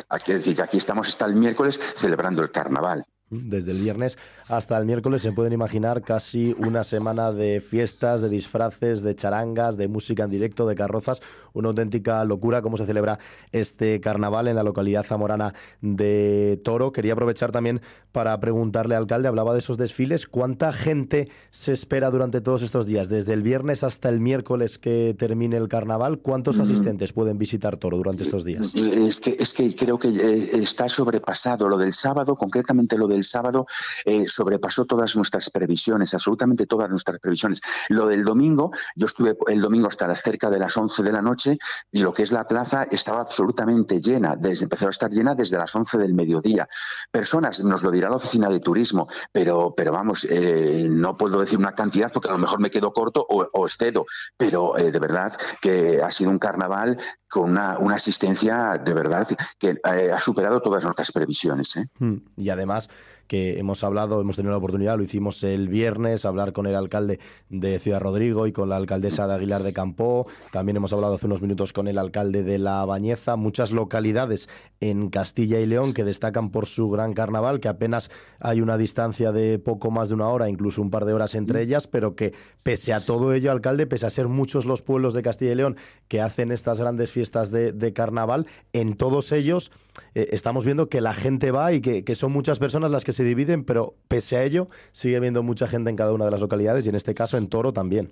Hay 0.08 0.20
que 0.20 0.34
decir 0.34 0.56
que 0.56 0.62
aquí 0.62 0.78
estamos 0.78 1.08
hasta 1.08 1.26
el 1.26 1.34
miércoles 1.34 1.78
celebrando 1.94 2.42
el 2.42 2.50
carnaval. 2.50 3.04
Desde 3.30 3.70
el 3.70 3.78
viernes 3.78 4.18
hasta 4.48 4.76
el 4.76 4.86
miércoles 4.86 5.22
se 5.22 5.30
pueden 5.30 5.52
imaginar 5.52 6.02
casi 6.02 6.54
una 6.58 6.82
semana 6.82 7.30
de 7.30 7.60
fiestas, 7.60 8.20
de 8.20 8.28
disfraces, 8.28 9.02
de 9.02 9.14
charangas, 9.14 9.76
de 9.76 9.86
música 9.86 10.24
en 10.24 10.30
directo, 10.30 10.66
de 10.66 10.74
carrozas, 10.74 11.22
una 11.52 11.68
auténtica 11.68 12.24
locura 12.24 12.60
cómo 12.60 12.76
se 12.76 12.86
celebra 12.86 13.20
este 13.52 14.00
carnaval 14.00 14.48
en 14.48 14.56
la 14.56 14.64
localidad 14.64 15.04
zamorana 15.04 15.54
de 15.80 16.60
Toro. 16.64 16.90
Quería 16.90 17.12
aprovechar 17.12 17.52
también 17.52 17.80
para 18.10 18.38
preguntarle, 18.40 18.96
al 18.96 19.02
alcalde, 19.02 19.28
hablaba 19.28 19.52
de 19.52 19.60
esos 19.60 19.78
desfiles, 19.78 20.26
¿cuánta 20.26 20.72
gente 20.72 21.28
se 21.50 21.72
espera 21.72 22.10
durante 22.10 22.40
todos 22.40 22.62
estos 22.62 22.86
días, 22.86 23.08
desde 23.08 23.32
el 23.32 23.42
viernes 23.42 23.84
hasta 23.84 24.08
el 24.08 24.20
miércoles 24.20 24.78
que 24.78 25.14
termine 25.16 25.56
el 25.56 25.68
carnaval? 25.68 26.18
¿Cuántos 26.18 26.58
asistentes 26.58 27.12
pueden 27.12 27.38
visitar 27.38 27.76
Toro 27.76 27.96
durante 27.96 28.24
estos 28.24 28.44
días? 28.44 28.74
Es 28.74 29.20
que, 29.20 29.36
es 29.38 29.54
que 29.54 29.74
creo 29.74 29.98
que 29.98 30.08
eh, 30.08 30.50
está 30.54 30.88
sobrepasado 30.88 31.68
lo 31.68 31.78
del 31.78 31.92
sábado, 31.92 32.34
concretamente 32.34 32.98
lo 32.98 33.06
del 33.06 33.19
el 33.20 33.24
sábado 33.24 33.66
eh, 34.04 34.26
sobrepasó 34.26 34.84
todas 34.84 35.16
nuestras 35.16 35.50
previsiones, 35.50 36.12
absolutamente 36.14 36.66
todas 36.66 36.88
nuestras 36.88 37.20
previsiones. 37.20 37.60
Lo 37.88 38.06
del 38.06 38.24
domingo, 38.24 38.72
yo 38.96 39.06
estuve 39.06 39.36
el 39.48 39.60
domingo 39.60 39.88
hasta 39.88 40.06
las 40.06 40.22
cerca 40.22 40.50
de 40.50 40.58
las 40.58 40.76
11 40.76 41.02
de 41.02 41.12
la 41.12 41.22
noche 41.22 41.58
y 41.92 42.00
lo 42.00 42.12
que 42.12 42.22
es 42.22 42.32
la 42.32 42.46
plaza 42.46 42.84
estaba 42.90 43.20
absolutamente 43.20 44.00
llena, 44.00 44.36
desde, 44.36 44.64
empezó 44.64 44.86
a 44.86 44.90
estar 44.90 45.10
llena 45.10 45.34
desde 45.34 45.56
las 45.56 45.74
11 45.74 45.98
del 45.98 46.14
mediodía. 46.14 46.68
Personas, 47.10 47.62
nos 47.64 47.82
lo 47.82 47.90
dirá 47.90 48.08
la 48.08 48.16
oficina 48.16 48.48
de 48.48 48.60
turismo, 48.60 49.08
pero, 49.32 49.74
pero 49.76 49.92
vamos, 49.92 50.26
eh, 50.28 50.86
no 50.88 51.16
puedo 51.16 51.40
decir 51.40 51.58
una 51.58 51.74
cantidad 51.74 52.10
porque 52.12 52.28
a 52.28 52.32
lo 52.32 52.38
mejor 52.38 52.60
me 52.60 52.70
quedo 52.70 52.92
corto 52.92 53.26
o, 53.28 53.66
excedo, 53.66 54.06
pero 54.36 54.76
eh, 54.78 54.90
de 54.90 54.98
verdad 54.98 55.36
que 55.60 56.00
ha 56.02 56.10
sido 56.10 56.30
un 56.30 56.38
carnaval 56.38 56.98
con 57.30 57.50
una, 57.52 57.78
asistencia 57.94 58.80
de 58.84 58.92
verdad 58.92 59.26
que 59.58 59.78
ha 59.84 60.20
superado 60.20 60.60
todas 60.60 60.84
nuestras 60.84 61.12
previsiones. 61.12 61.80
Hmm. 61.98 62.16
Y 62.36 62.50
además 62.50 62.90
que 63.30 63.60
hemos 63.60 63.84
hablado, 63.84 64.20
hemos 64.20 64.34
tenido 64.34 64.50
la 64.50 64.58
oportunidad, 64.58 64.96
lo 64.96 65.04
hicimos 65.04 65.44
el 65.44 65.68
viernes, 65.68 66.24
hablar 66.24 66.52
con 66.52 66.66
el 66.66 66.74
alcalde 66.74 67.20
de 67.48 67.78
Ciudad 67.78 68.00
Rodrigo 68.00 68.48
y 68.48 68.52
con 68.52 68.68
la 68.68 68.74
alcaldesa 68.74 69.28
de 69.28 69.34
Aguilar 69.34 69.62
de 69.62 69.72
Campo. 69.72 70.26
También 70.50 70.78
hemos 70.78 70.92
hablado 70.92 71.14
hace 71.14 71.26
unos 71.26 71.40
minutos 71.40 71.72
con 71.72 71.86
el 71.86 71.98
alcalde 71.98 72.42
de 72.42 72.58
La 72.58 72.84
Bañeza. 72.84 73.36
Muchas 73.36 73.70
localidades 73.70 74.48
en 74.80 75.10
Castilla 75.10 75.60
y 75.60 75.66
León 75.66 75.94
que 75.94 76.02
destacan 76.02 76.50
por 76.50 76.66
su 76.66 76.90
gran 76.90 77.12
carnaval, 77.12 77.60
que 77.60 77.68
apenas 77.68 78.10
hay 78.40 78.62
una 78.62 78.76
distancia 78.76 79.30
de 79.30 79.60
poco 79.60 79.92
más 79.92 80.08
de 80.08 80.16
una 80.16 80.26
hora, 80.26 80.48
incluso 80.48 80.82
un 80.82 80.90
par 80.90 81.04
de 81.04 81.12
horas 81.12 81.36
entre 81.36 81.62
ellas, 81.62 81.86
pero 81.86 82.16
que 82.16 82.34
pese 82.64 82.92
a 82.92 83.04
todo 83.04 83.32
ello, 83.32 83.52
alcalde, 83.52 83.86
pese 83.86 84.06
a 84.06 84.10
ser 84.10 84.26
muchos 84.26 84.64
los 84.64 84.82
pueblos 84.82 85.14
de 85.14 85.22
Castilla 85.22 85.52
y 85.52 85.54
León 85.54 85.76
que 86.08 86.20
hacen 86.20 86.50
estas 86.50 86.80
grandes 86.80 87.12
fiestas 87.12 87.52
de, 87.52 87.92
carnaval, 87.94 88.48
en 88.72 88.96
todos 88.96 89.30
ellos 89.30 89.70
eh, 90.14 90.30
estamos 90.32 90.64
viendo 90.64 90.88
que 90.88 91.00
la 91.00 91.14
gente 91.14 91.52
va 91.52 91.72
y 91.72 91.80
que, 91.80 92.02
que 92.02 92.16
son 92.16 92.32
muchas 92.32 92.58
personas 92.58 92.90
las 92.90 93.04
que 93.04 93.12
se 93.12 93.19
se 93.20 93.24
dividen, 93.24 93.64
pero 93.64 93.96
pese 94.08 94.38
a 94.38 94.44
ello 94.44 94.68
sigue 94.92 95.16
habiendo 95.16 95.42
mucha 95.42 95.66
gente 95.66 95.90
en 95.90 95.96
cada 95.96 96.12
una 96.14 96.24
de 96.24 96.30
las 96.30 96.40
localidades 96.40 96.86
y 96.86 96.88
en 96.88 96.94
este 96.94 97.14
caso 97.14 97.36
en 97.36 97.48
Toro 97.48 97.74
también. 97.74 98.08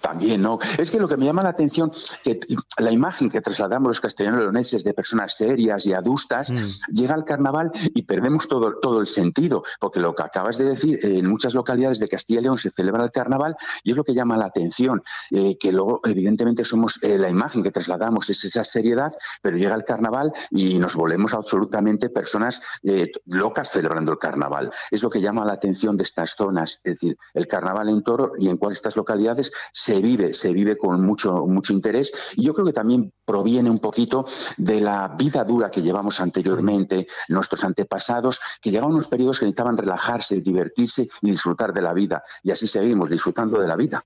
También, 0.00 0.42
¿no? 0.42 0.58
Es 0.76 0.90
que 0.90 0.98
lo 0.98 1.08
que 1.08 1.16
me 1.16 1.24
llama 1.24 1.42
la 1.42 1.50
atención, 1.50 1.90
que 2.22 2.40
la 2.78 2.92
imagen 2.92 3.30
que 3.30 3.40
trasladamos 3.40 3.88
los 3.88 4.00
castellanos 4.00 4.40
leoneses 4.40 4.84
de 4.84 4.94
personas 4.94 5.34
serias 5.34 5.86
y 5.86 5.92
adustas, 5.92 6.50
mm. 6.50 6.94
llega 6.94 7.14
al 7.14 7.24
carnaval 7.24 7.70
y 7.94 8.02
perdemos 8.02 8.48
todo, 8.48 8.78
todo 8.80 9.00
el 9.00 9.06
sentido, 9.06 9.64
porque 9.80 10.00
lo 10.00 10.14
que 10.14 10.22
acabas 10.22 10.58
de 10.58 10.64
decir, 10.64 10.98
en 11.02 11.26
muchas 11.28 11.54
localidades 11.54 11.98
de 11.98 12.08
Castilla 12.08 12.40
y 12.40 12.44
León 12.44 12.58
se 12.58 12.70
celebra 12.70 13.04
el 13.04 13.10
carnaval 13.10 13.56
y 13.82 13.90
es 13.90 13.96
lo 13.96 14.04
que 14.04 14.14
llama 14.14 14.36
la 14.36 14.46
atención, 14.46 15.02
eh, 15.30 15.56
que 15.58 15.72
luego 15.72 16.00
evidentemente 16.04 16.64
somos 16.64 17.02
eh, 17.02 17.18
la 17.18 17.28
imagen 17.28 17.62
que 17.62 17.70
trasladamos, 17.70 18.30
es 18.30 18.44
esa 18.44 18.64
seriedad, 18.64 19.12
pero 19.42 19.56
llega 19.56 19.74
el 19.74 19.84
carnaval 19.84 20.32
y 20.50 20.78
nos 20.78 20.96
volvemos 20.96 21.34
absolutamente 21.34 22.10
personas 22.10 22.62
eh, 22.82 23.10
locas 23.26 23.70
celebrando 23.70 24.12
el 24.12 24.18
carnaval. 24.18 24.70
Es 24.90 25.02
lo 25.02 25.10
que 25.10 25.20
llama 25.20 25.44
la 25.44 25.54
atención 25.54 25.96
de 25.96 26.02
estas 26.02 26.34
zonas, 26.36 26.80
es 26.84 26.94
decir, 26.94 27.16
el 27.34 27.46
carnaval 27.46 27.88
en 27.88 28.02
Toro 28.02 28.32
y 28.38 28.48
en 28.48 28.56
cuáles 28.56 28.78
estas 28.78 28.96
localidades 28.96 29.52
se 29.78 30.00
vive, 30.00 30.34
se 30.34 30.52
vive 30.52 30.76
con 30.76 31.04
mucho, 31.04 31.46
mucho 31.46 31.72
interés. 31.72 32.12
Y 32.36 32.44
yo 32.44 32.54
creo 32.54 32.66
que 32.66 32.72
también 32.72 33.12
proviene 33.24 33.70
un 33.70 33.78
poquito 33.78 34.26
de 34.56 34.80
la 34.80 35.08
vida 35.08 35.44
dura 35.44 35.70
que 35.70 35.82
llevamos 35.82 36.20
anteriormente, 36.20 37.06
nuestros 37.28 37.64
antepasados, 37.64 38.40
que 38.60 38.70
llegaban 38.70 38.94
unos 38.94 39.08
periodos 39.08 39.38
que 39.38 39.44
necesitaban 39.44 39.76
relajarse, 39.76 40.40
divertirse 40.40 41.08
y 41.22 41.30
disfrutar 41.30 41.72
de 41.72 41.82
la 41.82 41.92
vida. 41.92 42.22
Y 42.42 42.50
así 42.50 42.66
seguimos 42.66 43.08
disfrutando 43.08 43.60
de 43.60 43.68
la 43.68 43.76
vida. 43.76 44.04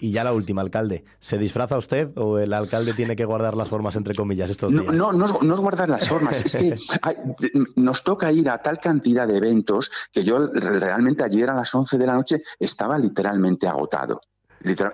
Y 0.00 0.12
ya 0.12 0.22
la 0.22 0.32
última, 0.32 0.62
alcalde. 0.62 1.04
¿Se 1.18 1.38
disfraza 1.38 1.76
usted 1.76 2.16
o 2.16 2.38
el 2.38 2.52
alcalde 2.52 2.94
tiene 2.94 3.16
que 3.16 3.24
guardar 3.24 3.56
las 3.56 3.68
formas, 3.68 3.96
entre 3.96 4.14
comillas, 4.14 4.48
estos 4.48 4.70
días? 4.70 4.84
No, 4.84 5.12
no, 5.12 5.40
no, 5.42 5.54
es 5.54 5.60
guardar 5.60 5.88
las 5.88 6.08
formas. 6.08 6.44
es 6.44 6.56
que 6.56 6.76
nos 7.76 8.04
toca 8.04 8.30
ir 8.30 8.48
a 8.48 8.62
tal 8.62 8.78
cantidad 8.78 9.26
de 9.26 9.38
eventos 9.38 9.90
que 10.12 10.22
yo 10.22 10.46
realmente 10.46 11.24
ayer 11.24 11.50
a 11.50 11.54
las 11.54 11.74
11 11.74 11.98
de 11.98 12.06
la 12.06 12.14
noche 12.14 12.42
estaba 12.60 12.96
literalmente 12.96 13.66
agotado. 13.66 14.20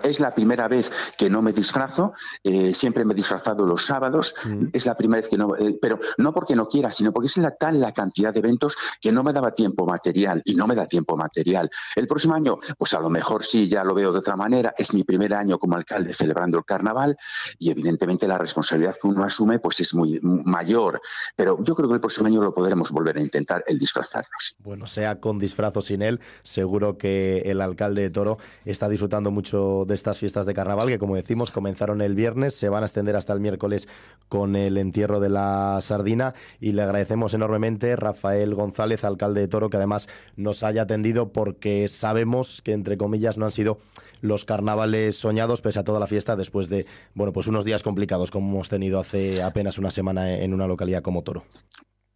Es 0.02 0.20
la 0.20 0.34
primera 0.34 0.68
vez 0.68 0.90
que 1.16 1.30
no 1.30 1.42
me 1.42 1.52
disfrazo, 1.52 2.12
eh, 2.42 2.74
siempre 2.74 3.04
me 3.04 3.12
he 3.12 3.16
disfrazado 3.16 3.64
los 3.64 3.84
sábados, 3.84 4.34
mm. 4.44 4.66
es 4.72 4.86
la 4.86 4.94
primera 4.94 5.20
vez 5.20 5.28
que 5.28 5.38
no, 5.38 5.56
eh, 5.56 5.78
pero 5.80 5.98
no 6.18 6.32
porque 6.32 6.54
no 6.54 6.68
quiera, 6.68 6.90
sino 6.90 7.12
porque 7.12 7.26
es 7.26 7.36
la, 7.38 7.52
tal 7.52 7.80
la 7.80 7.92
cantidad 7.92 8.32
de 8.32 8.40
eventos 8.40 8.76
que 9.00 9.12
no 9.12 9.22
me 9.22 9.32
daba 9.32 9.52
tiempo 9.52 9.86
material 9.86 10.42
y 10.44 10.54
no 10.54 10.66
me 10.66 10.74
da 10.74 10.86
tiempo 10.86 11.16
material. 11.16 11.70
El 11.96 12.06
próximo 12.06 12.34
año, 12.34 12.58
pues 12.76 12.94
a 12.94 13.00
lo 13.00 13.08
mejor 13.08 13.44
sí, 13.44 13.68
ya 13.68 13.84
lo 13.84 13.94
veo 13.94 14.12
de 14.12 14.18
otra 14.18 14.36
manera, 14.36 14.74
es 14.76 14.92
mi 14.92 15.04
primer 15.04 15.34
año 15.34 15.58
como 15.58 15.76
alcalde 15.76 16.12
celebrando 16.12 16.58
el 16.58 16.64
carnaval 16.64 17.16
y 17.58 17.70
evidentemente 17.70 18.26
la 18.28 18.38
responsabilidad 18.38 18.96
que 19.00 19.08
uno 19.08 19.24
asume 19.24 19.58
pues 19.58 19.80
es 19.80 19.94
muy 19.94 20.20
mayor, 20.22 21.00
pero 21.36 21.58
yo 21.62 21.74
creo 21.74 21.88
que 21.88 21.94
el 21.94 22.00
próximo 22.00 22.26
año 22.26 22.42
lo 22.42 22.52
podremos 22.52 22.90
volver 22.90 23.16
a 23.16 23.20
intentar, 23.20 23.64
el 23.66 23.78
disfrazarnos. 23.78 24.56
Bueno, 24.58 24.86
sea 24.86 25.20
con 25.20 25.38
disfraz 25.38 25.76
o 25.76 25.80
sin 25.80 26.02
él, 26.02 26.20
seguro 26.42 26.98
que 26.98 27.42
el 27.46 27.60
alcalde 27.60 28.02
de 28.02 28.10
Toro 28.10 28.38
está 28.64 28.88
disfrutando 28.88 29.30
mucho 29.30 29.53
de 29.54 29.94
estas 29.94 30.18
fiestas 30.18 30.46
de 30.46 30.54
carnaval 30.54 30.88
que, 30.88 30.98
como 30.98 31.14
decimos, 31.14 31.50
comenzaron 31.50 32.00
el 32.00 32.14
viernes, 32.14 32.54
se 32.54 32.68
van 32.68 32.82
a 32.82 32.86
extender 32.86 33.14
hasta 33.14 33.32
el 33.32 33.40
miércoles 33.40 33.88
con 34.28 34.56
el 34.56 34.78
entierro 34.78 35.20
de 35.20 35.28
la 35.28 35.78
sardina 35.80 36.34
y 36.60 36.72
le 36.72 36.82
agradecemos 36.82 37.34
enormemente 37.34 37.94
Rafael 37.94 38.54
González, 38.54 39.04
alcalde 39.04 39.42
de 39.42 39.48
Toro, 39.48 39.70
que 39.70 39.76
además 39.76 40.08
nos 40.36 40.62
haya 40.62 40.82
atendido 40.82 41.32
porque 41.32 41.86
sabemos 41.88 42.62
que, 42.62 42.72
entre 42.72 42.96
comillas, 42.96 43.38
no 43.38 43.44
han 43.44 43.52
sido 43.52 43.78
los 44.20 44.44
carnavales 44.44 45.16
soñados 45.16 45.60
pese 45.60 45.78
a 45.78 45.84
toda 45.84 46.00
la 46.00 46.06
fiesta 46.06 46.34
después 46.34 46.68
de, 46.68 46.86
bueno, 47.14 47.32
pues 47.32 47.46
unos 47.46 47.64
días 47.64 47.82
complicados 47.82 48.30
como 48.30 48.50
hemos 48.50 48.68
tenido 48.68 48.98
hace 48.98 49.42
apenas 49.42 49.78
una 49.78 49.90
semana 49.90 50.38
en 50.38 50.52
una 50.52 50.66
localidad 50.66 51.02
como 51.02 51.22
Toro. 51.22 51.44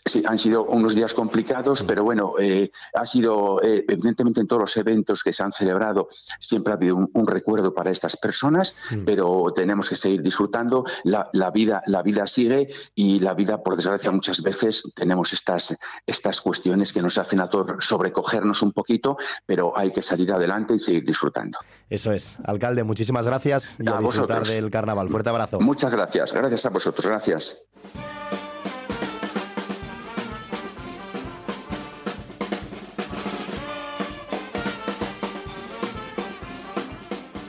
Sí, 0.05 0.23
han 0.27 0.39
sido 0.39 0.65
unos 0.65 0.95
días 0.95 1.13
complicados, 1.13 1.85
pero 1.85 2.03
bueno, 2.03 2.35
eh, 2.39 2.71
ha 2.95 3.05
sido, 3.05 3.63
eh, 3.63 3.85
evidentemente 3.89 4.41
en 4.41 4.47
todos 4.47 4.61
los 4.61 4.77
eventos 4.77 5.23
que 5.23 5.33
se 5.33 5.43
han 5.43 5.53
celebrado, 5.53 6.09
siempre 6.41 6.73
ha 6.73 6.77
habido 6.77 6.97
un, 6.97 7.27
recuerdo 7.27 7.75
para 7.75 7.91
estas 7.91 8.17
personas, 8.17 8.77
mm. 8.91 9.05
pero 9.05 9.53
tenemos 9.55 9.89
que 9.89 9.97
seguir 9.97 10.23
disfrutando. 10.23 10.85
La, 11.05 11.51
vida, 11.51 11.83
la 11.87 12.03
vida 12.03 12.27
sigue 12.27 12.69
y 12.95 13.19
la 13.21 13.35
vida, 13.35 13.63
por 13.63 13.77
desgracia, 13.77 14.11
muchas 14.11 14.43
veces 14.43 14.93
tenemos 14.95 15.33
estas, 15.33 15.79
estas 16.07 16.41
cuestiones 16.41 16.93
que 16.93 17.03
nos 17.03 17.19
hacen 17.19 17.41
a 17.41 17.51
todos 17.51 17.85
sobrecogernos 17.85 18.63
un 18.63 18.73
poquito, 18.73 19.19
pero 19.47 19.77
hay 19.77 19.93
que 19.93 20.03
salir 20.03 20.33
adelante 20.33 20.75
y 20.75 20.79
seguir 20.79 21.05
disfrutando. 21.05 21.59
Eso 21.91 22.13
es. 22.13 22.37
Alcalde, 22.45 22.85
muchísimas 22.85 23.27
gracias 23.27 23.77
y 23.79 23.89
a, 23.89 23.99
disfrutar 23.99 24.47
del 24.47 24.71
carnaval. 24.71 25.09
Fuerte 25.09 25.31
abrazo. 25.31 25.61
Muchas 25.61 25.91
gracias. 25.91 26.33
Gracias 26.33 26.67
a 26.67 26.71
vosotros. 26.71 27.07
Gracias. 27.07 27.69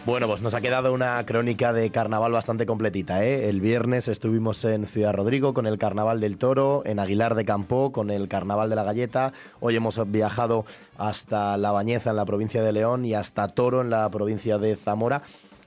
Bueno, 0.09 0.25
pues 0.25 0.41
nos 0.41 0.55
ha 0.55 0.61
quedado 0.61 0.91
una 0.91 1.23
crónica 1.23 1.71
de 1.71 1.91
carnaval 1.91 2.31
bastante 2.31 2.65
completita. 2.65 3.23
¿eh? 3.23 3.47
El 3.47 3.61
viernes 3.61 4.07
estuvimos 4.07 4.65
en 4.65 4.87
Ciudad 4.87 5.13
Rodrigo 5.13 5.53
con 5.53 5.67
el 5.67 5.77
Carnaval 5.77 6.19
del 6.19 6.39
Toro, 6.39 6.81
en 6.83 6.97
Aguilar 6.97 7.35
de 7.35 7.45
Campo 7.45 7.91
con 7.91 8.09
el 8.09 8.27
Carnaval 8.27 8.71
de 8.71 8.75
la 8.75 8.83
Galleta. 8.83 9.33
Hoy 9.59 9.75
hemos 9.75 10.01
viajado 10.11 10.65
hasta 10.97 11.57
La 11.57 11.71
Bañeza 11.71 12.09
en 12.09 12.15
la 12.15 12.25
provincia 12.25 12.63
de 12.63 12.71
León 12.71 13.05
y 13.05 13.13
hasta 13.13 13.49
Toro 13.49 13.81
en 13.81 13.91
la 13.91 14.09
provincia 14.09 14.57
de 14.57 14.75
Zamora 14.75 15.21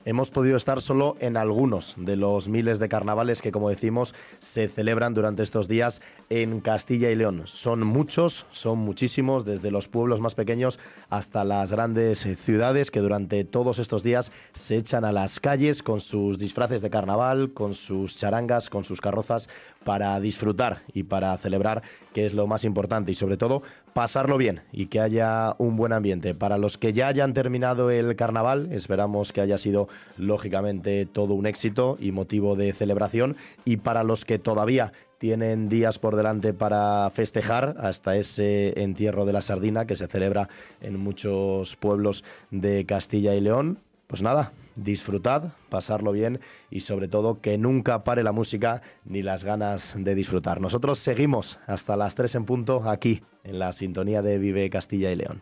hemos 0.05 0.31
podido 0.31 0.57
estar 0.57 0.81
solo 0.81 1.15
en 1.19 1.37
algunos 1.37 1.95
de 1.97 2.15
los 2.15 2.49
miles 2.49 2.79
de 2.79 2.89
carnavales 2.89 3.41
que, 3.41 3.51
como 3.51 3.69
decimos, 3.69 4.13
se 4.39 4.67
celebran 4.67 5.13
durante 5.13 5.43
estos 5.43 5.67
días 5.67 6.01
en 6.29 6.59
Castilla 6.59 7.09
y 7.09 7.15
León. 7.15 7.43
Son 7.45 7.85
muchos, 7.85 8.45
son 8.51 8.79
muchísimos, 8.79 9.45
desde 9.45 9.71
los 9.71 9.87
pueblos 9.87 10.21
más 10.21 10.35
pequeños 10.35 10.79
hasta 11.09 11.43
las 11.43 11.71
grandes 11.71 12.19
ciudades 12.19 12.91
que 12.91 12.99
durante 12.99 13.43
todos 13.43 13.79
estos 13.79 14.03
días 14.03 14.31
se 14.53 14.77
echan 14.77 15.05
a 15.05 15.11
las 15.11 15.39
calles 15.39 15.83
con 15.83 15.99
sus 15.99 16.37
disfraces 16.37 16.81
de 16.81 16.89
carnaval, 16.89 17.53
con 17.53 17.73
sus 17.73 18.17
charangas, 18.17 18.69
con 18.69 18.83
sus 18.83 19.01
carrozas 19.01 19.49
para 19.83 20.19
disfrutar 20.19 20.81
y 20.93 21.03
para 21.03 21.37
celebrar, 21.37 21.81
que 22.13 22.25
es 22.25 22.33
lo 22.33 22.47
más 22.47 22.63
importante, 22.63 23.11
y 23.11 23.15
sobre 23.15 23.37
todo 23.37 23.61
pasarlo 23.93 24.37
bien 24.37 24.61
y 24.71 24.87
que 24.87 24.99
haya 24.99 25.55
un 25.57 25.75
buen 25.75 25.93
ambiente. 25.93 26.33
Para 26.35 26.57
los 26.57 26.77
que 26.77 26.93
ya 26.93 27.07
hayan 27.07 27.33
terminado 27.33 27.91
el 27.91 28.15
carnaval, 28.15 28.69
esperamos 28.71 29.33
que 29.33 29.41
haya 29.41 29.57
sido 29.57 29.87
lógicamente 30.17 31.05
todo 31.05 31.33
un 31.33 31.45
éxito 31.45 31.97
y 31.99 32.11
motivo 32.11 32.55
de 32.55 32.73
celebración, 32.73 33.35
y 33.65 33.77
para 33.77 34.03
los 34.03 34.25
que 34.25 34.39
todavía 34.39 34.91
tienen 35.17 35.69
días 35.69 35.99
por 35.99 36.17
delante 36.17 36.53
para 36.53 37.09
festejar 37.09 37.77
hasta 37.79 38.17
ese 38.17 38.81
entierro 38.81 39.23
de 39.25 39.31
la 39.31 39.41
sardina 39.41 39.85
que 39.85 39.95
se 39.95 40.07
celebra 40.07 40.49
en 40.81 40.99
muchos 40.99 41.77
pueblos 41.77 42.25
de 42.51 42.85
Castilla 42.85 43.33
y 43.33 43.39
León. 43.39 43.79
Pues 44.07 44.21
nada, 44.21 44.51
disfrutad, 44.75 45.53
pasarlo 45.69 46.11
bien 46.11 46.39
y 46.69 46.81
sobre 46.81 47.07
todo 47.07 47.41
que 47.41 47.57
nunca 47.57 48.03
pare 48.03 48.23
la 48.23 48.31
música 48.31 48.81
ni 49.05 49.21
las 49.23 49.43
ganas 49.43 49.95
de 49.97 50.15
disfrutar. 50.15 50.61
Nosotros 50.61 50.99
seguimos 50.99 51.59
hasta 51.67 51.95
las 51.95 52.15
3 52.15 52.35
en 52.35 52.45
punto 52.45 52.89
aquí 52.89 53.21
en 53.43 53.59
la 53.59 53.71
sintonía 53.71 54.21
de 54.21 54.39
Vive 54.39 54.69
Castilla 54.69 55.11
y 55.11 55.15
León. 55.15 55.41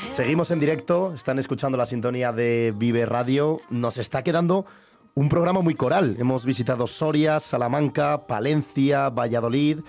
Seguimos 0.00 0.52
en 0.52 0.60
directo, 0.60 1.14
están 1.14 1.40
escuchando 1.40 1.76
la 1.76 1.84
sintonía 1.84 2.30
de 2.30 2.72
Vive 2.76 3.06
Radio. 3.06 3.60
Nos 3.70 3.98
está 3.98 4.22
quedando 4.22 4.66
un 5.14 5.28
programa 5.28 5.62
muy 5.62 5.74
coral. 5.74 6.16
Hemos 6.20 6.44
visitado 6.44 6.86
Soria, 6.86 7.40
Salamanca, 7.40 8.26
Palencia, 8.28 9.08
Valladolid. 9.08 9.80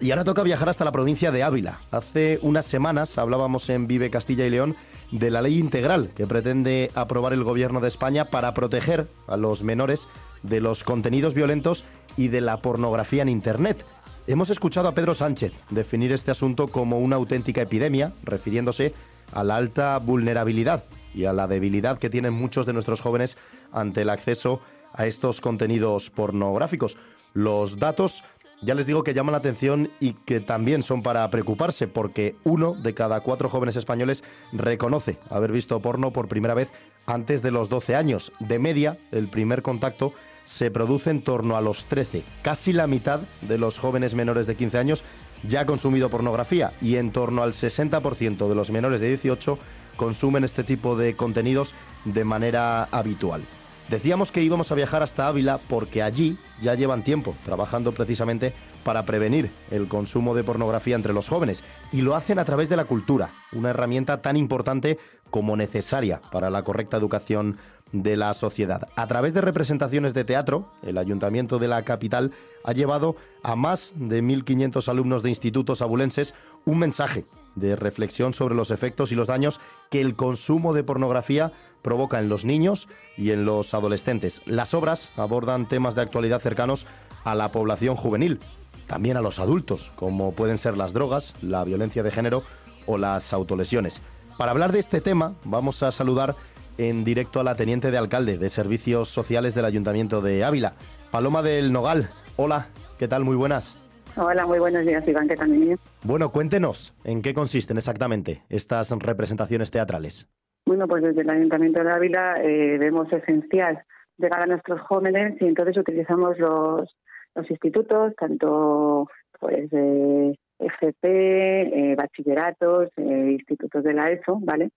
Y 0.00 0.10
ahora 0.10 0.24
toca 0.24 0.42
viajar 0.42 0.68
hasta 0.68 0.84
la 0.84 0.92
provincia 0.92 1.30
de 1.30 1.42
Ávila. 1.42 1.80
Hace 1.92 2.38
unas 2.42 2.66
semanas 2.66 3.16
hablábamos 3.16 3.70
en 3.70 3.86
Vive 3.86 4.10
Castilla 4.10 4.44
y 4.44 4.50
León 4.50 4.76
de 5.10 5.30
la 5.30 5.42
ley 5.42 5.58
integral 5.58 6.10
que 6.14 6.26
pretende 6.26 6.90
aprobar 6.94 7.32
el 7.32 7.44
gobierno 7.44 7.80
de 7.80 7.88
España 7.88 8.26
para 8.26 8.54
proteger 8.54 9.08
a 9.26 9.36
los 9.36 9.62
menores 9.62 10.08
de 10.42 10.60
los 10.60 10.84
contenidos 10.84 11.34
violentos 11.34 11.84
y 12.16 12.28
de 12.28 12.40
la 12.40 12.58
pornografía 12.58 13.22
en 13.22 13.28
Internet. 13.28 13.84
Hemos 14.26 14.50
escuchado 14.50 14.88
a 14.88 14.94
Pedro 14.94 15.14
Sánchez 15.14 15.52
definir 15.70 16.12
este 16.12 16.30
asunto 16.30 16.68
como 16.68 16.98
una 16.98 17.16
auténtica 17.16 17.62
epidemia, 17.62 18.12
refiriéndose 18.24 18.92
a 19.32 19.44
la 19.44 19.56
alta 19.56 19.98
vulnerabilidad 19.98 20.84
y 21.14 21.24
a 21.24 21.32
la 21.32 21.46
debilidad 21.46 21.98
que 21.98 22.10
tienen 22.10 22.34
muchos 22.34 22.66
de 22.66 22.72
nuestros 22.72 23.00
jóvenes 23.00 23.36
ante 23.72 24.02
el 24.02 24.10
acceso 24.10 24.60
a 24.92 25.06
estos 25.06 25.40
contenidos 25.40 26.10
pornográficos. 26.10 26.96
Los 27.34 27.78
datos 27.78 28.24
ya 28.62 28.74
les 28.74 28.86
digo 28.86 29.04
que 29.04 29.14
llaman 29.14 29.32
la 29.32 29.38
atención 29.38 29.90
y 30.00 30.14
que 30.14 30.40
también 30.40 30.82
son 30.82 31.02
para 31.02 31.28
preocuparse, 31.30 31.88
porque 31.88 32.36
uno 32.44 32.74
de 32.74 32.94
cada 32.94 33.20
cuatro 33.20 33.48
jóvenes 33.48 33.76
españoles 33.76 34.24
reconoce 34.52 35.18
haber 35.28 35.52
visto 35.52 35.80
porno 35.80 36.12
por 36.12 36.28
primera 36.28 36.54
vez 36.54 36.70
antes 37.06 37.42
de 37.42 37.50
los 37.50 37.68
12 37.68 37.96
años. 37.96 38.32
De 38.40 38.58
media, 38.58 38.98
el 39.12 39.28
primer 39.28 39.62
contacto 39.62 40.12
se 40.44 40.70
produce 40.70 41.10
en 41.10 41.22
torno 41.22 41.56
a 41.56 41.60
los 41.60 41.86
13. 41.86 42.22
Casi 42.42 42.72
la 42.72 42.86
mitad 42.86 43.20
de 43.42 43.58
los 43.58 43.78
jóvenes 43.78 44.14
menores 44.14 44.46
de 44.46 44.54
15 44.54 44.78
años 44.78 45.04
ya 45.42 45.60
ha 45.60 45.66
consumido 45.66 46.08
pornografía 46.08 46.72
y 46.80 46.96
en 46.96 47.12
torno 47.12 47.42
al 47.42 47.52
60% 47.52 48.48
de 48.48 48.54
los 48.54 48.70
menores 48.70 49.00
de 49.00 49.08
18 49.08 49.58
consumen 49.96 50.44
este 50.44 50.64
tipo 50.64 50.96
de 50.96 51.14
contenidos 51.14 51.74
de 52.04 52.24
manera 52.24 52.84
habitual. 52.84 53.42
Decíamos 53.88 54.32
que 54.32 54.42
íbamos 54.42 54.72
a 54.72 54.74
viajar 54.74 55.04
hasta 55.04 55.28
Ávila 55.28 55.58
porque 55.68 56.02
allí 56.02 56.38
ya 56.60 56.74
llevan 56.74 57.04
tiempo 57.04 57.36
trabajando 57.44 57.92
precisamente 57.92 58.52
para 58.82 59.04
prevenir 59.04 59.52
el 59.70 59.86
consumo 59.86 60.34
de 60.34 60.42
pornografía 60.42 60.96
entre 60.96 61.12
los 61.12 61.28
jóvenes 61.28 61.62
y 61.92 62.02
lo 62.02 62.16
hacen 62.16 62.40
a 62.40 62.44
través 62.44 62.68
de 62.68 62.76
la 62.76 62.86
cultura, 62.86 63.30
una 63.52 63.70
herramienta 63.70 64.22
tan 64.22 64.36
importante 64.36 64.98
como 65.30 65.56
necesaria 65.56 66.20
para 66.32 66.50
la 66.50 66.64
correcta 66.64 66.96
educación 66.96 67.58
de 67.92 68.16
la 68.16 68.34
sociedad. 68.34 68.88
A 68.96 69.06
través 69.06 69.34
de 69.34 69.40
representaciones 69.40 70.14
de 70.14 70.24
teatro, 70.24 70.66
el 70.82 70.98
ayuntamiento 70.98 71.58
de 71.58 71.68
la 71.68 71.82
capital 71.82 72.32
ha 72.64 72.72
llevado 72.72 73.14
a 73.44 73.54
más 73.54 73.92
de 73.94 74.22
1.500 74.22 74.88
alumnos 74.88 75.22
de 75.22 75.28
institutos 75.28 75.82
abulenses 75.82 76.34
un 76.64 76.78
mensaje 76.78 77.24
de 77.54 77.76
reflexión 77.76 78.32
sobre 78.32 78.56
los 78.56 78.72
efectos 78.72 79.12
y 79.12 79.14
los 79.14 79.28
daños 79.28 79.60
que 79.90 80.00
el 80.00 80.16
consumo 80.16 80.74
de 80.74 80.82
pornografía 80.82 81.52
provoca 81.86 82.18
en 82.18 82.28
los 82.28 82.44
niños 82.44 82.88
y 83.16 83.30
en 83.30 83.44
los 83.44 83.72
adolescentes. 83.72 84.42
Las 84.44 84.74
obras 84.74 85.12
abordan 85.16 85.68
temas 85.68 85.94
de 85.94 86.02
actualidad 86.02 86.40
cercanos 86.40 86.84
a 87.22 87.36
la 87.36 87.52
población 87.52 87.94
juvenil, 87.94 88.40
también 88.88 89.16
a 89.16 89.20
los 89.20 89.38
adultos, 89.38 89.92
como 89.94 90.34
pueden 90.34 90.58
ser 90.58 90.76
las 90.76 90.92
drogas, 90.92 91.32
la 91.42 91.62
violencia 91.62 92.02
de 92.02 92.10
género 92.10 92.42
o 92.86 92.98
las 92.98 93.32
autolesiones. 93.32 94.02
Para 94.36 94.50
hablar 94.50 94.72
de 94.72 94.80
este 94.80 95.00
tema, 95.00 95.36
vamos 95.44 95.84
a 95.84 95.92
saludar 95.92 96.34
en 96.76 97.04
directo 97.04 97.38
a 97.38 97.44
la 97.44 97.54
teniente 97.54 97.92
de 97.92 97.98
alcalde 97.98 98.36
de 98.36 98.50
Servicios 98.50 99.08
Sociales 99.08 99.54
del 99.54 99.64
Ayuntamiento 99.64 100.20
de 100.22 100.42
Ávila, 100.42 100.72
Paloma 101.12 101.44
del 101.44 101.72
Nogal. 101.72 102.10
Hola, 102.34 102.66
¿qué 102.98 103.06
tal? 103.06 103.24
Muy 103.24 103.36
buenas. 103.36 103.76
Hola, 104.16 104.44
muy 104.44 104.58
buenos 104.58 104.84
días, 104.84 105.06
Iván, 105.06 105.28
¿qué 105.28 105.36
tal? 105.36 105.78
Bueno, 106.02 106.32
cuéntenos, 106.32 106.94
¿en 107.04 107.22
qué 107.22 107.32
consisten 107.32 107.76
exactamente 107.76 108.42
estas 108.48 108.90
representaciones 108.90 109.70
teatrales? 109.70 110.26
Bueno, 110.66 110.88
pues 110.88 111.04
desde 111.04 111.20
el 111.20 111.30
Ayuntamiento 111.30 111.82
de 111.84 111.92
Ávila 111.92 112.34
eh, 112.42 112.76
vemos 112.78 113.10
esencial 113.12 113.84
llegar 114.18 114.42
a 114.42 114.46
nuestros 114.46 114.80
jóvenes 114.80 115.40
y 115.40 115.46
entonces 115.46 115.76
utilizamos 115.76 116.36
los, 116.40 116.96
los 117.36 117.50
institutos, 117.50 118.14
tanto 118.16 119.08
pues 119.38 119.68
eh, 119.72 120.34
FP, 120.58 121.94
bachilleratos, 121.96 122.88
eh, 122.96 123.28
institutos 123.38 123.84
de 123.84 123.92
la 123.92 124.08
ESO, 124.08 124.40
¿vale? 124.42 124.70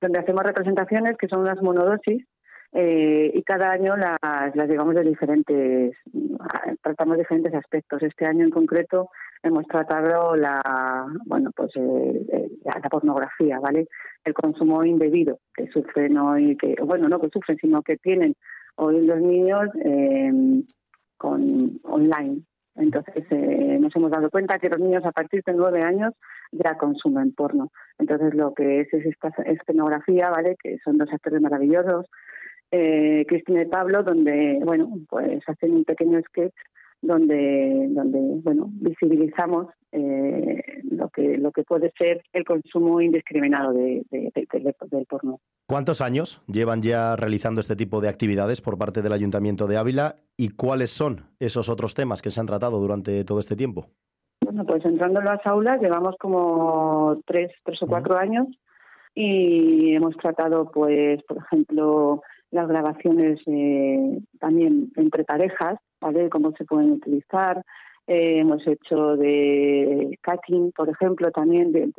Donde 0.00 0.20
hacemos 0.20 0.44
representaciones 0.44 1.18
que 1.18 1.28
son 1.28 1.40
unas 1.40 1.60
monodosis 1.60 2.24
eh, 2.72 3.30
y 3.34 3.42
cada 3.42 3.70
año 3.70 3.96
las, 3.96 4.18
las 4.54 4.68
llevamos 4.68 4.94
de 4.94 5.02
diferentes, 5.02 5.96
tratamos 6.82 7.18
diferentes 7.18 7.54
aspectos. 7.54 8.02
Este 8.02 8.26
año 8.26 8.44
en 8.44 8.50
concreto 8.50 9.10
hemos 9.44 9.66
tratado 9.66 10.34
la, 10.36 11.06
bueno, 11.26 11.50
pues 11.54 11.72
la 11.76 12.88
pornografía, 12.90 13.60
¿vale? 13.60 13.86
el 14.24 14.34
consumo 14.34 14.84
indebido 14.84 15.38
que 15.54 15.68
sufren 15.68 16.16
hoy, 16.16 16.56
que 16.56 16.76
bueno, 16.82 17.08
no 17.08 17.20
que 17.20 17.28
sufren, 17.28 17.58
sino 17.58 17.82
que 17.82 17.96
tienen 17.98 18.34
hoy 18.76 19.06
los 19.06 19.20
niños 19.20 19.68
eh, 19.84 20.32
con 21.16 21.80
online. 21.84 22.42
Entonces 22.76 23.24
eh, 23.30 23.78
nos 23.80 23.94
hemos 23.94 24.10
dado 24.10 24.30
cuenta 24.30 24.58
que 24.58 24.68
los 24.68 24.80
niños 24.80 25.04
a 25.04 25.12
partir 25.12 25.42
de 25.44 25.52
nueve 25.52 25.82
años 25.82 26.12
ya 26.50 26.76
consumen 26.76 27.32
porno. 27.34 27.70
Entonces 27.98 28.34
lo 28.34 28.52
que 28.54 28.80
es 28.80 28.92
es 28.92 29.06
esta 29.06 29.28
escenografía, 29.44 30.30
¿vale? 30.30 30.56
Que 30.60 30.78
son 30.84 30.98
dos 30.98 31.12
actores 31.12 31.40
maravillosos, 31.40 32.06
eh, 32.72 33.24
Cristina 33.28 33.62
y 33.62 33.66
Pablo, 33.66 34.02
donde 34.02 34.60
bueno 34.64 34.88
pues 35.08 35.42
hacen 35.48 35.72
un 35.72 35.84
pequeño 35.84 36.20
sketch 36.22 36.54
donde 37.06 37.88
donde 37.90 38.18
bueno 38.42 38.68
visibilizamos 38.72 39.66
eh, 39.92 40.82
lo 40.90 41.08
que 41.10 41.38
lo 41.38 41.52
que 41.52 41.62
puede 41.62 41.92
ser 41.96 42.22
el 42.32 42.44
consumo 42.44 43.00
indiscriminado 43.00 43.72
de, 43.72 44.04
del 44.10 45.06
porno. 45.06 45.40
¿Cuántos 45.66 46.00
años 46.00 46.42
llevan 46.46 46.82
ya 46.82 47.16
realizando 47.16 47.60
este 47.60 47.76
tipo 47.76 48.00
de 48.00 48.08
actividades 48.08 48.60
por 48.60 48.78
parte 48.78 49.02
del 49.02 49.12
Ayuntamiento 49.12 49.66
de 49.66 49.76
Ávila 49.76 50.16
y 50.36 50.50
cuáles 50.50 50.90
son 50.90 51.22
esos 51.38 51.68
otros 51.68 51.94
temas 51.94 52.22
que 52.22 52.30
se 52.30 52.40
han 52.40 52.46
tratado 52.46 52.78
durante 52.78 53.24
todo 53.24 53.40
este 53.40 53.56
tiempo? 53.56 53.86
Bueno, 54.42 54.64
pues 54.66 54.84
entrando 54.84 55.20
en 55.20 55.26
las 55.26 55.46
aulas 55.46 55.80
llevamos 55.80 56.16
como 56.18 57.20
tres, 57.26 57.50
tres 57.64 57.82
o 57.82 57.86
cuatro 57.86 58.16
años 58.18 58.46
y 59.14 59.94
hemos 59.94 60.16
tratado, 60.16 60.70
pues, 60.72 61.22
por 61.24 61.38
ejemplo, 61.38 62.22
las 62.50 62.68
grabaciones 62.68 63.40
eh, 63.46 64.20
también 64.38 64.92
entre 64.96 65.24
parejas, 65.24 65.78
¿vale? 66.04 66.28
Cómo 66.28 66.52
se 66.52 66.64
pueden 66.64 66.92
utilizar, 66.92 67.64
eh, 68.06 68.40
hemos 68.40 68.66
hecho 68.66 69.16
de 69.16 70.18
cutting, 70.22 70.72
por 70.72 70.90
ejemplo, 70.90 71.30
también 71.30 71.72
de, 71.72 71.90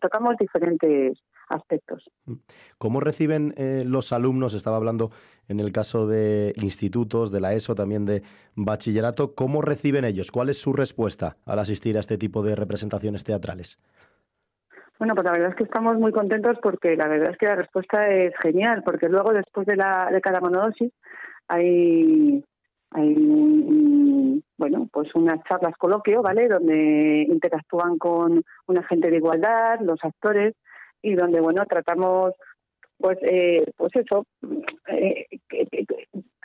tocamos 0.00 0.36
diferentes 0.36 1.16
aspectos. 1.48 2.10
¿Cómo 2.76 2.98
reciben 2.98 3.54
eh, 3.56 3.84
los 3.86 4.12
alumnos? 4.12 4.52
Estaba 4.52 4.76
hablando 4.76 5.10
en 5.46 5.60
el 5.60 5.70
caso 5.70 6.08
de 6.08 6.52
institutos, 6.60 7.30
de 7.30 7.40
la 7.40 7.54
ESO, 7.54 7.76
también 7.76 8.04
de 8.04 8.22
bachillerato. 8.56 9.36
¿Cómo 9.36 9.62
reciben 9.62 10.04
ellos? 10.04 10.32
¿Cuál 10.32 10.48
es 10.48 10.58
su 10.58 10.72
respuesta 10.72 11.36
al 11.46 11.60
asistir 11.60 11.96
a 11.96 12.00
este 12.00 12.18
tipo 12.18 12.42
de 12.42 12.56
representaciones 12.56 13.22
teatrales? 13.22 13.78
Bueno, 14.98 15.14
pues 15.14 15.24
la 15.24 15.32
verdad 15.32 15.50
es 15.50 15.56
que 15.56 15.64
estamos 15.64 15.96
muy 15.98 16.10
contentos 16.10 16.58
porque 16.60 16.96
la 16.96 17.06
verdad 17.06 17.30
es 17.30 17.38
que 17.38 17.46
la 17.46 17.56
respuesta 17.56 18.08
es 18.08 18.32
genial, 18.42 18.82
porque 18.84 19.08
luego 19.08 19.32
después 19.32 19.66
de, 19.68 19.76
la, 19.76 20.08
de 20.10 20.20
cada 20.20 20.40
monodosis 20.40 20.92
hay 21.46 22.42
hay 22.94 24.42
bueno 24.56 24.88
pues 24.92 25.14
unas 25.14 25.42
charlas 25.48 25.76
coloquio 25.76 26.22
vale 26.22 26.48
donde 26.48 27.26
interactúan 27.28 27.98
con 27.98 28.42
un 28.66 28.78
agente 28.78 29.10
de 29.10 29.16
igualdad 29.16 29.80
los 29.80 29.98
actores 30.02 30.54
y 31.02 31.14
donde 31.14 31.40
bueno 31.40 31.64
tratamos 31.66 32.32
pues 32.98 33.18
eh, 33.22 33.64
pues 33.76 33.94
eso 33.96 34.24
eh, 34.88 35.26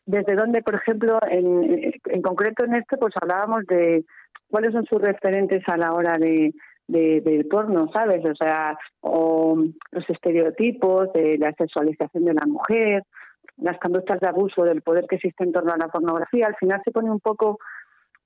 desde 0.06 0.36
donde 0.36 0.62
por 0.64 0.76
ejemplo 0.76 1.20
en, 1.30 1.94
en 2.06 2.22
concreto 2.22 2.66
en 2.66 2.76
este 2.76 2.98
pues 2.98 3.14
hablábamos 3.22 3.66
de 3.68 4.04
cuáles 4.50 4.74
son 4.74 4.86
sus 4.86 5.00
referentes 5.00 5.62
a 5.68 5.78
la 5.78 5.94
hora 5.94 6.18
de, 6.18 6.52
de, 6.90 7.22
del 7.22 7.46
porno, 7.46 7.90
¿sabes? 7.94 8.24
O 8.26 8.36
sea, 8.36 8.78
o 9.02 9.64
los 9.92 10.10
estereotipos 10.10 11.14
de 11.14 11.38
la 11.38 11.54
sexualización 11.54 12.26
de 12.26 12.34
la 12.34 12.46
mujer, 12.48 13.04
las 13.62 13.78
conductas 13.80 14.20
de 14.20 14.28
abuso 14.28 14.64
del 14.64 14.82
poder 14.82 15.06
que 15.08 15.16
existe 15.16 15.44
en 15.44 15.52
torno 15.52 15.72
a 15.72 15.78
la 15.78 15.88
pornografía, 15.88 16.48
al 16.48 16.56
final 16.56 16.82
se 16.84 16.92
pone 16.92 17.12
un 17.12 17.20
poco 17.20 17.60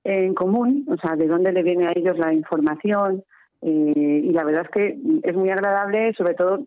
en 0.04 0.34
común, 0.34 0.86
o 0.90 0.98
sea, 0.98 1.16
de 1.16 1.28
dónde 1.28 1.52
le 1.52 1.64
viene 1.64 1.88
a 1.88 1.94
ellos 1.96 2.18
la 2.18 2.34
información, 2.34 3.24
eh, 3.62 4.22
y 4.24 4.32
la 4.32 4.44
verdad 4.44 4.66
es 4.66 4.72
que 4.72 4.98
es 5.24 5.36
muy 5.36 5.50
agradable, 5.50 6.14
sobre 6.14 6.34
todo 6.34 6.66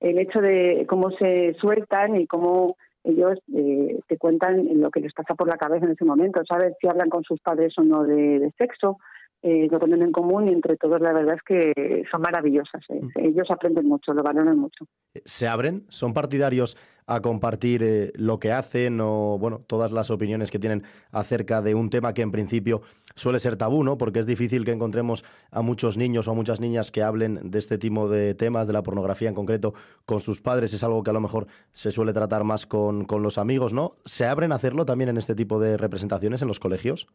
el 0.00 0.18
hecho 0.18 0.40
de 0.40 0.84
cómo 0.88 1.10
se 1.12 1.54
sueltan 1.54 2.16
y 2.16 2.26
cómo 2.26 2.76
ellos 3.04 3.38
eh, 3.54 4.00
te 4.06 4.18
cuentan 4.18 4.80
lo 4.80 4.90
que 4.90 5.00
les 5.00 5.12
pasa 5.12 5.34
por 5.34 5.48
la 5.48 5.56
cabeza 5.56 5.86
en 5.86 5.92
ese 5.92 6.04
momento, 6.04 6.42
¿sabes? 6.46 6.74
Si 6.80 6.86
hablan 6.86 7.08
con 7.08 7.22
sus 7.22 7.40
padres 7.40 7.74
o 7.78 7.82
no 7.82 8.04
de 8.04 8.52
sexo, 8.58 8.98
eh, 9.46 9.68
lo 9.70 9.78
ponen 9.78 10.00
en 10.00 10.10
común 10.10 10.48
y 10.48 10.52
entre 10.52 10.78
todos 10.78 11.02
la 11.02 11.12
verdad 11.12 11.34
es 11.34 11.42
que 11.42 12.04
son 12.10 12.22
maravillosas. 12.22 12.82
¿eh? 12.88 12.98
Mm. 12.98 13.10
Ellos 13.26 13.50
aprenden 13.50 13.86
mucho, 13.86 14.14
lo 14.14 14.22
valoran 14.22 14.56
mucho. 14.58 14.86
¿Se 15.26 15.46
abren? 15.46 15.84
¿Son 15.90 16.14
partidarios 16.14 16.78
a 17.06 17.20
compartir 17.20 17.82
eh, 17.82 18.10
lo 18.14 18.38
que 18.38 18.52
hacen 18.52 19.02
o 19.02 19.36
bueno 19.38 19.60
todas 19.66 19.92
las 19.92 20.10
opiniones 20.10 20.50
que 20.50 20.58
tienen 20.58 20.84
acerca 21.12 21.60
de 21.60 21.74
un 21.74 21.90
tema 21.90 22.14
que 22.14 22.22
en 22.22 22.30
principio 22.30 22.80
suele 23.14 23.38
ser 23.38 23.56
tabú, 23.56 23.84
¿no? 23.84 23.98
Porque 23.98 24.20
es 24.20 24.26
difícil 24.26 24.64
que 24.64 24.72
encontremos 24.72 25.26
a 25.50 25.60
muchos 25.60 25.98
niños 25.98 26.26
o 26.26 26.30
a 26.30 26.34
muchas 26.34 26.62
niñas 26.62 26.90
que 26.90 27.02
hablen 27.02 27.50
de 27.50 27.58
este 27.58 27.76
tipo 27.76 28.08
de 28.08 28.34
temas, 28.34 28.66
de 28.66 28.72
la 28.72 28.82
pornografía 28.82 29.28
en 29.28 29.34
concreto, 29.34 29.74
con 30.06 30.20
sus 30.20 30.40
padres. 30.40 30.72
Es 30.72 30.82
algo 30.84 31.02
que 31.02 31.10
a 31.10 31.12
lo 31.12 31.20
mejor 31.20 31.48
se 31.72 31.90
suele 31.90 32.14
tratar 32.14 32.44
más 32.44 32.64
con, 32.64 33.04
con 33.04 33.22
los 33.22 33.36
amigos, 33.36 33.74
¿no? 33.74 33.96
¿Se 34.06 34.24
abren 34.24 34.52
a 34.52 34.54
hacerlo 34.54 34.86
también 34.86 35.10
en 35.10 35.18
este 35.18 35.34
tipo 35.34 35.60
de 35.60 35.76
representaciones 35.76 36.40
en 36.40 36.48
los 36.48 36.60
colegios? 36.60 37.08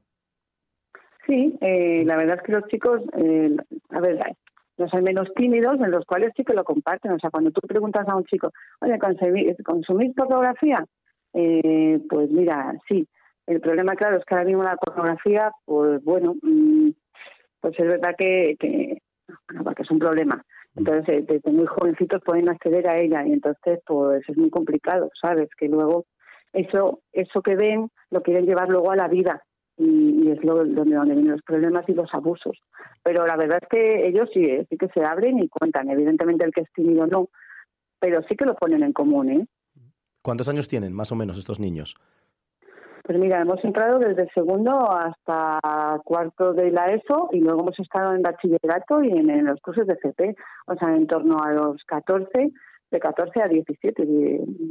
Sí, 1.26 1.58
eh, 1.62 2.04
la 2.06 2.18
verdad 2.18 2.38
es 2.38 2.44
que 2.44 2.52
los 2.54 2.68
chicos, 2.68 3.02
eh, 3.18 3.56
a 3.90 4.00
ver, 4.00 4.20
son 4.88 5.04
menos 5.04 5.28
tímidos, 5.36 5.80
en 5.80 5.92
los 5.92 6.06
cuales 6.06 6.32
sí 6.36 6.44
que 6.44 6.54
lo 6.54 6.64
comparten. 6.64 7.12
O 7.12 7.20
sea, 7.20 7.30
cuando 7.30 7.52
tú 7.52 7.62
preguntas 7.68 8.08
a 8.08 8.16
un 8.16 8.24
chico, 8.26 8.52
oye, 8.82 8.98
¿consumís 9.64 10.16
pornografía? 10.16 10.86
Eh, 11.34 12.00
pues 12.10 12.30
mira, 12.32 12.74
sí. 12.88 13.08
El 13.46 13.62
problema, 13.62 13.96
claro, 13.96 14.18
es 14.18 14.26
que 14.26 14.36
ahora 14.36 14.46
mismo 14.46 14.64
la 14.64 14.78
pornografía, 14.78 15.52
pues 15.66 16.04
bueno, 16.04 16.36
mm, 16.42 16.90
pues 17.60 17.80
es 17.80 17.86
verdad 17.86 18.16
que, 18.18 18.56
que, 18.60 19.02
es 19.78 19.92
un 19.92 20.00
problema. 20.00 20.44
Entonces, 20.76 21.26
desde 21.26 21.52
muy 21.52 21.66
jovencitos 21.66 22.22
pueden 22.24 22.48
acceder 22.50 22.88
a 22.88 22.98
ella 22.98 23.26
y 23.26 23.34
entonces, 23.34 23.80
pues 23.86 24.24
es 24.28 24.38
muy 24.38 24.50
complicado, 24.50 25.10
¿sabes? 25.20 25.50
Que 25.58 25.68
luego 25.68 26.06
eso, 26.54 27.02
eso 27.12 27.42
que 27.42 27.56
ven 27.56 27.90
lo 28.12 28.22
quieren 28.22 28.46
llevar 28.46 28.70
luego 28.70 28.92
a 28.92 28.96
la 28.96 29.08
vida 29.08 29.44
y, 29.80 30.30
es 30.30 30.44
lo, 30.44 30.58
donde, 30.66 30.96
donde 30.96 31.16
vienen 31.16 31.32
los 31.32 31.42
problemas 31.42 31.88
y 31.88 31.94
los 31.94 32.14
abusos. 32.14 32.62
Pero 33.04 33.26
la 33.26 33.38
verdad 33.38 33.60
es 33.62 33.70
que 33.70 34.08
ellos 34.08 34.30
sí, 34.34 34.46
sí 34.70 34.78
que 34.78 34.90
se 34.90 35.04
abren 35.04 35.40
y 35.40 35.50
cuentan. 35.50 35.90
Evidentemente 35.90 36.46
el 36.46 36.52
que 36.52 36.62
es 36.62 36.72
tímido 36.74 37.08
no, 37.08 37.30
pero 38.00 38.22
sí 38.28 38.36
que 38.36 38.46
lo 38.46 38.56
ponen 38.56 38.84
en 38.84 38.94
común. 38.94 39.30
¿eh? 39.30 39.48
¿Cuántos 40.22 40.50
años 40.50 40.68
tienen 40.68 40.94
más 40.94 41.12
o 41.12 41.16
menos 41.16 41.38
estos 41.38 41.60
niños? 41.60 41.96
Pues 43.04 43.18
mira, 43.18 43.42
hemos 43.42 43.64
entrado 43.64 43.98
desde 43.98 44.30
segundo 44.34 44.92
hasta 44.92 45.60
cuarto 46.04 46.54
de 46.54 46.70
la 46.70 46.88
ESO 46.88 47.30
y 47.32 47.40
luego 47.40 47.62
hemos 47.62 47.80
estado 47.80 48.14
en 48.14 48.22
bachillerato 48.22 49.04
y 49.04 49.10
en, 49.10 49.46
los 49.46 49.60
cursos 49.62 49.88
de 49.88 49.96
CP, 49.96 50.36
o 50.68 50.76
sea, 50.76 50.96
en 50.96 51.08
torno 51.08 51.38
a 51.42 51.52
los 51.54 51.84
14 51.86 52.52
de 52.92 53.00
14 53.00 53.42
a 53.42 53.48
17, 53.48 54.06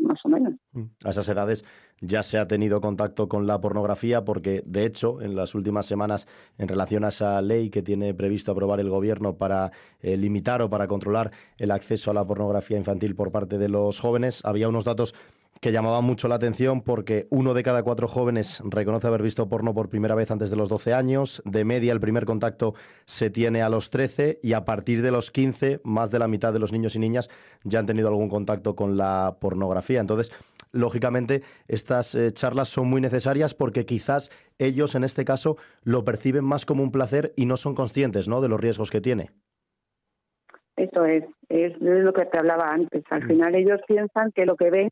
más 0.02 0.18
o 0.24 0.28
menos. 0.28 0.54
Mm. 0.72 0.84
A 1.04 1.10
esas 1.10 1.28
edades 1.28 1.64
ya 2.00 2.22
se 2.22 2.38
ha 2.38 2.46
tenido 2.46 2.80
contacto 2.80 3.28
con 3.28 3.46
la 3.46 3.60
pornografía 3.60 4.24
porque, 4.24 4.62
de 4.66 4.84
hecho, 4.84 5.20
en 5.20 5.36
las 5.36 5.54
últimas 5.54 5.86
semanas, 5.86 6.26
en 6.58 6.68
relación 6.68 7.04
a 7.04 7.08
esa 7.08 7.40
ley 7.42 7.70
que 7.70 7.82
tiene 7.82 8.14
previsto 8.14 8.52
aprobar 8.52 8.80
el 8.80 8.90
Gobierno 8.90 9.36
para 9.36 9.72
eh, 10.00 10.16
limitar 10.16 10.62
o 10.62 10.70
para 10.70 10.86
controlar 10.86 11.30
el 11.58 11.70
acceso 11.70 12.10
a 12.10 12.14
la 12.14 12.26
pornografía 12.26 12.76
infantil 12.76 13.14
por 13.14 13.30
parte 13.32 13.58
de 13.58 13.68
los 13.68 14.00
jóvenes, 14.00 14.44
había 14.44 14.68
unos 14.68 14.84
datos 14.84 15.14
que 15.60 15.72
llamaba 15.72 16.00
mucho 16.00 16.28
la 16.28 16.36
atención 16.36 16.82
porque 16.82 17.26
uno 17.30 17.54
de 17.54 17.62
cada 17.62 17.82
cuatro 17.82 18.08
jóvenes 18.08 18.62
reconoce 18.64 19.06
haber 19.06 19.22
visto 19.22 19.48
porno 19.48 19.74
por 19.74 19.88
primera 19.88 20.14
vez 20.14 20.30
antes 20.30 20.50
de 20.50 20.56
los 20.56 20.68
12 20.68 20.94
años, 20.94 21.42
de 21.44 21.64
media 21.64 21.92
el 21.92 22.00
primer 22.00 22.24
contacto 22.24 22.74
se 23.06 23.30
tiene 23.30 23.62
a 23.62 23.68
los 23.68 23.90
13 23.90 24.38
y 24.42 24.52
a 24.52 24.64
partir 24.64 25.02
de 25.02 25.10
los 25.10 25.30
15 25.30 25.80
más 25.84 26.10
de 26.10 26.18
la 26.18 26.28
mitad 26.28 26.52
de 26.52 26.58
los 26.58 26.72
niños 26.72 26.94
y 26.94 27.00
niñas 27.00 27.28
ya 27.64 27.80
han 27.80 27.86
tenido 27.86 28.08
algún 28.08 28.28
contacto 28.28 28.76
con 28.76 28.96
la 28.96 29.38
pornografía. 29.40 30.00
Entonces, 30.00 30.32
lógicamente, 30.72 31.42
estas 31.66 32.14
eh, 32.14 32.30
charlas 32.32 32.68
son 32.68 32.88
muy 32.88 33.00
necesarias 33.00 33.54
porque 33.54 33.84
quizás 33.84 34.30
ellos 34.58 34.94
en 34.94 35.04
este 35.04 35.24
caso 35.24 35.56
lo 35.82 36.04
perciben 36.04 36.44
más 36.44 36.66
como 36.66 36.82
un 36.82 36.92
placer 36.92 37.32
y 37.36 37.46
no 37.46 37.56
son 37.56 37.74
conscientes 37.74 38.28
¿no? 38.28 38.40
de 38.40 38.48
los 38.48 38.60
riesgos 38.60 38.90
que 38.90 39.00
tiene. 39.00 39.30
Eso 40.76 41.04
es, 41.04 41.24
es 41.48 41.72
lo 41.80 42.12
que 42.12 42.24
te 42.26 42.38
hablaba 42.38 42.70
antes. 42.70 43.02
Al 43.10 43.24
mm. 43.24 43.26
final 43.26 43.54
ellos 43.56 43.80
piensan 43.88 44.30
que 44.30 44.46
lo 44.46 44.54
que 44.54 44.70
ven 44.70 44.88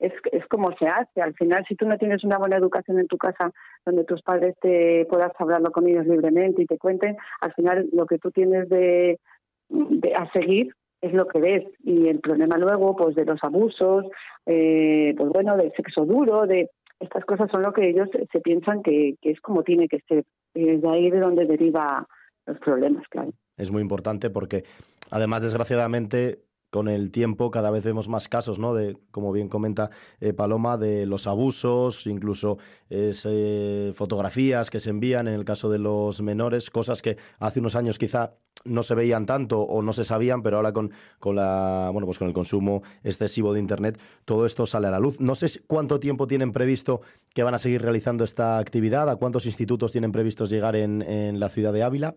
es, 0.00 0.12
es 0.32 0.46
como 0.46 0.70
se 0.78 0.86
hace. 0.86 1.20
Al 1.20 1.34
final, 1.34 1.64
si 1.68 1.76
tú 1.76 1.86
no 1.86 1.98
tienes 1.98 2.24
una 2.24 2.38
buena 2.38 2.56
educación 2.56 2.98
en 2.98 3.06
tu 3.06 3.18
casa 3.18 3.52
donde 3.84 4.04
tus 4.04 4.22
padres 4.22 4.56
te 4.60 5.06
puedas 5.08 5.32
hablarlo 5.38 5.70
con 5.70 5.86
ellos 5.86 6.06
libremente 6.06 6.62
y 6.62 6.66
te 6.66 6.78
cuenten, 6.78 7.16
al 7.40 7.52
final 7.54 7.88
lo 7.92 8.06
que 8.06 8.18
tú 8.18 8.30
tienes 8.30 8.68
de, 8.68 9.18
a 10.16 10.30
seguir 10.32 10.74
es 11.00 11.12
lo 11.12 11.26
que 11.26 11.40
ves. 11.40 11.64
Y 11.84 12.08
el 12.08 12.20
problema 12.20 12.56
luego, 12.56 12.96
pues 12.96 13.14
de 13.14 13.24
los 13.24 13.42
abusos, 13.42 14.06
eh, 14.46 15.14
pues 15.16 15.28
bueno, 15.30 15.56
del 15.56 15.72
sexo 15.72 16.04
duro, 16.04 16.46
de 16.46 16.70
estas 16.98 17.24
cosas 17.24 17.50
son 17.50 17.62
lo 17.62 17.72
que 17.72 17.88
ellos 17.88 18.08
se 18.30 18.40
piensan 18.40 18.82
que, 18.82 19.16
que 19.22 19.30
es 19.30 19.40
como 19.40 19.62
tiene 19.62 19.88
que 19.88 20.00
ser. 20.08 20.24
Y 20.54 20.68
es 20.68 20.82
de 20.82 20.88
ahí 20.90 21.10
de 21.10 21.20
donde 21.20 21.46
deriva 21.46 22.06
los 22.46 22.58
problemas, 22.58 23.06
claro. 23.08 23.32
Es 23.56 23.70
muy 23.70 23.82
importante 23.82 24.30
porque, 24.30 24.64
además, 25.10 25.42
desgraciadamente, 25.42 26.40
con 26.70 26.88
el 26.88 27.10
tiempo 27.10 27.50
cada 27.50 27.70
vez 27.70 27.84
vemos 27.84 28.08
más 28.08 28.28
casos, 28.28 28.58
¿no? 28.58 28.74
De, 28.74 28.96
como 29.10 29.32
bien 29.32 29.48
comenta 29.48 29.90
eh, 30.20 30.32
Paloma, 30.32 30.78
de 30.78 31.04
los 31.06 31.26
abusos, 31.26 32.06
incluso 32.06 32.58
eh, 32.88 33.92
fotografías 33.94 34.70
que 34.70 34.80
se 34.80 34.90
envían 34.90 35.28
en 35.28 35.34
el 35.34 35.44
caso 35.44 35.68
de 35.68 35.78
los 35.78 36.22
menores, 36.22 36.70
cosas 36.70 37.02
que 37.02 37.16
hace 37.38 37.60
unos 37.60 37.74
años 37.74 37.98
quizá 37.98 38.34
no 38.64 38.82
se 38.82 38.94
veían 38.94 39.26
tanto 39.26 39.60
o 39.60 39.82
no 39.82 39.92
se 39.92 40.04
sabían, 40.04 40.42
pero 40.42 40.58
ahora 40.58 40.72
con, 40.72 40.92
con 41.18 41.36
la 41.36 41.88
bueno 41.92 42.06
pues 42.06 42.18
con 42.18 42.28
el 42.28 42.34
consumo 42.34 42.82
excesivo 43.02 43.52
de 43.52 43.60
internet, 43.60 43.98
todo 44.24 44.46
esto 44.46 44.66
sale 44.66 44.86
a 44.86 44.90
la 44.90 45.00
luz. 45.00 45.20
No 45.20 45.34
sé 45.34 45.62
cuánto 45.66 45.98
tiempo 45.98 46.26
tienen 46.26 46.52
previsto 46.52 47.00
que 47.34 47.42
van 47.42 47.54
a 47.54 47.58
seguir 47.58 47.82
realizando 47.82 48.22
esta 48.22 48.58
actividad, 48.58 49.08
a 49.08 49.16
cuántos 49.16 49.46
institutos 49.46 49.92
tienen 49.92 50.12
previstos 50.12 50.50
llegar 50.50 50.76
en, 50.76 51.02
en 51.02 51.40
la 51.40 51.48
ciudad 51.48 51.72
de 51.72 51.82
Ávila. 51.82 52.16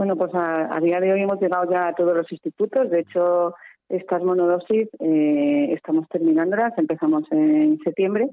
Bueno, 0.00 0.16
pues 0.16 0.30
a, 0.32 0.80
día 0.80 0.98
de 0.98 1.12
hoy 1.12 1.20
hemos 1.20 1.38
llegado 1.42 1.70
ya 1.70 1.88
a 1.88 1.94
todos 1.94 2.16
los 2.16 2.32
institutos. 2.32 2.88
De 2.88 3.00
hecho, 3.00 3.54
estas 3.86 4.22
monodosis 4.22 4.88
eh, 4.98 5.74
estamos 5.74 6.08
terminándolas. 6.08 6.72
Empezamos 6.78 7.24
en 7.30 7.78
septiembre 7.84 8.30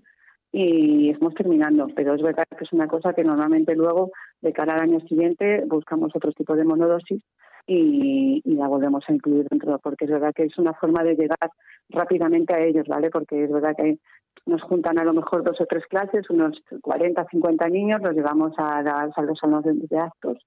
y 0.54 1.10
estamos 1.10 1.34
terminando. 1.34 1.88
Pero 1.94 2.14
es 2.14 2.22
verdad 2.22 2.46
que 2.58 2.64
es 2.64 2.72
una 2.72 2.88
cosa 2.88 3.12
que 3.12 3.26
normalmente 3.26 3.76
luego, 3.76 4.12
de 4.40 4.54
cara 4.54 4.76
al 4.76 4.84
año 4.84 5.02
siguiente, 5.10 5.66
buscamos 5.68 6.14
otro 6.16 6.32
tipo 6.32 6.56
de 6.56 6.64
monodosis 6.64 7.22
y, 7.66 8.42
la 8.46 8.70
volvemos 8.70 9.04
a 9.06 9.12
incluir 9.12 9.46
dentro, 9.50 9.78
porque 9.80 10.06
es 10.06 10.12
verdad 10.12 10.32
que 10.34 10.46
es 10.46 10.58
una 10.58 10.72
forma 10.72 11.04
de 11.04 11.16
llegar 11.16 11.52
rápidamente 11.90 12.56
a 12.56 12.64
ellos, 12.64 12.88
¿vale? 12.88 13.10
Porque 13.10 13.44
es 13.44 13.52
verdad 13.52 13.76
que 13.76 14.00
nos 14.46 14.62
juntan 14.62 14.98
a 15.00 15.04
lo 15.04 15.12
mejor 15.12 15.44
dos 15.44 15.60
o 15.60 15.66
tres 15.66 15.86
clases, 15.88 16.30
unos 16.30 16.64
40, 16.82 17.26
50 17.30 17.68
niños, 17.68 18.00
los 18.02 18.16
llevamos 18.16 18.54
a, 18.58 18.80
a 18.80 19.22
los 19.22 19.38
salones 19.38 19.90
de 19.90 20.00
actos 20.00 20.38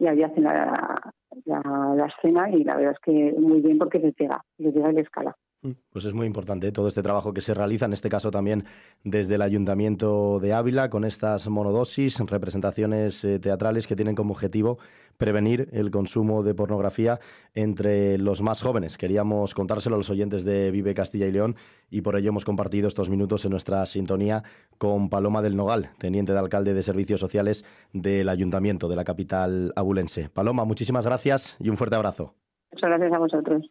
y 0.00 0.06
ahí 0.06 0.22
hacen 0.22 0.44
la, 0.44 1.12
la, 1.44 2.06
escena 2.06 2.50
y 2.50 2.64
la 2.64 2.76
verdad 2.76 2.92
es 2.92 2.98
que 3.00 3.34
muy 3.38 3.60
bien 3.60 3.78
porque 3.78 3.98
les 3.98 4.16
llega, 4.16 4.42
les 4.56 4.74
llega 4.74 4.90
la 4.90 5.00
escala. 5.00 5.36
Mm, 5.62 5.72
pues 5.90 6.06
es 6.06 6.14
muy 6.14 6.26
importante 6.26 6.68
¿eh? 6.68 6.72
todo 6.72 6.88
este 6.88 7.02
trabajo 7.02 7.34
que 7.34 7.42
se 7.42 7.52
realiza, 7.52 7.84
en 7.84 7.92
este 7.92 8.08
caso 8.08 8.30
también 8.30 8.64
desde 9.04 9.34
el 9.34 9.42
Ayuntamiento 9.42 10.40
de 10.40 10.54
Ávila, 10.54 10.88
con 10.88 11.04
estas 11.04 11.48
monodosis, 11.48 12.18
representaciones 12.20 13.22
eh, 13.24 13.38
teatrales 13.38 13.86
que 13.86 13.94
tienen 13.94 14.14
como 14.14 14.32
objetivo 14.32 14.78
prevenir 15.18 15.68
el 15.72 15.90
consumo 15.90 16.42
de 16.42 16.54
pornografía 16.54 17.20
entre 17.54 18.16
los 18.16 18.40
más 18.40 18.62
jóvenes. 18.62 18.96
Queríamos 18.96 19.52
contárselo 19.52 19.96
a 19.96 19.98
los 19.98 20.08
oyentes 20.08 20.44
de 20.44 20.70
Vive 20.70 20.94
Castilla 20.94 21.26
y 21.26 21.32
León 21.32 21.56
y 21.90 22.00
por 22.00 22.16
ello 22.16 22.30
hemos 22.30 22.46
compartido 22.46 22.88
estos 22.88 23.10
minutos 23.10 23.44
en 23.44 23.50
nuestra 23.50 23.84
sintonía 23.84 24.44
con 24.78 25.10
Paloma 25.10 25.42
del 25.42 25.56
Nogal, 25.56 25.90
teniente 25.98 26.32
de 26.32 26.38
alcalde 26.38 26.72
de 26.72 26.82
Servicios 26.82 27.20
Sociales 27.20 27.66
del 27.92 28.30
Ayuntamiento 28.30 28.88
de 28.88 28.96
la 28.96 29.04
capital 29.04 29.74
abulense. 29.76 30.30
Paloma, 30.30 30.64
muchísimas 30.64 31.04
gracias 31.04 31.56
y 31.60 31.68
un 31.68 31.76
fuerte 31.76 31.96
abrazo. 31.96 32.34
Muchas 32.72 32.88
gracias 32.88 33.12
a 33.12 33.18
vosotros. 33.18 33.70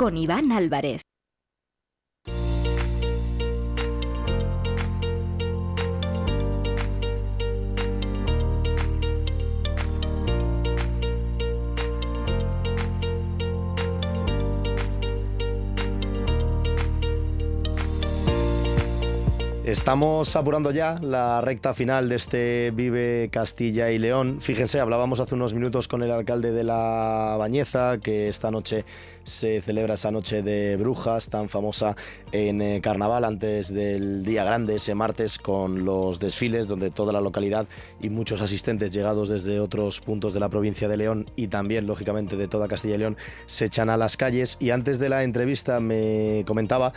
con 0.00 0.16
Iván 0.16 0.50
Álvarez. 0.50 1.09
Estamos 19.70 20.34
apurando 20.34 20.72
ya 20.72 20.98
la 21.00 21.40
recta 21.42 21.74
final 21.74 22.08
de 22.08 22.16
este 22.16 22.72
Vive 22.74 23.28
Castilla 23.30 23.92
y 23.92 23.98
León. 23.98 24.40
Fíjense, 24.40 24.80
hablábamos 24.80 25.20
hace 25.20 25.36
unos 25.36 25.54
minutos 25.54 25.86
con 25.86 26.02
el 26.02 26.10
alcalde 26.10 26.50
de 26.50 26.64
La 26.64 27.36
Bañeza, 27.38 27.98
que 27.98 28.26
esta 28.26 28.50
noche 28.50 28.84
se 29.22 29.62
celebra 29.62 29.94
esa 29.94 30.10
noche 30.10 30.42
de 30.42 30.76
brujas 30.76 31.28
tan 31.28 31.48
famosa 31.48 31.94
en 32.32 32.60
eh, 32.60 32.80
Carnaval 32.82 33.24
antes 33.24 33.72
del 33.72 34.24
día 34.24 34.42
grande, 34.42 34.74
ese 34.74 34.96
martes, 34.96 35.38
con 35.38 35.84
los 35.84 36.18
desfiles 36.18 36.66
donde 36.66 36.90
toda 36.90 37.12
la 37.12 37.20
localidad 37.20 37.68
y 38.00 38.10
muchos 38.10 38.42
asistentes 38.42 38.90
llegados 38.90 39.28
desde 39.28 39.60
otros 39.60 40.00
puntos 40.00 40.34
de 40.34 40.40
la 40.40 40.48
provincia 40.48 40.88
de 40.88 40.96
León 40.96 41.30
y 41.36 41.46
también, 41.46 41.86
lógicamente, 41.86 42.34
de 42.34 42.48
toda 42.48 42.66
Castilla 42.66 42.96
y 42.96 42.98
León 42.98 43.16
se 43.46 43.66
echan 43.66 43.88
a 43.88 43.96
las 43.96 44.16
calles. 44.16 44.56
Y 44.58 44.70
antes 44.70 44.98
de 44.98 45.10
la 45.10 45.22
entrevista 45.22 45.78
me 45.78 46.42
comentaba 46.44 46.92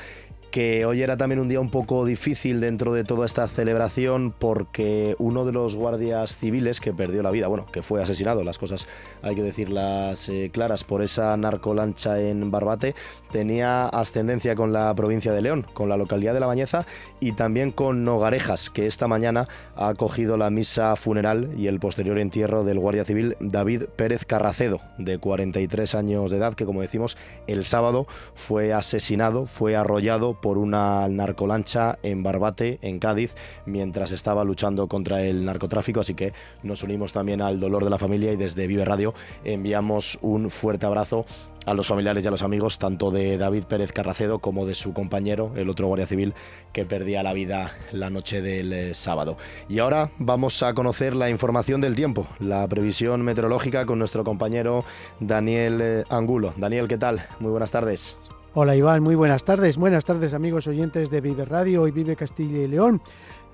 que 0.54 0.86
hoy 0.86 1.02
era 1.02 1.18
también 1.18 1.40
un 1.40 1.50
día 1.50 1.60
un 1.60 1.72
poco 1.72 2.06
difícil 2.06 2.60
dentro 2.60 2.94
de 2.94 3.04
toda 3.04 3.26
esta 3.26 3.48
celebración 3.48 4.32
porque 4.38 5.16
uno 5.18 5.46
de 5.46 5.52
los 5.52 5.76
guardias 5.76 6.36
civiles 6.36 6.80
que 6.80 6.94
perdió 6.94 7.24
la 7.24 7.32
vida, 7.32 7.48
bueno, 7.48 7.66
que 7.66 7.82
fue 7.82 8.04
asesinado, 8.04 8.44
las 8.44 8.60
cosas 8.60 8.86
hay 9.24 9.34
que 9.34 9.42
decirlas 9.42 10.30
eh, 10.30 10.52
claras, 10.54 10.84
por 10.84 11.02
esa 11.02 11.36
narcolancha 11.38 12.20
en 12.22 12.52
Barbate, 12.52 12.94
tenía 13.32 13.88
ascendencia 13.88 14.54
con 14.54 14.72
la 14.72 14.94
provincia 14.94 15.34
de 15.34 15.42
León, 15.42 15.66
con 15.74 15.90
la 15.90 15.98
localidad 15.98 16.36
de 16.36 16.40
La 16.40 16.46
Bañeza 16.46 16.86
y 17.20 17.32
también 17.32 17.72
con 17.72 18.04
Nogarejas, 18.04 18.70
que 18.70 18.86
esta 18.86 19.08
mañana 19.08 19.48
ha 19.76 19.88
acogido 19.88 20.38
la 20.38 20.52
misa 20.52 20.96
funeral 20.96 21.50
y 21.58 21.66
el 21.66 21.80
posterior 21.80 22.20
entierro 22.20 22.64
del 22.64 22.78
guardia 22.78 23.06
civil 23.06 23.38
David 23.40 23.86
Pérez 23.96 24.24
Carracedo, 24.24 24.82
de 25.00 25.18
43 25.18 25.96
años 25.96 26.30
de 26.30 26.38
edad, 26.38 26.54
que 26.54 26.66
como 26.66 26.82
decimos, 26.82 27.18
el 27.48 27.66
sábado 27.66 28.06
fue 28.36 28.72
asesinado, 28.72 29.48
fue 29.48 29.76
arrollado 29.76 30.43
por 30.44 30.58
una 30.58 31.08
narcolancha 31.08 32.00
en 32.04 32.22
Barbate, 32.22 32.78
en 32.82 33.00
Cádiz, 33.00 33.34
mientras 33.66 34.12
estaba 34.12 34.44
luchando 34.44 34.90
contra 34.90 35.24
el 35.24 35.46
narcotráfico. 35.46 36.02
Así 36.02 36.16
que 36.16 36.34
nos 36.64 36.84
unimos 36.84 37.14
también 37.14 37.42
al 37.42 37.62
dolor 37.62 37.86
de 37.86 37.90
la 37.90 37.98
familia 37.98 38.34
y 38.34 38.36
desde 38.36 38.68
Vive 38.68 38.84
Radio 38.84 39.14
enviamos 39.46 40.20
un 40.22 40.50
fuerte 40.50 40.86
abrazo 40.86 41.26
a 41.66 41.74
los 41.74 41.88
familiares 41.88 42.26
y 42.26 42.28
a 42.28 42.32
los 42.32 42.44
amigos 42.44 42.78
tanto 42.78 43.10
de 43.10 43.38
David 43.38 43.64
Pérez 43.64 43.94
Carracedo 43.94 44.40
como 44.40 44.66
de 44.66 44.76
su 44.76 44.92
compañero, 44.92 45.54
el 45.56 45.70
otro 45.70 45.88
guardia 45.88 46.08
civil 46.08 46.34
que 46.74 46.84
perdía 46.84 47.24
la 47.24 47.32
vida 47.32 47.72
la 47.94 48.10
noche 48.10 48.42
del 48.42 48.74
eh, 48.74 48.94
sábado. 48.94 49.38
Y 49.70 49.80
ahora 49.80 50.12
vamos 50.18 50.62
a 50.62 50.74
conocer 50.74 51.16
la 51.16 51.30
información 51.30 51.80
del 51.80 51.96
tiempo, 51.96 52.28
la 52.40 52.68
previsión 52.68 53.22
meteorológica 53.22 53.86
con 53.86 53.98
nuestro 53.98 54.26
compañero 54.26 54.84
Daniel 55.22 55.80
eh, 55.82 56.04
Angulo. 56.10 56.54
Daniel, 56.58 56.90
¿qué 56.90 56.98
tal? 56.98 57.26
Muy 57.40 57.52
buenas 57.52 57.72
tardes. 57.72 58.18
Hola 58.56 58.76
Iván, 58.76 59.02
muy 59.02 59.16
buenas 59.16 59.44
tardes. 59.44 59.78
Buenas 59.78 60.06
tardes 60.06 60.36
amigos 60.36 60.68
oyentes 60.68 61.10
de 61.10 61.22
Vive 61.22 61.44
Radio 61.44 61.88
y 61.88 61.92
Vive 61.92 62.16
Castilla 62.16 62.60
y 62.60 62.68
León. 62.68 63.02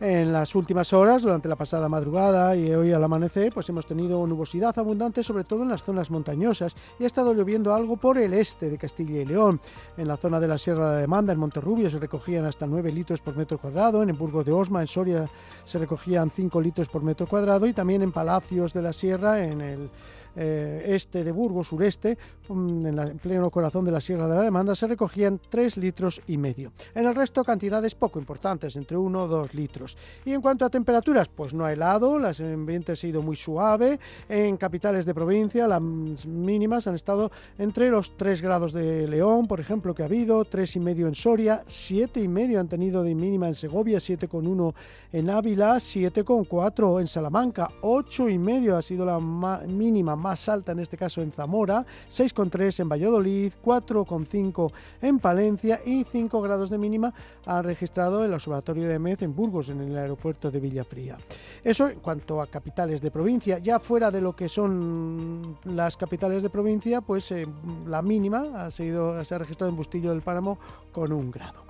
En 0.01 0.33
las 0.33 0.55
últimas 0.55 0.91
horas, 0.91 1.21
durante 1.21 1.47
la 1.47 1.55
pasada 1.55 1.87
madrugada 1.87 2.53
y 2.55 2.73
hoy 2.73 2.91
al 2.91 3.03
amanecer, 3.03 3.53
pues 3.53 3.67
hemos 3.69 3.85
tenido 3.85 4.25
nubosidad 4.27 4.77
abundante, 4.77 5.23
sobre 5.23 5.45
todo 5.45 5.63
en 5.63 5.69
las 5.69 5.83
zonas 5.83 6.11
montañosas, 6.11 6.75
y 6.99 7.03
ha 7.05 7.07
estado 7.07 7.33
lloviendo 7.33 7.73
algo 7.73 7.95
por 7.95 8.17
el 8.17 8.33
este 8.33 8.69
de 8.69 8.77
Castilla 8.77 9.21
y 9.21 9.25
León. 9.25 9.61
En 9.95 10.07
la 10.07 10.17
zona 10.17 10.39
de 10.39 10.47
la 10.49 10.57
Sierra 10.57 10.91
de 10.91 11.01
Demanda, 11.01 11.31
en 11.31 11.39
Monterrubio, 11.39 11.89
se 11.89 11.99
recogían 11.99 12.45
hasta 12.45 12.65
9 12.65 12.91
litros 12.91 13.21
por 13.21 13.35
metro 13.35 13.57
cuadrado, 13.57 14.03
en 14.03 14.09
el 14.09 14.15
Burgo 14.15 14.43
de 14.43 14.51
Osma, 14.51 14.81
en 14.81 14.87
Soria, 14.87 15.29
se 15.65 15.79
recogían 15.79 16.29
5 16.29 16.61
litros 16.61 16.87
por 16.87 17.03
metro 17.03 17.27
cuadrado, 17.27 17.67
y 17.67 17.73
también 17.73 18.01
en 18.01 18.13
Palacios 18.13 18.73
de 18.73 18.81
la 18.81 18.93
Sierra, 18.93 19.43
en 19.43 19.59
el 19.59 19.89
eh, 20.35 20.83
este 20.87 21.23
de 21.23 21.31
Burgos, 21.31 21.67
sureste, 21.67 22.17
mm, 22.47 22.85
en, 22.85 22.99
el 22.99 23.15
pleno 23.15 23.49
corazón 23.49 23.85
de 23.85 23.91
la 23.91 24.01
Sierra 24.01 24.27
de 24.27 24.35
la 24.35 24.41
Demanda, 24.41 24.75
se 24.75 24.87
recogían 24.87 25.39
3 25.49 25.77
litros 25.77 26.21
y 26.27 26.37
medio. 26.37 26.71
En 26.93 27.05
el 27.05 27.15
resto, 27.15 27.43
cantidades 27.43 27.95
poco 27.95 28.19
importantes, 28.19 28.75
entre 28.75 28.97
1 28.97 29.23
o 29.23 29.27
2 29.27 29.53
litros. 29.53 29.97
Y 30.25 30.33
en 30.33 30.41
cuanto 30.41 30.65
a 30.65 30.69
temperaturas, 30.69 31.27
pues 31.27 31.53
no 31.53 31.65
ha 31.65 31.73
helado, 31.73 32.19
las 32.19 32.39
ambiente 32.39 32.93
ha 32.93 32.95
sido 32.95 33.21
muy 33.21 33.35
suave. 33.35 33.99
En 34.27 34.57
capitales 34.57 35.05
de 35.05 35.13
provincia, 35.13 35.67
las 35.67 35.81
mínimas 36.25 36.87
han 36.87 36.95
estado 36.95 37.31
entre 37.57 37.89
los 37.89 38.17
3 38.17 38.41
grados 38.41 38.73
de 38.73 39.07
León, 39.07 39.47
por 39.47 39.59
ejemplo, 39.59 39.93
que 39.93 40.03
ha 40.03 40.05
habido, 40.05 40.45
3 40.45 40.75
y 40.75 40.79
medio 40.79 41.07
en 41.07 41.15
Soria, 41.15 41.63
7 41.65 42.21
y 42.21 42.27
medio 42.27 42.59
han 42.59 42.67
tenido 42.67 43.03
de 43.03 43.15
mínima 43.15 43.47
en 43.47 43.55
Segovia, 43.55 43.99
7,1 43.99 44.73
en 45.11 45.29
Ávila, 45.29 45.75
7,4 45.75 46.99
en 47.01 47.07
Salamanca, 47.07 47.69
8 47.81 48.29
y 48.29 48.37
medio 48.37 48.77
ha 48.77 48.81
sido 48.81 49.05
la 49.05 49.19
mínima 49.19 50.15
más 50.19 50.47
alta 50.49 50.71
en 50.71 50.79
este 50.79 50.97
caso 50.97 51.21
en 51.21 51.31
Zamora, 51.31 51.85
6,3 52.09 52.81
en 52.81 52.89
Valladolid, 52.89 53.53
4,5 53.63 54.71
en 55.01 55.19
Palencia 55.19 55.81
y 55.85 56.03
5 56.03 56.41
grados 56.41 56.69
de 56.69 56.77
mínima 56.77 57.13
ha 57.45 57.61
registrado 57.61 58.23
el 58.23 58.33
Observatorio 58.33 58.87
de 58.87 58.99
Mez 58.99 59.21
en 59.21 59.35
Burgos, 59.35 59.69
en 59.69 59.81
el 59.81 59.97
aeropuerto 59.97 60.51
de 60.51 60.59
Villafría. 60.59 61.17
Eso 61.63 61.87
en 61.87 61.99
cuanto 61.99 62.41
a 62.41 62.47
capitales 62.47 63.01
de 63.01 63.11
provincia. 63.11 63.57
Ya 63.57 63.79
fuera 63.79 64.11
de 64.11 64.21
lo 64.21 64.35
que 64.35 64.49
son 64.49 65.57
las 65.63 65.97
capitales 65.97 66.43
de 66.43 66.49
provincia, 66.49 67.01
pues 67.01 67.31
eh, 67.31 67.47
la 67.87 68.01
mínima 68.01 68.65
ha, 68.65 68.71
sido, 68.71 69.23
se 69.25 69.35
ha 69.35 69.39
registrado 69.39 69.69
en 69.71 69.77
Bustillo 69.77 70.11
del 70.11 70.21
Páramo 70.21 70.59
con 70.91 71.11
un 71.11 71.31
grado. 71.31 71.68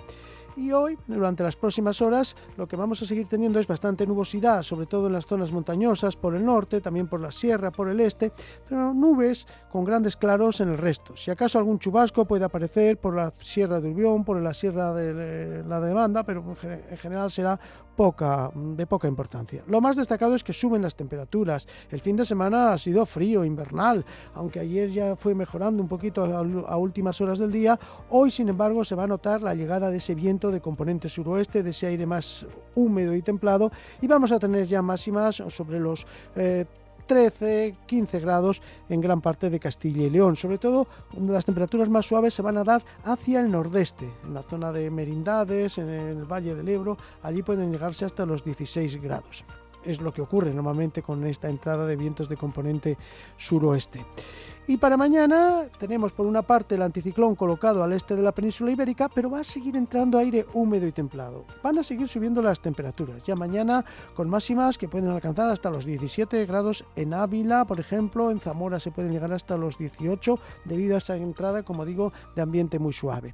Y 0.59 0.73
hoy, 0.73 0.97
durante 1.07 1.41
las 1.41 1.55
próximas 1.55 2.01
horas, 2.01 2.35
lo 2.57 2.67
que 2.67 2.75
vamos 2.75 3.01
a 3.01 3.05
seguir 3.05 3.29
teniendo 3.29 3.61
es 3.61 3.67
bastante 3.67 4.05
nubosidad, 4.05 4.61
sobre 4.61 4.87
todo 4.87 5.07
en 5.07 5.13
las 5.13 5.25
zonas 5.25 5.53
montañosas, 5.53 6.17
por 6.17 6.35
el 6.35 6.43
norte, 6.43 6.81
también 6.81 7.07
por 7.07 7.21
la 7.21 7.31
sierra, 7.31 7.71
por 7.71 7.87
el 7.87 8.01
este, 8.01 8.33
pero 8.67 8.93
nubes 8.93 9.47
con 9.71 9.85
grandes 9.85 10.17
claros 10.17 10.59
en 10.59 10.67
el 10.67 10.77
resto. 10.77 11.15
Si 11.15 11.31
acaso 11.31 11.59
algún 11.59 11.79
chubasco 11.79 12.25
puede 12.25 12.43
aparecer 12.43 12.97
por 12.97 13.15
la 13.15 13.31
sierra 13.41 13.79
de 13.79 13.89
Urbión, 13.89 14.25
por 14.25 14.41
la 14.41 14.53
sierra 14.53 14.93
de 14.93 15.63
la 15.63 15.79
demanda, 15.79 16.23
pero 16.23 16.43
en 16.61 16.97
general 16.97 17.31
será 17.31 17.57
poca, 17.99 18.49
de 18.55 18.87
poca 18.87 19.09
importancia. 19.09 19.61
Lo 19.67 19.81
más 19.81 19.97
destacado 19.97 20.33
es 20.33 20.41
que 20.41 20.53
suben 20.53 20.81
las 20.81 20.95
temperaturas. 20.95 21.67
El 21.91 21.99
fin 21.99 22.15
de 22.15 22.25
semana 22.25 22.71
ha 22.71 22.77
sido 22.77 23.05
frío, 23.05 23.43
invernal, 23.43 24.05
aunque 24.35 24.61
ayer 24.61 24.89
ya 24.89 25.17
fue 25.17 25.35
mejorando 25.35 25.83
un 25.83 25.89
poquito 25.89 26.23
a, 26.23 26.77
últimas 26.77 27.19
horas 27.19 27.39
del 27.39 27.51
día. 27.51 27.77
Hoy, 28.09 28.31
sin 28.31 28.47
embargo, 28.47 28.85
se 28.85 28.95
va 28.95 29.03
a 29.03 29.07
notar 29.07 29.41
la 29.41 29.53
llegada 29.53 29.91
de 29.91 29.97
ese 29.97 30.15
viento 30.15 30.49
de 30.49 30.61
componente 30.61 31.09
suroeste, 31.09 31.61
de 31.61 31.71
ese 31.71 31.87
aire 31.87 32.05
más 32.05 32.47
húmedo 32.73 33.13
y 33.15 33.21
templado, 33.21 33.69
y 33.99 34.07
vamos 34.07 34.31
a 34.31 34.39
tener 34.39 34.65
ya 34.65 34.81
máximas 34.81 35.43
sobre 35.49 35.77
los 35.77 36.07
eh, 36.37 36.63
13, 37.09 37.73
15 37.87 38.19
grados 38.19 38.61
en 38.87 39.01
gran 39.01 39.19
parte 39.19 39.49
de 39.49 39.59
Castilla 39.59 40.03
y 40.03 40.11
León. 40.11 40.35
Sobre 40.35 40.59
todo, 40.59 40.85
las 41.19 41.43
temperaturas 41.43 41.89
más 41.89 42.05
suaves 42.05 42.35
se 42.35 42.43
van 42.43 42.57
a 42.57 42.63
dar 42.63 42.83
hacia 43.03 43.39
el 43.39 43.51
nordeste, 43.51 44.07
en 44.23 44.35
la 44.35 44.43
zona 44.43 44.71
de 44.71 44.91
Merindades, 44.91 45.79
en 45.79 45.89
el 45.89 46.25
Valle 46.25 46.53
del 46.53 46.69
Ebro. 46.69 46.99
Allí 47.23 47.41
pueden 47.41 47.71
llegarse 47.71 48.05
hasta 48.05 48.27
los 48.27 48.43
16 48.43 49.01
grados. 49.01 49.43
Es 49.83 50.01
lo 50.01 50.13
que 50.13 50.21
ocurre 50.21 50.53
normalmente 50.53 51.01
con 51.01 51.25
esta 51.25 51.49
entrada 51.49 51.85
de 51.85 51.95
vientos 51.95 52.29
de 52.29 52.37
componente 52.37 52.97
suroeste. 53.37 54.05
Y 54.69 54.77
para 54.77 54.97
mañana 54.97 55.65
tenemos 55.79 56.11
por 56.11 56.27
una 56.27 56.43
parte 56.43 56.75
el 56.75 56.83
anticiclón 56.83 57.35
colocado 57.35 57.83
al 57.83 57.91
este 57.91 58.15
de 58.15 58.21
la 58.21 58.33
península 58.33 58.69
ibérica, 58.69 59.09
pero 59.09 59.31
va 59.31 59.39
a 59.39 59.43
seguir 59.43 59.75
entrando 59.75 60.19
aire 60.19 60.45
húmedo 60.53 60.85
y 60.85 60.91
templado. 60.91 61.43
Van 61.63 61.79
a 61.79 61.83
seguir 61.83 62.07
subiendo 62.07 62.39
las 62.43 62.59
temperaturas. 62.59 63.23
Ya 63.23 63.35
mañana 63.35 63.83
con 64.15 64.29
máximas 64.29 64.77
que 64.77 64.87
pueden 64.87 65.09
alcanzar 65.09 65.49
hasta 65.49 65.71
los 65.71 65.85
17 65.85 66.45
grados 66.45 66.85
en 66.95 67.15
Ávila, 67.15 67.65
por 67.65 67.79
ejemplo, 67.79 68.29
en 68.29 68.39
Zamora 68.39 68.79
se 68.79 68.91
pueden 68.91 69.11
llegar 69.11 69.33
hasta 69.33 69.57
los 69.57 69.75
18 69.75 70.37
debido 70.65 70.93
a 70.93 70.99
esa 70.99 71.17
entrada, 71.17 71.63
como 71.63 71.83
digo, 71.83 72.13
de 72.35 72.43
ambiente 72.43 72.77
muy 72.77 72.93
suave. 72.93 73.33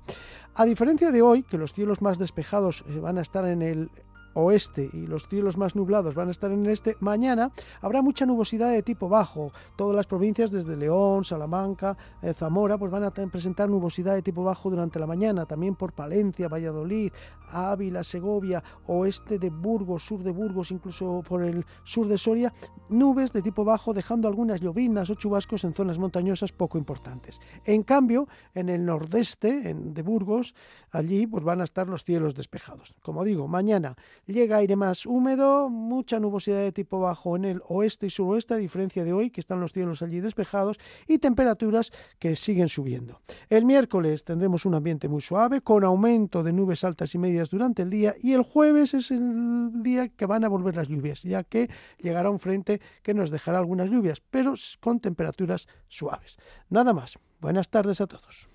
A 0.55 0.63
diferencia 0.63 1.11
de 1.11 1.21
hoy, 1.21 1.43
que 1.43 1.57
los 1.57 1.73
cielos 1.73 2.01
más 2.01 2.17
despejados 2.17 2.85
van 3.01 3.17
a 3.17 3.21
estar 3.21 3.45
en 3.45 3.61
el 3.61 3.89
oeste 4.35 4.89
y 4.93 5.07
los 5.07 5.27
cielos 5.27 5.57
más 5.57 5.75
nublados 5.75 6.13
van 6.13 6.27
a 6.27 6.31
estar 6.31 6.51
en 6.51 6.65
el 6.65 6.71
este, 6.71 6.95
mañana 6.99 7.51
habrá 7.81 8.01
mucha 8.01 8.25
nubosidad 8.25 8.71
de 8.71 8.83
tipo 8.83 9.09
bajo. 9.09 9.51
Todas 9.75 9.95
las 9.95 10.05
provincias, 10.05 10.51
desde 10.51 10.75
León, 10.75 11.23
Salamanca, 11.23 11.97
eh, 12.21 12.33
Zamora, 12.33 12.77
pues 12.77 12.91
van 12.91 13.03
a 13.03 13.11
presentar 13.11 13.69
nubosidad 13.69 14.13
de 14.13 14.21
tipo 14.21 14.43
bajo 14.43 14.69
durante 14.69 14.99
la 14.99 15.07
mañana. 15.07 15.45
También 15.45 15.75
por 15.75 15.93
Palencia, 15.93 16.47
Valladolid, 16.47 17.11
Ávila, 17.49 18.03
Segovia, 18.03 18.63
oeste 18.87 19.39
de 19.39 19.49
Burgos, 19.49 20.05
sur 20.05 20.21
de 20.21 20.31
Burgos, 20.31 20.71
incluso 20.71 21.23
por 21.27 21.41
el 21.41 21.65
sur 21.83 22.07
de 22.07 22.17
Soria, 22.17 22.53
nubes 22.89 23.31
de 23.31 23.41
tipo 23.41 23.63
bajo, 23.63 23.93
dejando 23.93 24.27
algunas 24.27 24.61
llovinas 24.61 25.09
o 25.09 25.15
chubascos 25.15 25.63
en 25.63 25.73
zonas 25.73 25.97
montañosas 25.97 26.51
poco 26.51 26.77
importantes. 26.77 27.39
En 27.63 27.83
cambio, 27.83 28.27
en 28.53 28.69
el 28.69 28.85
nordeste 28.85 29.73
de 29.73 30.01
Burgos, 30.01 30.55
allí 30.91 31.27
pues 31.27 31.43
van 31.43 31.61
a 31.61 31.63
estar 31.63 31.87
los 31.87 32.03
cielos 32.03 32.35
despejados. 32.35 32.93
Como 33.01 33.23
digo, 33.23 33.47
mañana 33.47 33.95
llega 34.25 34.57
aire 34.57 34.75
más 34.75 35.05
húmedo, 35.05 35.69
mucha 35.69 36.19
nubosidad 36.19 36.59
de 36.59 36.71
tipo 36.71 36.99
bajo 36.99 37.35
en 37.35 37.45
el 37.45 37.61
oeste 37.67 38.07
y 38.07 38.09
suroeste, 38.09 38.53
a 38.53 38.57
diferencia 38.57 39.03
de 39.03 39.13
hoy, 39.13 39.29
que 39.29 39.41
están 39.41 39.59
los 39.59 39.73
cielos 39.73 40.01
allí 40.01 40.19
despejados, 40.19 40.77
y 41.07 41.19
temperaturas 41.19 41.91
que 42.19 42.35
siguen 42.35 42.69
subiendo. 42.69 43.21
El 43.49 43.65
miércoles 43.65 44.23
tendremos 44.23 44.65
un 44.65 44.75
ambiente 44.75 45.07
muy 45.07 45.21
suave, 45.21 45.61
con 45.61 45.83
aumento 45.83 46.43
de 46.43 46.53
nubes 46.53 46.83
altas 46.83 47.13
y 47.15 47.17
medias 47.17 47.49
durante 47.49 47.81
el 47.81 47.89
día, 47.89 48.15
y 48.21 48.33
el 48.33 48.43
jueves 48.43 48.93
es 48.93 49.11
el 49.11 49.83
día 49.83 50.09
que 50.09 50.25
van 50.25 50.43
a 50.43 50.49
volver 50.49 50.75
las 50.75 50.87
lluvias, 50.87 51.23
ya 51.23 51.43
que 51.43 51.69
llegará 51.99 52.29
un 52.29 52.39
frente 52.39 52.81
que 53.03 53.13
nos 53.13 53.29
dejará 53.29 53.59
algunas 53.59 53.89
lluvias, 53.89 54.21
pero 54.29 54.55
con 54.79 54.99
temperaturas 54.99 55.67
suaves. 55.87 56.37
Nada 56.69 56.93
más. 56.93 57.17
Buenas 57.39 57.69
tardes 57.69 58.01
a 58.01 58.07
todos. 58.07 58.54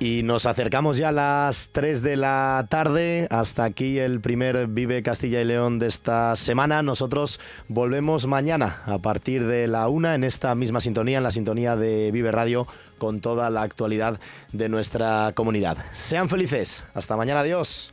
Y 0.00 0.22
nos 0.22 0.46
acercamos 0.46 0.96
ya 0.96 1.08
a 1.08 1.12
las 1.12 1.70
3 1.72 2.02
de 2.02 2.14
la 2.14 2.66
tarde. 2.70 3.26
Hasta 3.30 3.64
aquí 3.64 3.98
el 3.98 4.20
primer 4.20 4.68
Vive 4.68 5.02
Castilla 5.02 5.40
y 5.40 5.44
León 5.44 5.80
de 5.80 5.88
esta 5.88 6.36
semana. 6.36 6.84
Nosotros 6.84 7.40
volvemos 7.66 8.28
mañana 8.28 8.80
a 8.86 8.98
partir 8.98 9.44
de 9.44 9.66
la 9.66 9.88
1 9.88 10.14
en 10.14 10.22
esta 10.22 10.54
misma 10.54 10.80
sintonía, 10.80 11.18
en 11.18 11.24
la 11.24 11.32
sintonía 11.32 11.74
de 11.74 12.12
Vive 12.12 12.30
Radio, 12.30 12.68
con 12.98 13.20
toda 13.20 13.50
la 13.50 13.62
actualidad 13.62 14.20
de 14.52 14.68
nuestra 14.68 15.32
comunidad. 15.34 15.78
Sean 15.94 16.28
felices. 16.28 16.84
Hasta 16.94 17.16
mañana. 17.16 17.40
Adiós. 17.40 17.92